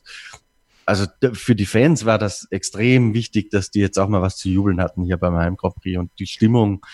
[0.86, 4.50] also für die Fans war das extrem wichtig, dass die jetzt auch mal was zu
[4.50, 6.86] jubeln hatten hier beim Heim Prix und die Stimmung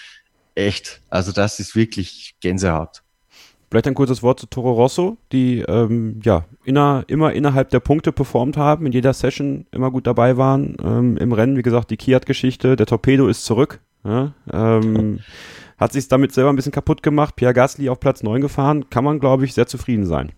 [0.56, 3.03] echt, also das ist wirklich Gänsehaut.
[3.70, 8.11] Vielleicht ein kurzes Wort zu Toro Rosso, die ähm, ja inner, immer innerhalb der Punkte
[8.11, 10.76] performt haben, in jeder Session immer gut dabei waren.
[10.84, 13.80] Ähm, Im Rennen, wie gesagt, die Kiat-Geschichte, der Torpedo ist zurück.
[14.03, 15.20] Ja, ähm,
[15.78, 17.36] hat sich damit selber ein bisschen kaputt gemacht.
[17.36, 20.32] Pierre Gasly auf Platz 9 gefahren, kann man, glaube ich, sehr zufrieden sein.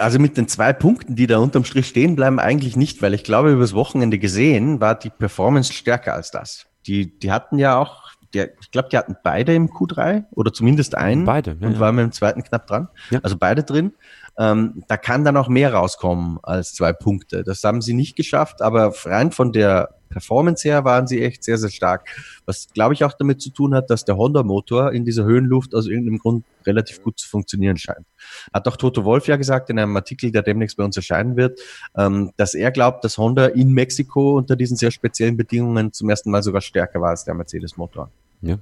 [0.00, 3.24] Also mit den zwei Punkten, die da unterm Strich stehen bleiben, eigentlich nicht, weil ich
[3.24, 6.66] glaube, übers Wochenende gesehen war die Performance stärker als das.
[6.86, 10.96] Die, die hatten ja auch, der, ich glaube, die hatten beide im Q3 oder zumindest
[10.96, 11.80] einen Beide, ja, und ja.
[11.80, 12.88] waren mit dem zweiten knapp dran.
[13.10, 13.20] Ja.
[13.22, 13.92] Also beide drin.
[14.38, 17.42] Ähm, da kann dann auch mehr rauskommen als zwei Punkte.
[17.42, 21.58] Das haben sie nicht geschafft, aber rein von der Performance her waren sie echt sehr,
[21.58, 22.08] sehr stark.
[22.44, 25.86] Was, glaube ich, auch damit zu tun hat, dass der Honda-Motor in dieser Höhenluft aus
[25.86, 28.06] irgendeinem Grund relativ gut zu funktionieren scheint.
[28.52, 31.60] Hat auch Toto Wolf ja gesagt in einem Artikel, der demnächst bei uns erscheinen wird,
[31.96, 36.30] ähm, dass er glaubt, dass Honda in Mexiko unter diesen sehr speziellen Bedingungen zum ersten
[36.30, 38.10] Mal sogar stärker war als der Mercedes-Motor.
[38.42, 38.58] Ja.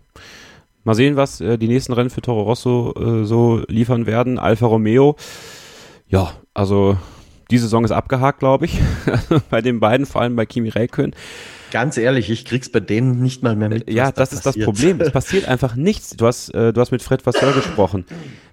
[0.84, 4.38] Mal sehen, was äh, die nächsten Rennen für Toro Rosso äh, so liefern werden.
[4.38, 5.16] Alfa Romeo,
[6.08, 6.98] ja, also
[7.50, 8.80] die Saison ist abgehakt, glaube ich.
[9.50, 11.14] bei den beiden, vor allem bei Kimi Räikkönen.
[11.74, 13.90] Ganz ehrlich, ich krieg's bei denen nicht mal mehr mit.
[13.90, 14.64] Ja, was da das ist das passiert.
[14.64, 15.01] Problem.
[15.01, 16.10] Es passiert einfach nichts.
[16.10, 18.05] Du hast, äh, du hast mit Fred Vasseur gesprochen.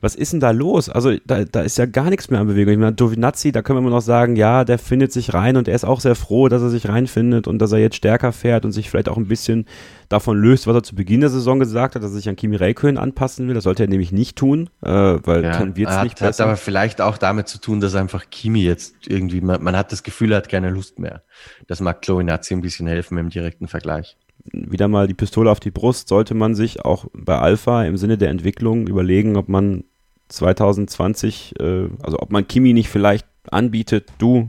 [0.01, 0.89] Was ist denn da los?
[0.89, 2.73] Also da, da ist ja gar nichts mehr an Bewegung.
[2.73, 5.67] Ich meine, Dovinazzi, da können wir immer noch sagen, ja, der findet sich rein und
[5.67, 8.65] er ist auch sehr froh, dass er sich reinfindet und dass er jetzt stärker fährt
[8.65, 9.67] und sich vielleicht auch ein bisschen
[10.09, 12.55] davon löst, was er zu Beginn der Saison gesagt hat, dass er sich an Kimi
[12.55, 13.53] Räikkönen anpassen will.
[13.53, 16.45] Das sollte er nämlich nicht tun, äh, weil Ja, dann wird's hat, nicht hat besser.
[16.45, 20.01] aber vielleicht auch damit zu tun, dass einfach Kimi jetzt irgendwie, man, man hat das
[20.01, 21.21] Gefühl, er hat keine Lust mehr.
[21.67, 24.17] Das mag Giovinazzi ein bisschen helfen im direkten Vergleich.
[24.51, 28.17] wieder mal die Pistole auf die Brust, sollte man sich auch bei Alpha im Sinne
[28.17, 29.83] der Entwicklung überlegen, ob man
[30.29, 34.47] 2020, äh, also ob man Kimi nicht vielleicht anbietet, du,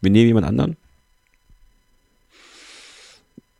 [0.00, 0.76] wir nehmen jemand anderen?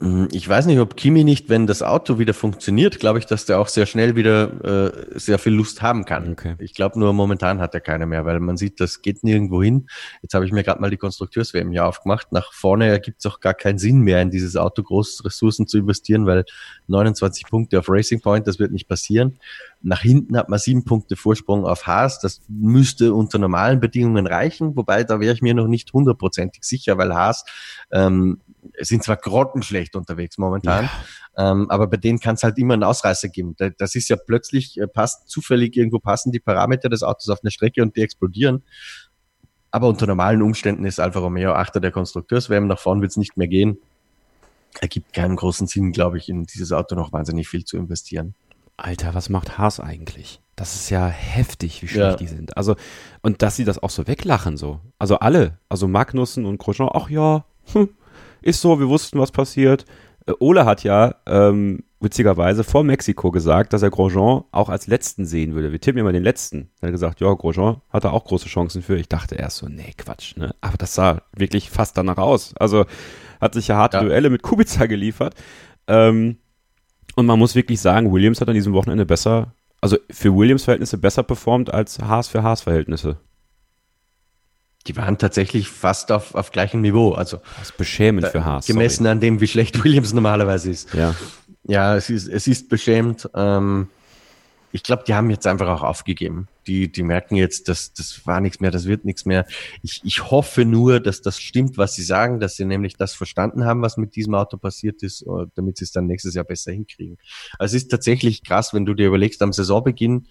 [0.02, 3.46] Mm, Ich weiß nicht, ob Kimi nicht, wenn das Auto wieder funktioniert, glaube ich, dass
[3.46, 6.32] der auch sehr schnell wieder äh, sehr viel Lust haben kann.
[6.32, 6.56] Okay.
[6.58, 9.86] Ich glaube nur momentan hat er keine mehr, weil man sieht, das geht nirgendwo hin.
[10.20, 12.32] Jetzt habe ich mir gerade mal die Konstrukteurs-WM hier aufgemacht.
[12.32, 15.78] Nach vorne ergibt es auch gar keinen Sinn mehr, in dieses Auto große Ressourcen zu
[15.78, 16.44] investieren, weil
[16.88, 19.38] 29 Punkte auf Racing Point, das wird nicht passieren.
[19.82, 22.18] Nach hinten hat man sieben Punkte Vorsprung auf Haas.
[22.18, 26.98] Das müsste unter normalen Bedingungen reichen, wobei da wäre ich mir noch nicht hundertprozentig sicher,
[26.98, 27.44] weil Haas
[27.92, 28.40] ähm,
[28.80, 30.88] sind zwar grottenschlecht unterwegs momentan,
[31.36, 33.54] ähm, aber bei denen kann es halt immer einen Ausreißer geben.
[33.58, 37.40] Da- Das ist ja plötzlich, äh, passt zufällig irgendwo passen die Parameter des Autos auf
[37.42, 38.62] eine Strecke und die explodieren.
[39.70, 42.66] Aber unter normalen Umständen ist Alfa Romeo Achter der Konstrukteurs-WM.
[42.66, 43.78] Nach vorn wird es nicht mehr gehen.
[44.80, 48.34] Ergibt keinen großen Sinn, glaube ich, in dieses Auto noch wahnsinnig viel zu investieren.
[48.76, 50.40] Alter, was macht Haas eigentlich?
[50.56, 52.16] Das ist ja heftig, wie schlecht Ja.
[52.16, 52.56] die sind.
[52.56, 52.76] Also,
[53.22, 54.80] und dass sie das auch so weglachen, so.
[54.98, 57.88] Also alle, also Magnussen und Grosjean, ach ja, hm,
[58.42, 59.84] ist so, wir wussten, was passiert.
[60.26, 65.24] Äh, Ole hat ja ähm, witzigerweise vor Mexiko gesagt, dass er Grosjean auch als letzten
[65.24, 65.72] sehen würde.
[65.72, 66.70] Wir tippen immer den letzten.
[66.80, 68.96] Er hat gesagt, ja, Grosjean hat da auch große Chancen für.
[68.96, 70.54] Ich dachte erst so, nee, Quatsch, ne?
[70.60, 72.54] Aber das sah wirklich fast danach aus.
[72.56, 72.84] Also
[73.40, 74.02] hat sich ja harte Ja.
[74.02, 75.34] Duelle mit Kubica geliefert.
[75.86, 76.38] Ähm,
[77.14, 80.96] und man muss wirklich sagen, Williams hat an diesem Wochenende besser, also für Williams Verhältnisse
[80.96, 83.18] besser performt als Haas für Haas Verhältnisse.
[84.86, 87.12] Die waren tatsächlich fast auf, auf gleichem Niveau.
[87.12, 88.66] Also Das ist beschämend für Haas.
[88.66, 90.88] gemessen an dem, wie schlecht Williams normalerweise ist.
[90.90, 91.02] Sorry.
[91.02, 91.14] Ja.
[91.64, 93.30] Ja, es ist, es ist beschämend.
[93.34, 93.88] Ähm,
[94.72, 96.48] ich glaube, die haben jetzt einfach auch aufgegeben.
[96.66, 99.46] Die, die merken jetzt, dass das war nichts mehr, das wird nichts mehr.
[99.82, 103.64] Ich, ich hoffe nur, dass das stimmt, was sie sagen, dass sie nämlich das verstanden
[103.64, 106.72] haben, was mit diesem Auto passiert ist, äh, damit sie es dann nächstes Jahr besser
[106.72, 107.18] hinkriegen.
[107.58, 110.26] Also es ist tatsächlich krass, wenn du dir überlegst, am Saisonbeginn,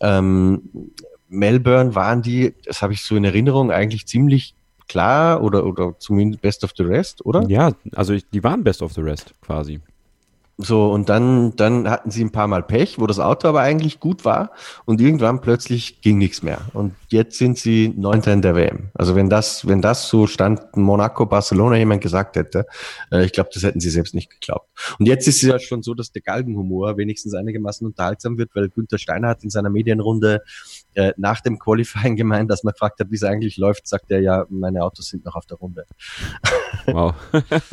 [0.00, 0.92] ähm,
[1.30, 4.54] Melbourne waren die, das habe ich so in Erinnerung, eigentlich ziemlich
[4.88, 7.44] klar oder, oder zumindest best of the rest, oder?
[7.48, 9.80] ja, also ich, die waren best of the rest quasi.
[10.62, 13.98] So, und dann, dann hatten sie ein paar Mal Pech, wo das Auto aber eigentlich
[13.98, 14.50] gut war
[14.84, 16.60] und irgendwann plötzlich ging nichts mehr.
[16.74, 18.90] Und jetzt sind sie Neunter in der WM.
[18.92, 22.66] Also wenn das, wenn das so stand, Monaco, Barcelona jemand gesagt hätte,
[23.10, 24.68] äh, ich glaube, das hätten sie selbst nicht geglaubt.
[24.98, 28.68] Und jetzt ist es ja schon so, dass der Galgenhumor wenigstens einigermaßen unterhaltsam wird, weil
[28.68, 30.42] Günther Steiner hat in seiner Medienrunde
[30.94, 34.20] äh, nach dem Qualifying gemeint, dass man gefragt hat, wie es eigentlich läuft, sagt er
[34.20, 35.86] ja, meine Autos sind noch auf der Runde.
[36.86, 37.14] Wow.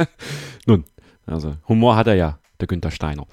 [0.68, 0.84] Nun,
[1.26, 3.26] also Humor hat er ja der Günther Steiner.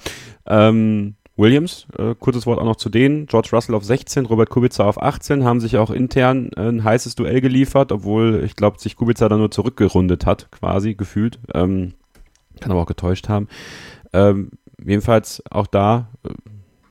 [0.47, 3.27] Ähm, Williams, äh, kurzes Wort auch noch zu denen.
[3.27, 7.41] George Russell auf 16, Robert Kubica auf 18, haben sich auch intern ein heißes Duell
[7.41, 11.41] geliefert, obwohl ich glaube, sich Kubica da nur zurückgerundet hat, quasi gefühlt.
[11.53, 11.95] Ähm,
[12.61, 13.49] kann aber auch getäuscht haben.
[14.13, 14.53] Ähm,
[14.83, 16.31] jedenfalls auch da, äh,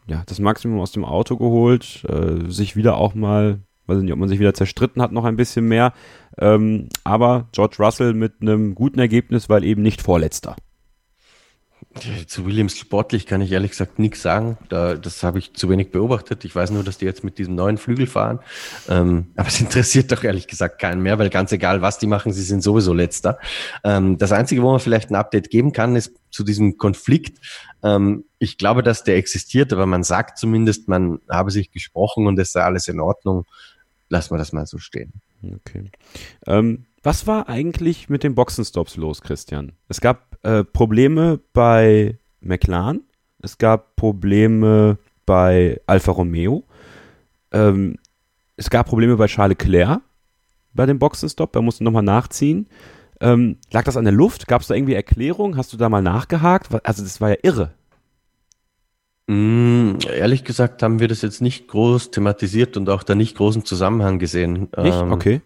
[0.07, 4.19] ja, das Maximum aus dem Auto geholt, äh, sich wieder auch mal, weiß nicht, ob
[4.19, 5.93] man sich wieder zerstritten hat, noch ein bisschen mehr.
[6.37, 10.55] Ähm, aber George Russell mit einem guten Ergebnis, weil eben nicht Vorletzter.
[12.27, 14.57] Zu Williams sportlich kann ich ehrlich gesagt nichts sagen.
[14.69, 16.45] Da, das habe ich zu wenig beobachtet.
[16.45, 18.39] Ich weiß nur, dass die jetzt mit diesem neuen Flügel fahren.
[18.89, 22.33] Ähm, aber es interessiert doch ehrlich gesagt keinen mehr, weil ganz egal, was die machen,
[22.33, 23.37] sie sind sowieso letzter.
[23.83, 27.39] Ähm, das Einzige, wo man vielleicht ein Update geben kann, ist zu diesem Konflikt.
[27.83, 32.39] Ähm, ich glaube, dass der existiert, aber man sagt zumindest, man habe sich gesprochen und
[32.39, 33.45] es sei alles in Ordnung.
[34.09, 35.13] Lassen wir das mal so stehen.
[35.43, 35.91] Okay.
[36.47, 39.73] Ähm, was war eigentlich mit den Boxenstops los, Christian?
[39.89, 43.01] Es gab äh, Probleme bei McLaren,
[43.41, 46.63] es gab Probleme bei Alfa Romeo,
[47.51, 47.97] ähm,
[48.55, 50.01] es gab Probleme bei Charles Leclerc
[50.73, 52.67] bei dem Boxenstopp, er musste nochmal nachziehen.
[53.21, 54.47] Ähm, lag das an der Luft?
[54.47, 55.55] Gab es da irgendwie Erklärung?
[55.55, 56.69] Hast du da mal nachgehakt?
[56.83, 57.73] Also das war ja irre.
[59.27, 63.63] Mm, ehrlich gesagt haben wir das jetzt nicht groß thematisiert und auch da nicht großen
[63.63, 64.69] Zusammenhang gesehen.
[64.77, 64.97] Nicht?
[64.97, 65.41] Ähm, okay.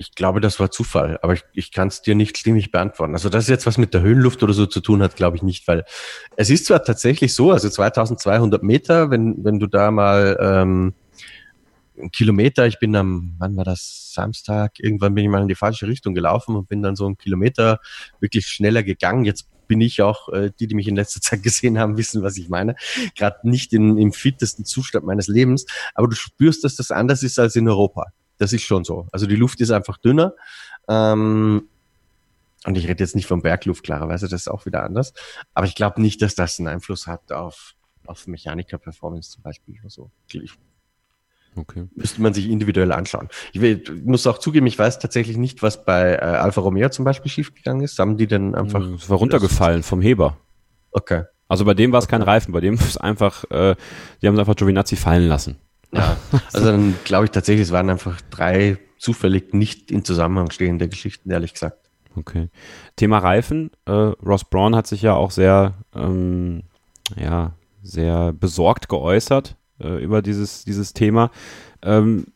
[0.00, 3.14] Ich glaube, das war Zufall, aber ich, ich kann es dir nicht stimmig beantworten.
[3.14, 5.42] Also, dass es jetzt was mit der Höhenluft oder so zu tun hat, glaube ich
[5.42, 5.84] nicht, weil
[6.36, 10.94] es ist zwar tatsächlich so, also 2200 Meter, wenn, wenn du da mal ähm,
[11.98, 15.54] einen Kilometer, ich bin am, wann war das, Samstag, irgendwann bin ich mal in die
[15.54, 17.80] falsche Richtung gelaufen und bin dann so einen Kilometer
[18.20, 19.24] wirklich schneller gegangen.
[19.24, 22.36] Jetzt bin ich auch, äh, die, die mich in letzter Zeit gesehen haben, wissen, was
[22.36, 22.74] ich meine.
[23.16, 27.38] Gerade nicht in, im fittesten Zustand meines Lebens, aber du spürst, dass das anders ist
[27.38, 28.06] als in Europa.
[28.38, 29.08] Das ist schon so.
[29.12, 30.34] Also die Luft ist einfach dünner.
[30.88, 31.68] Ähm,
[32.64, 35.12] und ich rede jetzt nicht von Bergluft, klarerweise, das ist auch wieder anders.
[35.54, 37.74] Aber ich glaube nicht, dass das einen Einfluss hat auf,
[38.06, 40.10] auf Mechaniker-Performance zum Beispiel oder so.
[40.32, 40.52] Ich,
[41.54, 41.86] okay.
[41.94, 43.28] Müsste man sich individuell anschauen.
[43.52, 46.88] Ich, will, ich, muss auch zugeben, ich weiß tatsächlich nicht, was bei äh, Alfa Romeo
[46.88, 47.98] zum Beispiel schiefgegangen ist.
[47.98, 48.80] Haben die denn einfach.
[48.80, 50.36] Es war runtergefallen vom Heber.
[50.90, 51.24] Okay.
[51.46, 53.74] Also bei dem war es kein Reifen, bei dem ist einfach, äh,
[54.20, 55.56] die haben einfach Giovinazzi fallen lassen.
[55.92, 56.16] Ja,
[56.52, 61.30] also dann glaube ich tatsächlich, es waren einfach drei zufällig nicht in Zusammenhang stehende Geschichten,
[61.30, 61.88] ehrlich gesagt.
[62.16, 62.48] Okay.
[62.96, 63.70] Thema Reifen.
[63.86, 66.64] Äh, Ross Braun hat sich ja auch sehr, ähm,
[67.16, 67.52] ja,
[67.82, 71.30] sehr besorgt geäußert äh, über dieses, dieses Thema.
[71.82, 72.26] Ähm,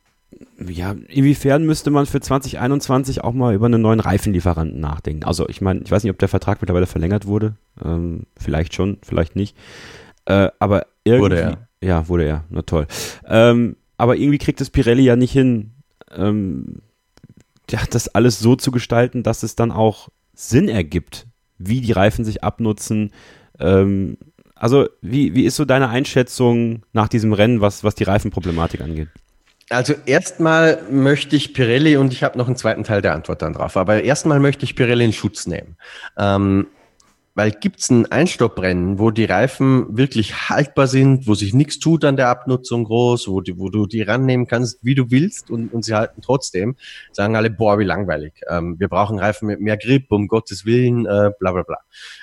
[0.59, 5.25] ja, inwiefern müsste man für 2021 auch mal über einen neuen Reifenlieferanten nachdenken?
[5.25, 7.57] Also ich meine, ich weiß nicht, ob der Vertrag mittlerweile verlängert wurde.
[7.85, 9.57] Ähm, vielleicht schon, vielleicht nicht.
[10.27, 11.69] Äh, aber irgendwie, wurde er.
[11.81, 12.45] Ja, wurde er.
[12.51, 12.87] Na toll.
[13.27, 15.73] Ähm, aber irgendwie kriegt es Pirelli ja nicht hin,
[16.17, 16.83] ähm,
[17.71, 21.27] ja, das alles so zu gestalten, dass es dann auch Sinn ergibt,
[21.59, 23.13] wie die Reifen sich abnutzen.
[23.59, 24.19] Ähm,
[24.55, 29.09] also, wie, wie ist so deine Einschätzung nach diesem Rennen, was, was die Reifenproblematik angeht?
[29.71, 33.55] Also erstmal möchte ich Pirelli, und ich habe noch einen zweiten Teil der Antwort dann
[33.55, 35.77] drauf, aber erstmal möchte ich Pirelli in Schutz nehmen.
[36.19, 36.67] Ähm,
[37.35, 42.17] weil gibt's ein Einstopprennen, wo die Reifen wirklich haltbar sind, wo sich nichts tut an
[42.17, 45.85] der Abnutzung groß, wo, die, wo du die rannehmen kannst, wie du willst und, und
[45.85, 46.77] sie halten trotzdem,
[47.11, 48.35] sagen alle, boah, wie langweilig.
[48.49, 51.79] Ähm, wir brauchen Reifen mit mehr Grip, um Gottes Willen, äh, bla bla bla.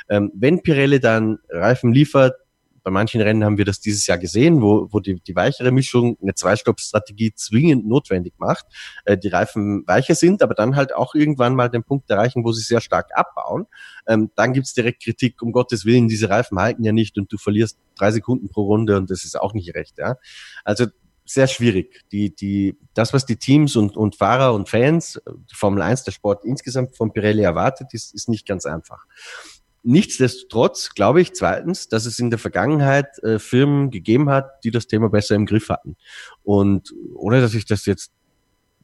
[0.10, 2.36] Ähm, wenn Pirelli dann Reifen liefert,
[2.84, 6.18] bei manchen Rennen haben wir das dieses Jahr gesehen, wo, wo die, die weichere Mischung
[6.22, 8.66] eine Zweistopp-Strategie zwingend notwendig macht,
[9.06, 12.52] äh, die Reifen weicher sind, aber dann halt auch irgendwann mal den Punkt erreichen, wo
[12.52, 13.68] sie sehr stark abbauen.
[14.08, 17.38] Ähm, dann gibt's direkt Kritik, um Gottes Willen, diese Reifen halten ja nicht und du
[17.38, 19.98] verlierst drei Sekunden pro Runde und das ist auch nicht recht.
[19.98, 20.16] Ja?
[20.64, 20.88] Also
[21.30, 22.02] sehr schwierig.
[22.12, 26.12] Die, die, das, was die Teams und, und Fahrer und Fans, die Formel 1, der
[26.12, 29.06] Sport insgesamt von Pirelli erwartet, ist, ist nicht ganz einfach.
[29.84, 34.88] Nichtsdestotrotz glaube ich zweitens, dass es in der Vergangenheit äh, Firmen gegeben hat, die das
[34.88, 35.96] Thema besser im Griff hatten.
[36.44, 38.12] Und ohne dass ich das jetzt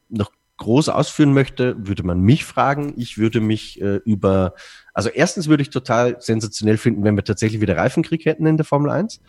[0.10, 2.94] noch groß ausführen möchte, würde man mich fragen.
[2.96, 4.54] Ich würde mich äh, über,
[4.94, 8.66] also erstens würde ich total sensationell finden, wenn wir tatsächlich wieder Reifenkrieg hätten in der
[8.66, 9.20] Formel 1.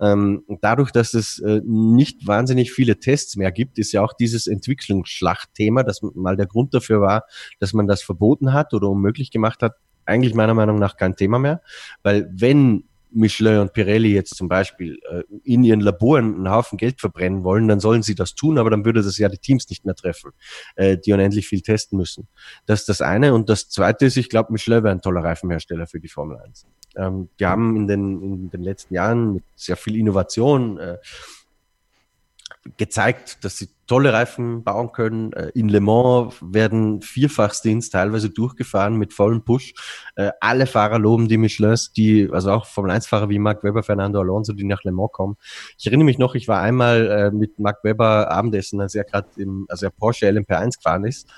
[0.00, 4.46] Ähm, dadurch, dass es äh, nicht wahnsinnig viele Tests mehr gibt, ist ja auch dieses
[4.46, 7.24] Entwicklungsschlachtthema, das mal der Grund dafür war,
[7.58, 9.74] dass man das verboten hat oder unmöglich gemacht hat,
[10.06, 11.60] eigentlich meiner Meinung nach kein Thema mehr,
[12.02, 12.84] weil wenn
[13.16, 17.66] Michelin und Pirelli jetzt zum Beispiel äh, in ihren Laboren einen Haufen Geld verbrennen wollen,
[17.66, 20.32] dann sollen sie das tun, aber dann würde das ja die Teams nicht mehr treffen,
[20.74, 22.28] äh, die unendlich viel testen müssen.
[22.66, 23.32] Das ist das eine.
[23.32, 26.66] Und das zweite ist, ich glaube, Michelin wäre ein toller Reifenhersteller für die Formel 1.
[26.96, 30.98] Ähm, die haben in den, in den letzten Jahren mit sehr viel Innovation äh,
[32.76, 35.32] gezeigt, dass sie tolle Reifen bauen können.
[35.32, 39.74] Äh, in Le Mans werden Vierfachstints teilweise durchgefahren mit vollem Push.
[40.16, 43.82] Äh, alle Fahrer loben die Michelins, die, also auch Formel 1 Fahrer wie Mark Webber,
[43.82, 45.36] Fernando Alonso, die nach Le Mans kommen.
[45.78, 49.28] Ich erinnere mich noch, ich war einmal äh, mit Mark Webber Abendessen, als er gerade
[49.36, 51.28] im, also er Porsche LMP1 gefahren ist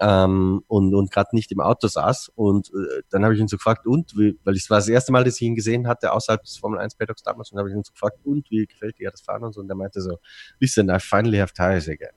[0.00, 2.32] ähm, und, und gerade nicht im Auto saß.
[2.34, 5.12] Und äh, dann habe ich ihn so gefragt, und, wie, weil es war das erste
[5.12, 7.74] Mal, dass ich ihn gesehen hatte, außerhalb des Formel 1 Paddocks damals, und habe ich
[7.74, 9.60] ihn so gefragt, und, wie gefällt dir das Fahren und so.
[9.60, 10.18] Und er meinte so,
[10.58, 12.14] listen, I finally have tires again.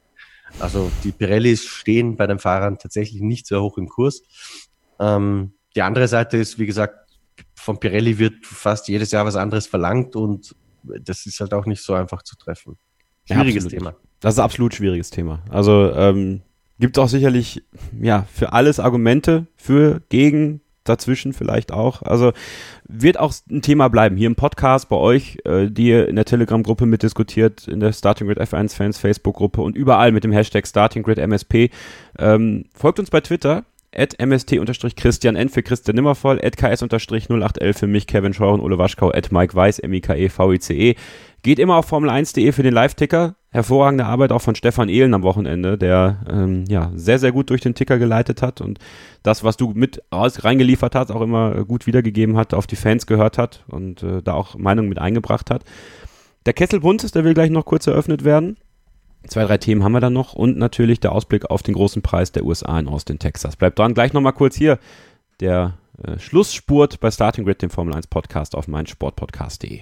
[0.60, 4.22] Also die Pirellis stehen bei den Fahrern tatsächlich nicht so hoch im Kurs.
[4.99, 6.95] Ähm, die andere Seite ist, wie gesagt,
[7.55, 11.81] von Pirelli wird fast jedes Jahr was anderes verlangt und das ist halt auch nicht
[11.81, 12.77] so einfach zu treffen.
[13.26, 13.95] Schwieriges ja, Thema.
[14.19, 15.43] Das ist ein absolut schwieriges Thema.
[15.49, 16.43] Also ähm,
[16.80, 17.64] Gibt auch sicherlich,
[18.02, 22.02] ja, für alles Argumente, für, gegen, dazwischen vielleicht auch.
[22.02, 22.34] Also
[22.88, 26.26] wird auch ein Thema bleiben hier im Podcast bei euch, äh, die ihr in der
[26.26, 31.04] Telegram-Gruppe mitdiskutiert, in der Starting Grid F1 Fans Facebook-Gruppe und überall mit dem Hashtag Starting
[31.04, 31.70] Grid MSP.
[32.20, 33.64] Ähm, folgt uns bei Twitter
[33.95, 39.12] at mst-christian n für Christian Nimmervoll, at ks-0811 für mich, Kevin Scheuer und Ole Waschkau,
[39.12, 40.95] at Mike Weiß, M-I-K-E, V-I-C-E.
[41.44, 43.36] Geht immer auf Formel1.de für den Live-Ticker.
[43.53, 47.61] Hervorragende Arbeit auch von Stefan Ehlen am Wochenende, der ähm, ja sehr, sehr gut durch
[47.61, 48.80] den Ticker geleitet hat und
[49.21, 53.38] das, was du mit reingeliefert hast, auch immer gut wiedergegeben hat, auf die Fans gehört
[53.38, 55.63] hat und äh, da auch Meinung mit eingebracht hat.
[56.47, 58.57] Der Kessel Buntes, der will gleich noch kurz eröffnet werden.
[59.27, 62.31] Zwei, drei Themen haben wir dann noch und natürlich der Ausblick auf den großen Preis
[62.31, 63.55] der USA in Austin, Texas.
[63.55, 64.80] Bleibt dran, gleich nochmal kurz hier
[65.39, 69.81] der äh, Schlussspurt bei Starting Grid, dem Formel 1 Podcast auf meinsportpodcast.de.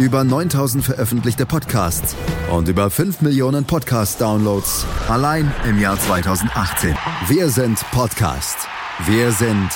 [0.00, 2.16] über 9000 veröffentlichte Podcasts
[2.50, 6.96] und über 5 Millionen Podcast-Downloads allein im Jahr 2018.
[7.28, 8.56] Wir sind Podcast.
[9.06, 9.70] Wir sind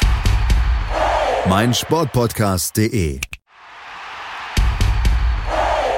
[1.48, 3.20] mein Sportpodcast.de.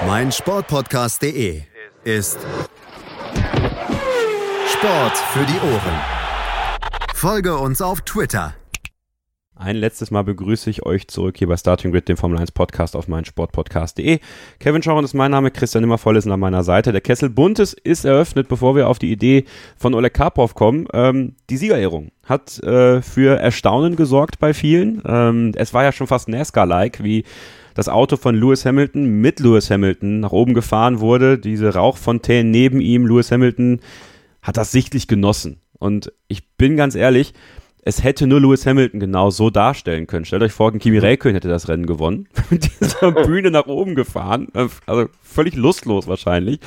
[0.07, 1.63] Mein Sportpodcast.de
[2.05, 2.39] ist
[4.73, 6.01] Sport für die Ohren.
[7.15, 8.55] Folge uns auf Twitter.
[9.61, 12.97] Ein letztes Mal begrüße ich euch zurück hier bei Starting Grid, dem Formel 1 Podcast
[12.97, 14.19] auf meinsportpodcast.de.
[14.59, 16.93] Kevin Schauren ist mein Name, Christian Nimmervoll ist an meiner Seite.
[16.93, 19.45] Der Kessel Buntes ist eröffnet, bevor wir auf die Idee
[19.77, 20.89] von Oleg Karpov kommen.
[20.95, 25.03] Ähm, die Siegerehrung hat äh, für Erstaunen gesorgt bei vielen.
[25.05, 27.25] Ähm, es war ja schon fast NASCAR-like, wie
[27.75, 31.39] das Auto von Lewis Hamilton mit Lewis Hamilton nach oben gefahren wurde.
[31.39, 33.81] Diese Rauchfontänen neben ihm, Lewis Hamilton
[34.41, 35.61] hat das sichtlich genossen.
[35.79, 37.35] Und ich bin ganz ehrlich,
[37.83, 40.25] es hätte nur Lewis Hamilton genau so darstellen können.
[40.25, 42.29] Stellt euch vor, Kimi Räikkönen hätte das Rennen gewonnen.
[42.51, 44.49] Mit dieser Bühne nach oben gefahren.
[44.87, 46.61] Also völlig lustlos wahrscheinlich.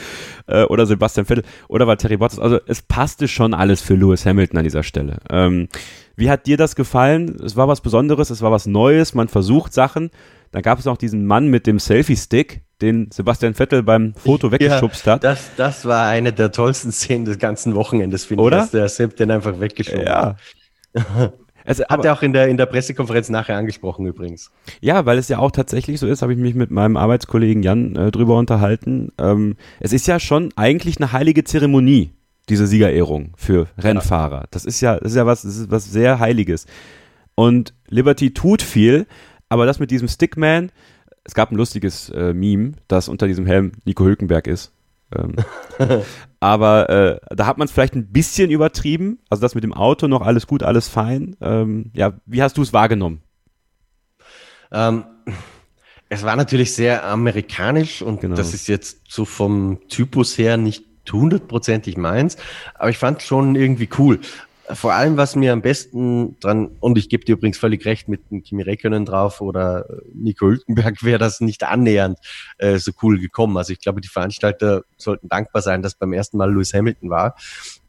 [0.47, 1.43] Äh, oder Sebastian Vettel.
[1.67, 2.39] Oder war Terry Bottas.
[2.39, 5.19] Also es passte schon alles für Lewis Hamilton an dieser Stelle.
[5.29, 5.67] Ähm,
[6.15, 7.39] wie hat dir das gefallen?
[7.43, 9.13] Es war was Besonderes, es war was Neues.
[9.13, 10.09] Man versucht Sachen.
[10.51, 15.05] Dann gab es noch diesen Mann mit dem Selfie-Stick, den Sebastian Vettel beim Foto weggeschubst
[15.07, 15.23] ja, hat.
[15.23, 19.15] Das, das war eine der tollsten Szenen des ganzen Wochenendes, finde ich, dass der Sepp
[19.15, 20.25] den einfach weggeschoben ja.
[20.27, 20.37] hat.
[21.65, 24.51] Also, Hat er auch in der, in der Pressekonferenz nachher angesprochen übrigens.
[24.81, 27.95] Ja, weil es ja auch tatsächlich so ist, habe ich mich mit meinem Arbeitskollegen Jan
[27.95, 29.11] äh, drüber unterhalten.
[29.17, 32.11] Ähm, es ist ja schon eigentlich eine heilige Zeremonie,
[32.49, 34.41] diese Siegerehrung für Rennfahrer.
[34.41, 34.47] Ja.
[34.51, 36.65] Das ist ja, das ist ja was, das ist was sehr Heiliges.
[37.35, 39.07] Und Liberty tut viel,
[39.49, 40.71] aber das mit diesem Stickman,
[41.23, 44.73] es gab ein lustiges äh, Meme, das unter diesem Helm Nico Hülkenberg ist.
[45.15, 45.35] Ähm,
[46.39, 49.19] aber äh, da hat man es vielleicht ein bisschen übertrieben.
[49.29, 51.35] Also das mit dem Auto noch alles gut, alles fein.
[51.41, 53.21] Ähm, ja, wie hast du es wahrgenommen?
[54.71, 55.05] Ähm,
[56.09, 58.35] es war natürlich sehr amerikanisch und genau.
[58.35, 62.37] das ist jetzt so vom Typus her nicht hundertprozentig meins,
[62.75, 64.19] aber ich fand schon irgendwie cool
[64.71, 68.31] vor allem, was mir am besten dran, und ich gebe dir übrigens völlig recht mit
[68.31, 72.17] dem Kimi Räikkönen drauf oder äh, Nico Hülkenberg, wäre das nicht annähernd
[72.57, 73.57] äh, so cool gekommen.
[73.57, 77.35] Also ich glaube, die Veranstalter sollten dankbar sein, dass beim ersten Mal Lewis Hamilton war.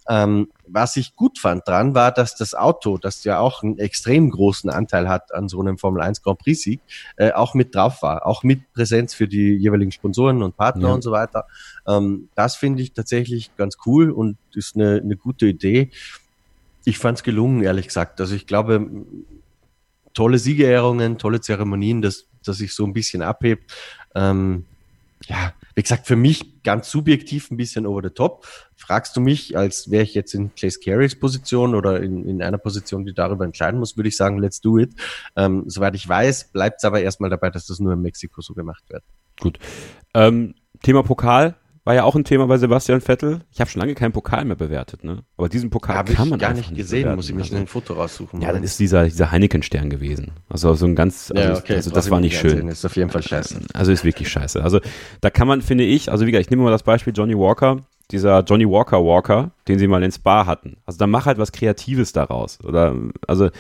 [0.07, 4.29] Ähm, was ich gut fand dran, war, dass das Auto, das ja auch einen extrem
[4.31, 6.81] großen Anteil hat an so einem Formel 1 Grand Prix Sieg,
[7.17, 10.95] äh, auch mit drauf war, auch mit Präsenz für die jeweiligen Sponsoren und Partner Ja.
[10.95, 11.47] und so weiter.
[11.87, 15.91] Ähm, das finde ich tatsächlich ganz cool und ist eine, eine gute Idee.
[16.85, 18.21] Ich fand es gelungen, ehrlich gesagt.
[18.21, 18.91] Also ich glaube,
[20.13, 23.73] tolle Siegerehrungen, tolle Zeremonien, dass, dass sich so ein bisschen abhebt.
[24.15, 24.65] Ähm,
[25.27, 28.47] ja, wie gesagt, für mich ganz subjektiv ein bisschen over the top.
[28.77, 32.59] Fragst du mich, als wäre ich jetzt in Chase Carey's Position oder in, in einer
[32.59, 34.95] Position, die darüber entscheiden muss, würde ich sagen, let's do it.
[35.37, 38.55] Ähm, soweit ich weiß, bleibt es aber erstmal dabei, dass das nur in Mexiko so
[38.55, 39.03] gemacht wird.
[39.41, 39.59] Gut.
[40.13, 43.41] Ähm, Thema Pokal war ja auch ein Thema bei Sebastian Vettel.
[43.53, 45.23] Ich habe schon lange keinen Pokal mehr bewertet, ne?
[45.37, 47.17] Aber diesen Pokal Habe kann ich man gar einfach nicht gesehen, bewerten.
[47.17, 48.41] muss ich mir Also- schnell ein Foto raussuchen.
[48.41, 50.33] Ja, dann ist dieser, dieser Heineken-Stern gewesen.
[50.49, 52.69] Also so ein ganz, also, ja, okay, also das ich war nicht schön.
[52.69, 53.61] Ist auf jeden Fall scheiße.
[53.75, 54.63] Also ist wirklich scheiße.
[54.63, 54.81] Also
[55.21, 57.83] da kann man, finde ich, also wie gesagt, ich nehme mal das Beispiel Johnny Walker,
[58.11, 60.79] dieser Johnny Walker Walker, den sie mal ins Bar hatten.
[60.87, 62.59] Also da mach halt was Kreatives daraus.
[62.65, 62.95] Oder
[63.27, 63.51] also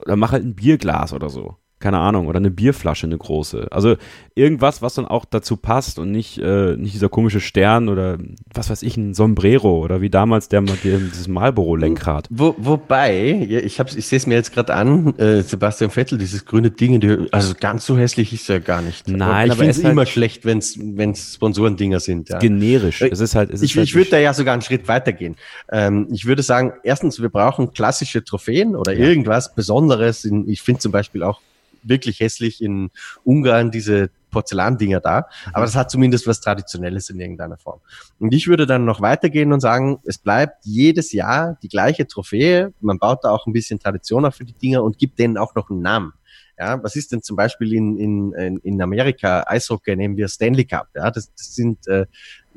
[0.00, 1.56] oder mach halt ein Bierglas oder so.
[1.80, 3.68] Keine Ahnung, oder eine Bierflasche, eine große.
[3.70, 3.96] Also
[4.34, 8.18] irgendwas, was dann auch dazu passt und nicht, äh, nicht dieser komische Stern oder
[8.52, 12.26] was weiß ich, ein Sombrero oder wie damals der, der dieses Marlboro-Lenkrad.
[12.30, 16.44] Wo, wobei, ich, hab's- ich sehe es mir jetzt gerade an, äh, Sebastian Vettel, dieses
[16.44, 19.06] grüne Ding, die, also ganz so hässlich ist er gar nicht.
[19.08, 22.28] Nein, ich aber finde es ist immer halt- schlecht, wenn es Sponsorendinger sind.
[22.28, 22.38] Ja.
[22.38, 23.02] Generisch.
[23.02, 24.88] Äh, Es ist halt, es ist Ich, halt ich würde da ja sogar einen Schritt
[24.88, 25.36] weitergehen.
[25.70, 29.06] Ähm, ich würde sagen, erstens, wir brauchen klassische Trophäen oder Ja.
[29.06, 30.24] irgendwas Besonderes.
[30.24, 31.40] In, ich finde zum Beispiel auch
[31.82, 32.90] wirklich hässlich in
[33.24, 35.20] Ungarn diese Porzellandinger da.
[35.46, 35.52] Mhm.
[35.54, 37.80] Aber das hat zumindest was Traditionelles in irgendeiner Form.
[38.18, 42.72] Und ich würde dann noch weitergehen und sagen, es bleibt jedes Jahr die gleiche Trophäe.
[42.80, 45.54] Man baut da auch ein bisschen Tradition auf für die Dinger und gibt denen auch
[45.54, 46.12] noch einen Namen.
[46.60, 50.64] Ja, was ist denn zum Beispiel in, in, in- in Amerika Eishockey nehmen wir Stanley
[50.64, 50.88] Cup.
[50.94, 52.04] Ja, das, das sind äh,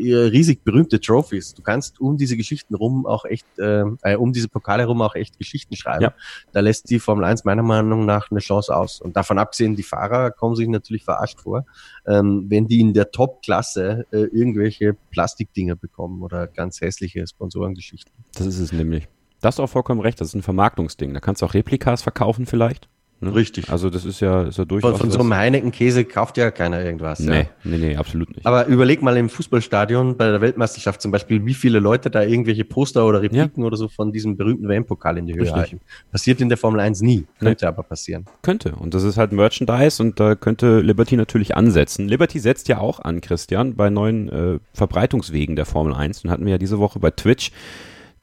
[0.02, 1.54] riesig berühmte Trophies.
[1.54, 5.16] Du kannst um diese Geschichten rum auch echt, äh, äh, um diese Pokale rum auch
[5.16, 6.04] echt Geschichten schreiben.
[6.04, 6.14] Ja.
[6.52, 9.02] Da lässt die Formel 1 meiner Meinung nach eine Chance aus.
[9.02, 11.66] Und davon abgesehen, die Fahrer kommen sich natürlich verarscht vor,
[12.06, 18.12] ähm, wenn die in der Top-Klasse äh, irgendwelche Plastikdinger bekommen oder ganz hässliche Sponsorengeschichten.
[18.34, 19.08] Das ist es nämlich.
[19.42, 21.14] Da hast du auch vollkommen recht, das ist ein Vermarktungsding.
[21.14, 22.88] Da kannst du auch Replikas verkaufen vielleicht.
[23.22, 23.34] Ne?
[23.34, 23.70] Richtig.
[23.70, 25.00] Also das ist ja, ist ja Von, durchaus.
[25.00, 27.20] von so was- einem Heineken-Käse kauft ja keiner irgendwas.
[27.20, 27.46] nee, Ja.
[27.64, 28.46] nee, nee, absolut nicht.
[28.46, 32.66] Aber überleg mal im Fußballstadion bei der Weltmeisterschaft zum Beispiel, wie viele Leute da irgendwelche
[32.66, 35.58] Poster oder Repliken oder so von diesem berühmten WM-Pokal in die Höhe Richtig.
[35.58, 35.82] halten.
[36.12, 38.26] Passiert in der Formel 1 nie, könnte aber passieren.
[38.42, 38.74] Könnte.
[38.76, 42.08] Und das ist halt Merchandise und da könnte Liberty natürlich ansetzen.
[42.08, 46.24] Liberty setzt ja auch an, Christian, bei neuen äh, Verbreitungswegen der Formel 1.
[46.26, 47.52] Und hatten wir ja diese Woche bei Twitch,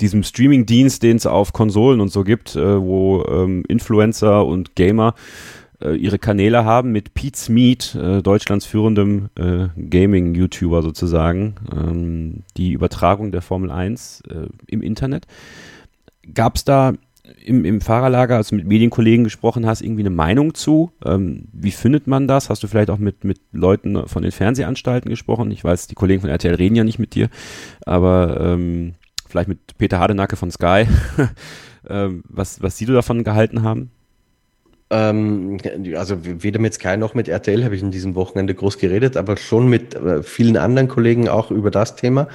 [0.01, 5.15] diesem Streaming-Dienst, den es auf Konsolen und so gibt, äh, wo ähm, Influencer und Gamer
[5.81, 12.73] äh, ihre Kanäle haben mit Pete's Meat, äh, Deutschlands führendem äh, Gaming-YouTuber sozusagen, ähm, die
[12.73, 15.27] Übertragung der Formel 1 äh, im Internet.
[16.35, 16.95] Gab es da
[17.45, 20.93] im, im Fahrerlager, als du mit Medienkollegen gesprochen hast, irgendwie eine Meinung zu?
[21.05, 22.51] Ähm, wie findet man das?
[22.51, 25.51] Hast du vielleicht auch mit, mit Leuten von den Fernsehanstalten gesprochen?
[25.51, 27.29] Ich weiß, die Kollegen von RTL reden ja nicht mit dir,
[27.85, 28.95] aber ähm,
[29.29, 30.87] vielleicht mit Peter Hardenacke von Sky,
[31.89, 33.91] ähm, was, was sie davon gehalten haben?
[34.91, 35.59] Ähm,
[35.97, 39.37] also weder mit Sky noch mit RTL habe ich in diesem Wochenende groß geredet, aber
[39.37, 42.29] schon mit äh, vielen anderen Kollegen auch über das Thema.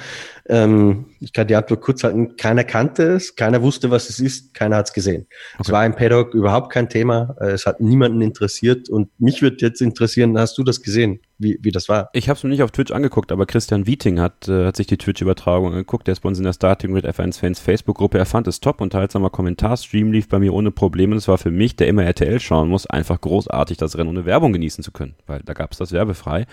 [0.46, 2.36] Ähm, ich kann die Antwort kurz halten.
[2.36, 5.26] Keiner kannte es, keiner wusste, was es ist, keiner hat es gesehen.
[5.58, 7.34] Es war im Paddock überhaupt kein Thema.
[7.40, 11.58] Äh, Es hat niemanden interessiert und mich würde jetzt interessieren, hast du das gesehen, wie,
[11.62, 12.10] wie das war?
[12.12, 14.86] Ich habe es mir nicht auf Twitch angeguckt, aber Christian Wieting hat, äh, hat sich
[14.86, 16.06] die Twitch-Übertragung angeguckt.
[16.06, 18.18] Der ist bei uns in der Starting Grid F1-Fans Facebook-Gruppe.
[18.18, 19.76] Er fand es top, unterhaltsamer Kommentar.
[19.78, 21.12] Stream lief bei mir ohne Probleme.
[21.12, 24.26] Und es war für mich, der immer RTL schauen muss, einfach großartig, das Rennen ohne
[24.26, 26.46] Werbung genießen zu können, weil da gab es das werbefrei.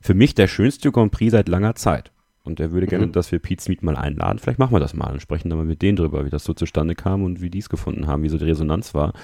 [0.00, 2.10] Für mich der schönste Grand Prix seit langer Zeit.
[2.46, 4.38] Und er würde gerne, dass wir Pete Smith mal einladen.
[4.38, 6.52] Vielleicht machen wir das mal und sprechen dann mal mit denen drüber, wie das so
[6.52, 9.14] zustande kam und wie die es gefunden haben, wie so die Resonanz war.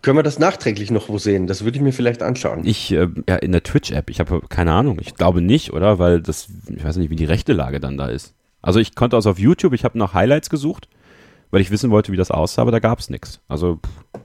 [0.00, 1.48] Können wir das nachträglich noch wo sehen?
[1.48, 2.60] Das würde ich mir vielleicht anschauen.
[2.62, 5.98] Ich, äh, ja, in der Twitch-App, ich habe keine Ahnung, ich glaube nicht, oder?
[5.98, 8.36] Weil das, ich weiß nicht, wie die rechte Lage dann da ist.
[8.62, 10.88] Also ich konnte also auf YouTube, ich habe nach Highlights gesucht,
[11.50, 13.40] weil ich wissen wollte, wie das aussah, aber da gab es nichts.
[13.48, 14.20] Also pff,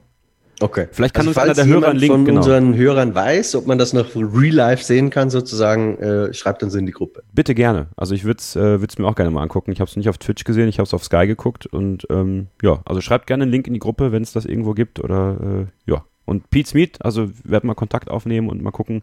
[0.59, 0.87] Okay.
[0.91, 2.37] Vielleicht kann uns falls einer der Hörer einen Link- von genau.
[2.37, 6.75] unseren Hörern weiß, ob man das noch real life sehen kann, sozusagen, äh, schreibt uns
[6.75, 7.23] in die Gruppe.
[7.33, 7.87] bitte gerne.
[7.97, 9.71] Also ich würde es äh, würd's mir auch gerne mal angucken.
[9.71, 12.47] Ich habe es nicht auf Twitch gesehen, ich habe es auf Sky geguckt und ähm,
[12.61, 15.67] ja, also schreibt gerne einen Link in die Gruppe, wenn es das irgendwo gibt oder
[15.87, 16.05] äh, ja.
[16.25, 19.01] Und Pete Smith, also werden mal Kontakt aufnehmen und mal gucken,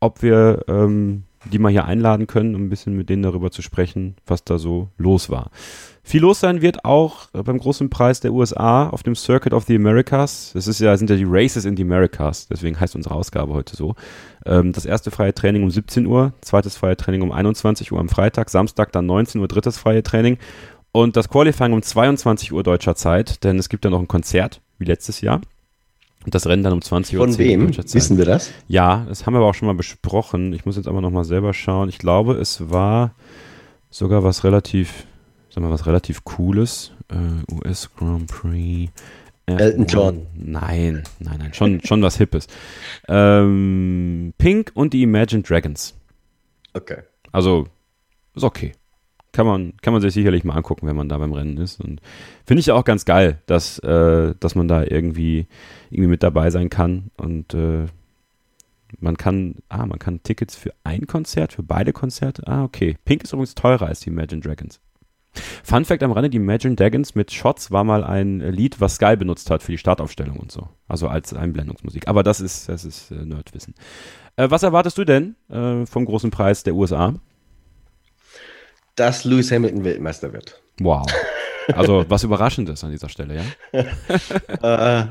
[0.00, 3.62] ob wir ähm, die mal hier einladen können, um ein bisschen mit denen darüber zu
[3.62, 5.50] sprechen, was da so los war.
[6.10, 9.66] Viel los sein wird auch äh, beim großen Preis der USA auf dem Circuit of
[9.66, 10.50] the Americas.
[10.54, 13.76] Das ist ja, sind ja die Races in the Americas, deswegen heißt unsere Ausgabe heute
[13.76, 13.94] so.
[14.44, 18.08] Ähm, das erste freie Training um 17 Uhr, zweites freie Training um 21 Uhr am
[18.08, 20.38] Freitag, Samstag dann 19 Uhr drittes freie Training.
[20.90, 24.60] Und das Qualifying um 22 Uhr deutscher Zeit, denn es gibt ja noch ein Konzert,
[24.78, 25.40] wie letztes Jahr.
[26.24, 27.24] Und das Rennen dann um 20 Uhr.
[27.24, 27.68] Von wem?
[27.68, 28.50] Wissen wir das?
[28.66, 30.54] Ja, das haben wir aber auch schon mal besprochen.
[30.54, 31.88] Ich muss jetzt aber nochmal selber schauen.
[31.88, 33.12] Ich glaube, es war
[33.90, 35.06] sogar was relativ,
[35.50, 36.92] sagen wir was relativ Cooles.
[37.08, 38.90] Äh, US Grand Prix.
[39.46, 40.26] Elton John.
[40.34, 42.46] Nein, nein, nein, schon, schon was Hippes.
[43.08, 45.94] Ähm, Pink und die Imagine Dragons.
[46.72, 47.02] Okay.
[47.32, 47.66] Also,
[48.34, 48.72] ist okay.
[49.32, 51.80] Kann man, kann man sich sicherlich mal angucken, wenn man da beim Rennen ist.
[51.80, 52.00] Und
[52.44, 55.46] finde ich auch ganz geil, dass, äh, dass man da irgendwie,
[55.90, 57.10] irgendwie mit dabei sein kann.
[57.16, 57.86] Und äh,
[58.98, 62.46] man kann, ah, man kann Tickets für ein Konzert, für beide Konzerte.
[62.46, 62.96] Ah, okay.
[63.04, 64.80] Pink ist übrigens teurer als die Imagine Dragons.
[65.62, 69.16] Fun Fact am Rande, die Imagine Dragons mit Shots war mal ein Lied, was Sky
[69.16, 70.68] benutzt hat für die Startaufstellung und so.
[70.88, 72.08] Also als Einblendungsmusik.
[72.08, 73.74] Aber das ist, das ist äh, Nerdwissen.
[74.36, 77.14] Äh, was erwartest du denn äh, vom großen Preis der USA?
[78.96, 80.60] Dass Lewis Hamilton Weltmeister wird.
[80.80, 81.06] Wow.
[81.68, 83.42] Also was Überraschendes an dieser Stelle,
[83.72, 83.80] ja?
[85.02, 85.06] äh,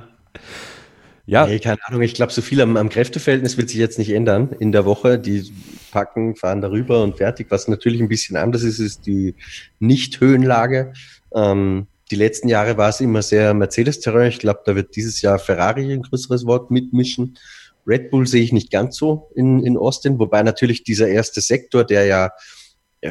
[1.30, 1.46] ja.
[1.46, 4.56] Nee, keine Ahnung, ich glaube, so viel am, am, Kräfteverhältnis wird sich jetzt nicht ändern
[4.60, 5.20] in der Woche.
[5.20, 5.52] Die
[5.92, 7.48] packen, fahren darüber und fertig.
[7.50, 9.36] Was natürlich ein bisschen anders ist, ist die
[9.80, 10.94] Nicht-Höhenlage.
[11.36, 14.30] Ähm, die letzten Jahre war es immer sehr Mercedes-Terrain.
[14.30, 17.38] Ich glaube, da wird dieses Jahr Ferrari ein größeres Wort mitmischen.
[17.86, 21.84] Red Bull sehe ich nicht ganz so in, in Austin, wobei natürlich dieser erste Sektor,
[21.84, 22.32] der ja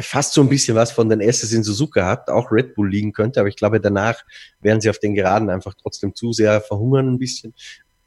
[0.01, 3.13] fast so ein bisschen was von den S's in Suzuka hat, auch Red Bull liegen
[3.13, 4.23] könnte, aber ich glaube, danach
[4.61, 7.55] werden sie auf den Geraden einfach trotzdem zu sehr verhungern ein bisschen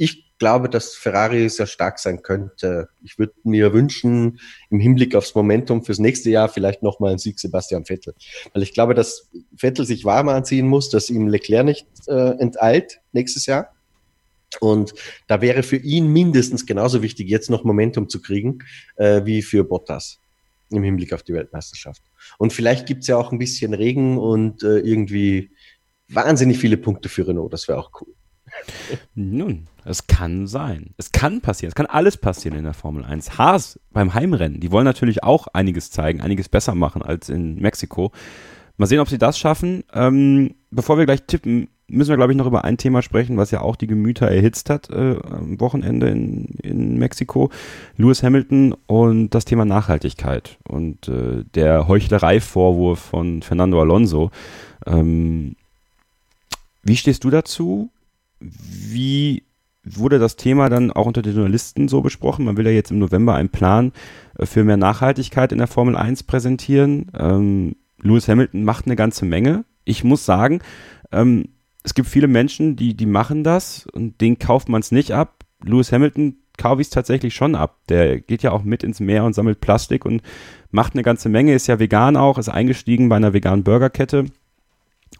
[0.02, 2.90] ich glaube, dass Ferrari sehr stark sein könnte.
[3.04, 4.40] Ich würde mir wünschen,
[4.72, 8.16] im Hinblick aufs Momentum fürs nächste Jahr vielleicht nochmal ein Sieg Sebastian Vettel.
[8.52, 13.00] Weil ich glaube, dass Vettel sich warm anziehen muss, dass ihm Leclerc nicht äh, enteilt
[13.12, 13.76] nächstes Jahr.
[14.60, 14.96] Und
[15.28, 18.64] da wäre für ihn mindestens genauso wichtig, jetzt noch Momentum zu kriegen,
[18.96, 20.18] äh, wie für Bottas
[20.72, 22.02] im Hinblick auf die Weltmeisterschaft.
[22.40, 25.52] Und vielleicht gibt's ja auch ein bisschen Regen und äh, irgendwie
[26.08, 27.54] wahnsinnig viele Punkte für Renault.
[27.54, 28.16] Das wäre auch cool.
[29.16, 30.94] Nun, es kann sein.
[30.98, 31.70] Es kann passieren.
[31.70, 33.38] Es kann alles passieren in der Formel 1.
[33.38, 38.12] Haas beim Heimrennen, die wollen natürlich auch einiges zeigen, einiges besser machen als in Mexiko.
[38.78, 39.84] Mal sehen, ob sie das schaffen.
[39.94, 43.52] Ähm, bevor wir gleich tippen, müssen wir, glaube ich, noch über ein Thema sprechen, was
[43.52, 47.52] ja auch die Gemüter erhitzt hat äh, am Wochenende in, in Mexiko.
[47.98, 54.32] Lewis Hamilton und das Thema Nachhaltigkeit und äh, der Heuchlerei-Vorwurf von Fernando Alonso.
[54.86, 55.56] Ähm,
[56.84, 57.90] wie stehst du dazu?
[58.42, 59.44] Wie
[59.84, 62.46] wurde das Thema dann auch unter den Journalisten so besprochen?
[62.46, 63.92] Man will ja jetzt im November einen Plan
[64.38, 67.12] äh, für mehr Nachhaltigkeit in der Formel 1 präsentieren.
[67.18, 69.64] Ähm, Lewis Hamilton macht eine ganze Menge.
[69.84, 70.60] Ich muss sagen,
[71.12, 71.50] ähm,
[71.84, 75.46] es gibt viele Menschen, die, die machen das und denen kauft man es nicht ab.
[75.64, 77.80] Lewis Hamilton kaufe ich es tatsächlich schon ab.
[77.90, 80.22] Der geht ja auch mit ins Meer und sammelt Plastik und
[80.70, 84.26] macht eine ganze Menge, ist ja vegan auch, ist eingestiegen bei einer veganen Burgerkette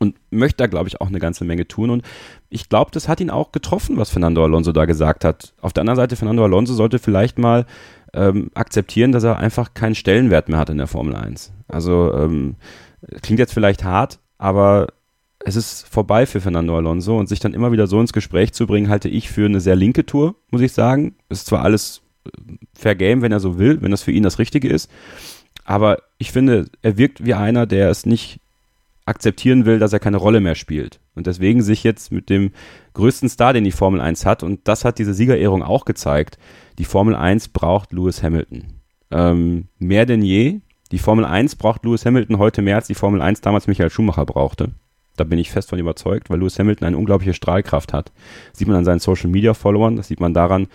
[0.02, 1.92] und möchte da, glaube ich, auch eine ganze Menge tun.
[1.92, 2.04] Und
[2.50, 5.54] ich glaube, das hat ihn auch getroffen, was Fernando Alonso da gesagt hat.
[5.62, 7.68] Auf der anderen Seite, Fernando Alonso sollte vielleicht mal
[8.14, 11.54] ähm, akzeptieren, dass er einfach keinen Stellenwert mehr hat in der Formel 1.
[11.68, 12.56] Also ähm,
[13.22, 14.88] klingt jetzt vielleicht hart, aber
[15.46, 18.66] es ist vorbei für Fernando Alonso und sich dann immer wieder so ins Gespräch zu
[18.66, 21.14] bringen, halte ich für eine sehr linke Tour, muss ich sagen.
[21.30, 22.30] Ist zwar alles äh,
[22.74, 24.90] fair game, wenn er so will, wenn das für ihn das Richtige ist,
[25.64, 28.40] aber ich finde, er wirkt wie einer, der es nicht
[29.06, 31.00] akzeptieren will, dass er keine Rolle mehr spielt.
[31.16, 32.52] Und deswegen sich jetzt mit dem
[32.94, 36.38] größten Star, den die Formel 1 hat, und das hat diese Siegerehrung auch gezeigt,
[36.78, 38.66] die Formel 1 braucht Lewis Hamilton.
[39.12, 40.62] Ähm, mehr denn je.
[40.92, 44.26] Die Formel 1 braucht Lewis Hamilton heute mehr, als die Formel 1 damals Michael Schumacher
[44.26, 44.72] brauchte.
[45.18, 48.12] Da bin ich fest von überzeugt, weil Lewis Hamilton eine unglaubliche Strahlkraft hat.
[48.52, 50.68] Das sieht man an seinen Social Media Followern, das sieht man daran,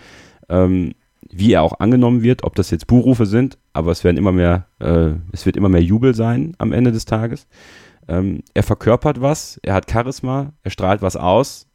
[0.49, 0.93] ähm,
[1.29, 4.67] wie er auch angenommen wird, ob das jetzt Buhrufe sind, aber es werden immer mehr,
[4.79, 7.47] äh, es wird immer mehr Jubel sein am Ende des Tages.
[8.07, 11.67] Ähm, er verkörpert was, er hat Charisma, er strahlt was aus.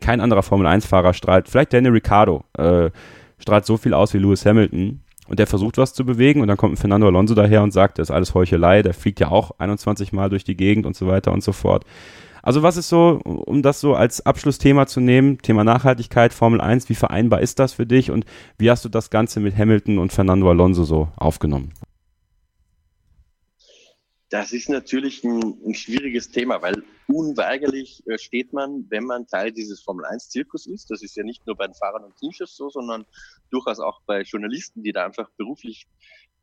[0.00, 2.90] Kein anderer Formel-1-Fahrer strahlt, vielleicht Daniel Ricciardo, äh,
[3.38, 5.00] strahlt so viel aus wie Lewis Hamilton.
[5.26, 7.98] Und der versucht was zu bewegen und dann kommt ein Fernando Alonso daher und sagt,
[7.98, 11.06] das ist alles Heuchelei, der fliegt ja auch 21 Mal durch die Gegend und so
[11.06, 11.84] weiter und so fort.
[12.42, 16.90] Also was ist so, um das so als Abschlussthema zu nehmen, Thema Nachhaltigkeit, Formel 1,
[16.90, 18.26] wie vereinbar ist das für dich und
[18.58, 21.72] wie hast du das Ganze mit Hamilton und Fernando Alonso so aufgenommen?
[24.34, 29.52] Das ist natürlich ein, ein schwieriges Thema, weil unweigerlich äh, steht man, wenn man Teil
[29.52, 30.90] dieses Formel-1-Zirkus ist.
[30.90, 33.06] Das ist ja nicht nur bei den Fahrern und Teamchefs so, sondern
[33.52, 35.86] durchaus auch bei Journalisten, die da einfach beruflich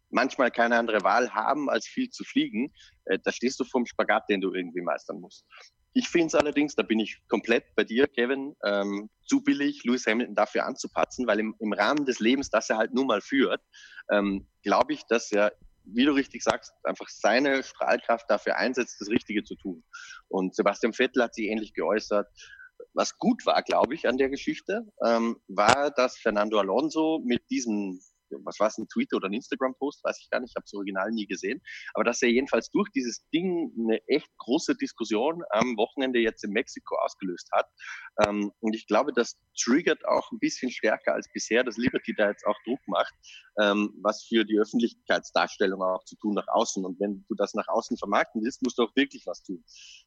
[0.09, 2.71] manchmal keine andere Wahl haben, als viel zu fliegen.
[3.03, 5.45] Äh, da stehst du vom Spagat, den du irgendwie meistern musst.
[5.91, 10.07] Ich finde es allerdings, da bin ich komplett bei dir, Kevin, ähm, zu billig, Lewis
[10.07, 13.61] Hamilton dafür anzupatzen, weil im, im Rahmen des Lebens, das er halt nun mal führt,
[14.09, 15.51] ähm, glaube ich, dass er
[15.83, 19.83] wie du richtig sagst, einfach seine Strahlkraft dafür einsetzt, das Richtige zu tun.
[20.27, 22.27] Und Sebastian Vettel hat sich ähnlich geäußert.
[22.93, 28.01] Was gut war, glaube ich, an der Geschichte, ähm, war, dass Fernando Alonso mit diesem
[28.43, 30.73] was war es, ein Twitter oder ein Instagram-Post, weiß ich gar nicht, ich habe das
[30.73, 31.61] Original nie gesehen,
[31.93, 36.51] aber dass er jedenfalls durch dieses Ding eine echt große Diskussion am Wochenende jetzt in
[36.51, 37.67] Mexiko ausgelöst hat.
[38.25, 42.29] Ähm, und ich glaube, das triggert auch ein bisschen stärker als bisher, dass Liberty da
[42.29, 43.13] jetzt auch Druck macht,
[43.59, 46.85] ähm, was für die Öffentlichkeitsdarstellung auch zu tun nach außen.
[46.85, 49.63] Und wenn du das nach außen vermarkten willst, musst du auch wirklich was tun.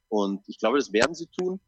[0.09, 1.61] Und ich glaube, das werden sie tun.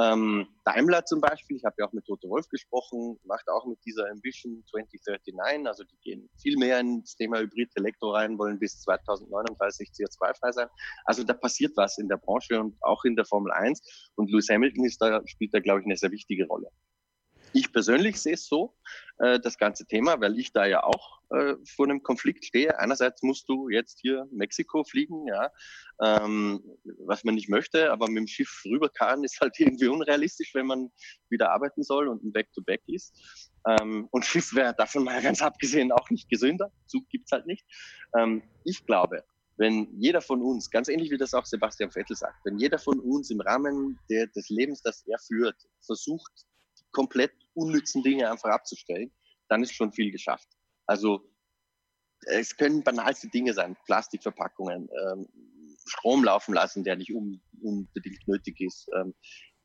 [0.00, 3.78] Ähm, Daimler zum Beispiel, ich habe ja auch mit Toto Wolf gesprochen, macht auch mit
[3.84, 9.90] dieser Ambition 2039, also die gehen viel mehr ins Thema Hybrid-Elektro rein, wollen bis 2039
[9.90, 10.68] CO2-frei sein.
[11.04, 14.48] Also da passiert was in der Branche und auch in der Formel 1 und Lewis
[14.48, 16.68] Hamilton ist da, spielt da, glaube ich, eine sehr wichtige Rolle.
[17.52, 18.74] Ich persönlich sehe es so,
[19.22, 22.76] äh, das ganze Thema, weil ich da ja auch äh, vor einem Konflikt stehe.
[22.78, 25.50] Einerseits musst du jetzt hier Mexiko fliegen, ja,
[26.02, 26.60] ähm,
[27.06, 30.90] was man nicht möchte, aber mit dem Schiff rüberkarren ist halt irgendwie unrealistisch, wenn man
[31.30, 33.14] wieder arbeiten soll und ein Back-to-Back -Back ist.
[33.66, 36.72] Ähm, und Schiff wäre davon mal ganz abgesehen auch nicht gesünder.
[36.86, 37.64] Zug gibt's halt nicht.
[38.18, 39.22] Ähm, ich glaube,
[39.56, 42.98] wenn jeder von uns, ganz ähnlich wie das auch Sebastian Vettel sagt, wenn jeder von
[42.98, 46.46] uns im Rahmen der, des Lebens, das er führt, versucht,
[46.92, 49.12] komplett unnützen Dinge einfach abzustellen,
[49.48, 50.48] dann ist schon viel geschafft.
[50.86, 51.28] Also
[52.26, 55.28] es können banalste Dinge sein, Plastikverpackungen, ähm,
[55.86, 58.88] Strom laufen lassen, der nicht un unbedingt nötig ist.
[58.96, 59.14] Ähm,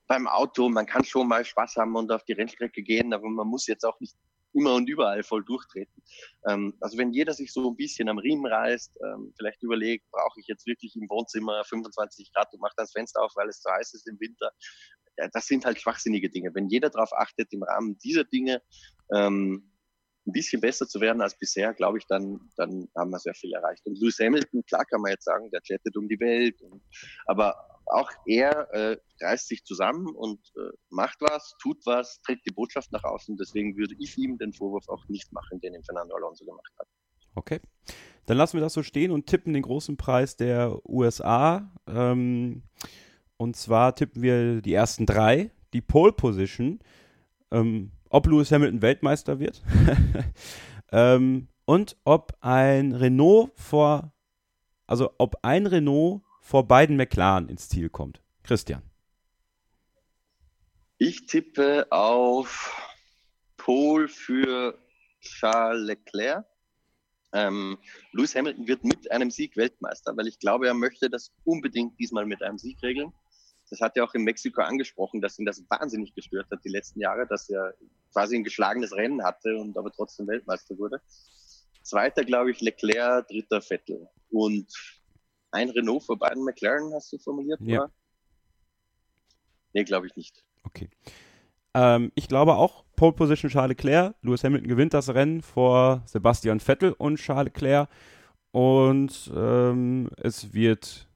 [0.07, 3.47] beim Auto, man kann schon mal Spaß haben und auf die Rennstrecke gehen, aber man
[3.47, 4.15] muss jetzt auch nicht
[4.57, 6.03] immer und überall voll durchtreten.
[6.49, 10.39] Ähm, also wenn jeder sich so ein bisschen am Riemen reißt, ähm, vielleicht überlegt, brauche
[10.39, 13.69] ich jetzt wirklich im Wohnzimmer 25 Grad und mache das Fenster auf, weil es zu
[13.71, 14.51] heiß ist im Winter,
[15.33, 16.53] das sind halt schwachsinnige Dinge.
[16.53, 18.61] Wenn jeder darauf achtet, im Rahmen dieser Dinge
[19.13, 19.71] ähm,
[20.27, 23.53] ein bisschen besser zu werden als bisher, glaube ich, dann, dann haben wir sehr viel
[23.53, 23.85] erreicht.
[23.85, 26.83] Und Lewis Hamilton, klar kann man jetzt sagen, der jettet um die Welt, und,
[27.25, 27.55] aber
[27.91, 32.91] auch er äh, reißt sich zusammen und äh, macht was, tut was, trägt die Botschaft
[32.91, 33.37] nach außen.
[33.37, 36.87] Deswegen würde ich ihm den Vorwurf auch nicht machen, den ihm Fernando Alonso gemacht hat.
[37.35, 37.59] Okay.
[38.25, 41.71] Dann lassen wir das so stehen und tippen den großen Preis der USA.
[41.87, 42.63] Ähm,
[43.37, 45.51] und zwar tippen wir die ersten drei.
[45.73, 46.79] Die Pole Position,
[47.51, 49.61] ähm, ob Lewis Hamilton Weltmeister wird
[50.91, 54.13] ähm, und ob ein Renault vor,
[54.87, 58.21] also ob ein Renault vor beiden McLaren ins Ziel kommt.
[58.43, 58.81] Christian.
[60.97, 62.73] Ich tippe auf
[63.57, 64.79] Pole für
[65.19, 66.45] Charles Leclerc.
[67.33, 67.77] Ähm,
[68.13, 72.25] Lewis Hamilton wird mit einem Sieg Weltmeister, weil ich glaube, er möchte das unbedingt diesmal
[72.25, 73.13] mit einem Sieg regeln
[73.69, 77.01] das hat er auch in Mexiko angesprochen, dass ihn das wahnsinnig gestört hat die letzten
[77.01, 77.73] Jahre, dass er
[78.13, 81.01] quasi ein geschlagenes Rennen hatte und aber trotzdem Weltmeister wurde.
[81.83, 84.07] Zweiter, glaube ich, Leclerc, dritter Vettel.
[84.29, 84.67] Und
[85.51, 87.59] ein Renault vor beiden McLaren, hast du formuliert?
[87.61, 87.83] Ja.
[87.83, 87.91] Oder?
[89.73, 90.43] Nee, glaube ich nicht.
[90.63, 90.89] Okay.
[91.73, 94.15] Ähm, ich glaube auch, Pole Position Charles Leclerc.
[94.21, 97.89] Lewis Hamilton gewinnt das Rennen vor Sebastian Vettel und Charles Leclerc.
[98.51, 101.07] Und ähm, es wird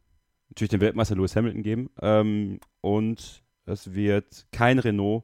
[0.49, 1.90] natürlich den Weltmeister Lewis Hamilton geben.
[2.02, 5.24] Ähm, und es wird kein Renault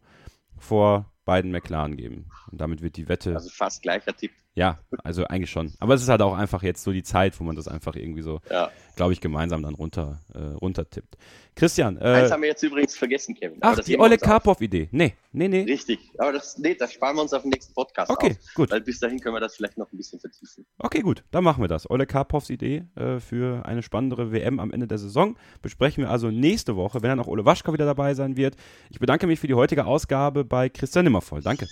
[0.57, 2.29] vor beiden McLaren geben.
[2.51, 3.35] Und damit wird die Wette.
[3.35, 4.31] Also fast gleicher Tipp.
[4.57, 5.71] Ja, also eigentlich schon.
[5.79, 8.23] Aber es ist halt auch einfach jetzt so die Zeit, wo man das einfach irgendwie
[8.23, 8.71] so, ja.
[8.95, 11.15] glaube ich, gemeinsam dann runter, äh, runtertippt.
[11.53, 11.97] Christian.
[11.97, 13.59] Äh, Eins haben wir jetzt übrigens vergessen, Kevin.
[13.61, 14.89] Ach, die Olle Karpov-Idee.
[14.91, 15.61] Nee, nee, nee.
[15.61, 15.99] Richtig.
[16.17, 18.71] Aber das, nee, das sparen wir uns auf den nächsten Podcast Okay, auf, gut.
[18.71, 20.65] Weil bis dahin können wir das vielleicht noch ein bisschen vertiefen.
[20.79, 21.23] Okay, gut.
[21.29, 21.87] Dann machen wir das.
[21.87, 25.37] Olle Karpovs Idee äh, für eine spannendere WM am Ende der Saison.
[25.61, 28.55] Besprechen wir also nächste Woche, wenn dann auch Ole Waschka wieder dabei sein wird.
[28.89, 31.43] Ich bedanke mich für die heutige Ausgabe bei Christian Nimmervoll.
[31.43, 31.67] Danke.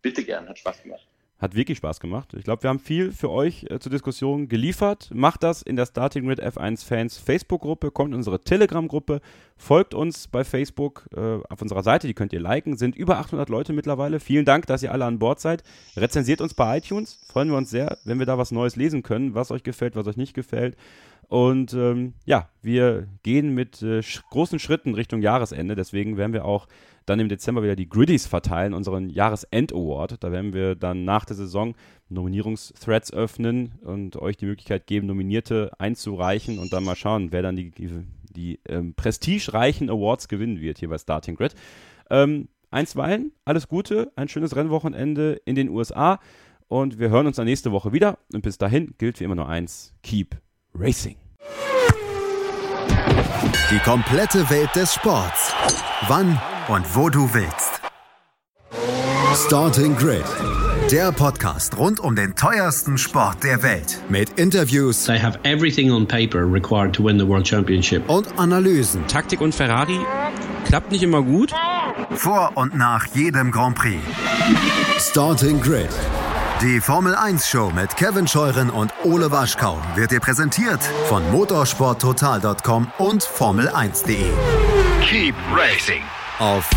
[0.00, 1.08] Bitte gern, hat Spaß gemacht.
[1.42, 2.34] Hat wirklich Spaß gemacht.
[2.38, 5.10] Ich glaube, wir haben viel für euch äh, zur Diskussion geliefert.
[5.12, 9.20] Macht das in der Starting Grid F1 Fans Facebook-Gruppe, kommt in unsere Telegram-Gruppe,
[9.56, 12.76] folgt uns bei Facebook äh, auf unserer Seite, die könnt ihr liken.
[12.76, 14.20] Sind über 800 Leute mittlerweile.
[14.20, 15.64] Vielen Dank, dass ihr alle an Bord seid.
[15.96, 17.18] Rezensiert uns bei iTunes.
[17.26, 20.06] Freuen wir uns sehr, wenn wir da was Neues lesen können, was euch gefällt, was
[20.06, 20.76] euch nicht gefällt.
[21.32, 25.74] Und ähm, ja, wir gehen mit äh, sch großen Schritten Richtung Jahresende.
[25.74, 26.68] Deswegen werden wir auch
[27.06, 30.22] dann im Dezember wieder die Griddies verteilen, unseren Jahresend-Award.
[30.22, 31.74] Da werden wir dann nach der Saison
[32.10, 37.56] Nominierungsthreads öffnen und euch die Möglichkeit geben, Nominierte einzureichen und dann mal schauen, wer dann
[37.56, 37.88] die, die,
[38.28, 41.54] die ähm, prestigereichen Awards gewinnen wird hier bei Starting Grid.
[42.10, 46.20] Ähm, einstweilen, alles Gute, ein schönes Rennwochenende in den USA
[46.68, 48.18] und wir hören uns dann nächste Woche wieder.
[48.34, 50.36] Und bis dahin gilt wie immer nur eins: Keep
[50.74, 51.21] Racing.
[53.72, 55.52] Die komplette Welt des Sports.
[56.08, 56.38] Wann
[56.68, 57.80] und wo du willst.
[59.46, 60.24] Starting Grid,
[60.90, 66.06] der Podcast rund um den teuersten Sport der Welt mit Interviews They have everything on
[66.06, 68.06] paper required to win the World Championship.
[68.10, 69.98] und Analysen Taktik und Ferrari
[70.66, 71.52] klappt nicht immer gut.
[72.14, 73.98] vor und nach jedem Grand Prix.
[74.98, 75.88] Starting Grid,
[76.62, 82.92] die Formel 1 Show mit Kevin Scheuren und Ole Waschkau wird dir präsentiert von motorsporttotal.com
[82.98, 84.30] und Formel1.de.
[85.02, 86.02] Keep racing.
[86.38, 86.70] Auf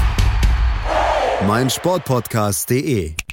[1.45, 3.24] meinsportpodcast.de.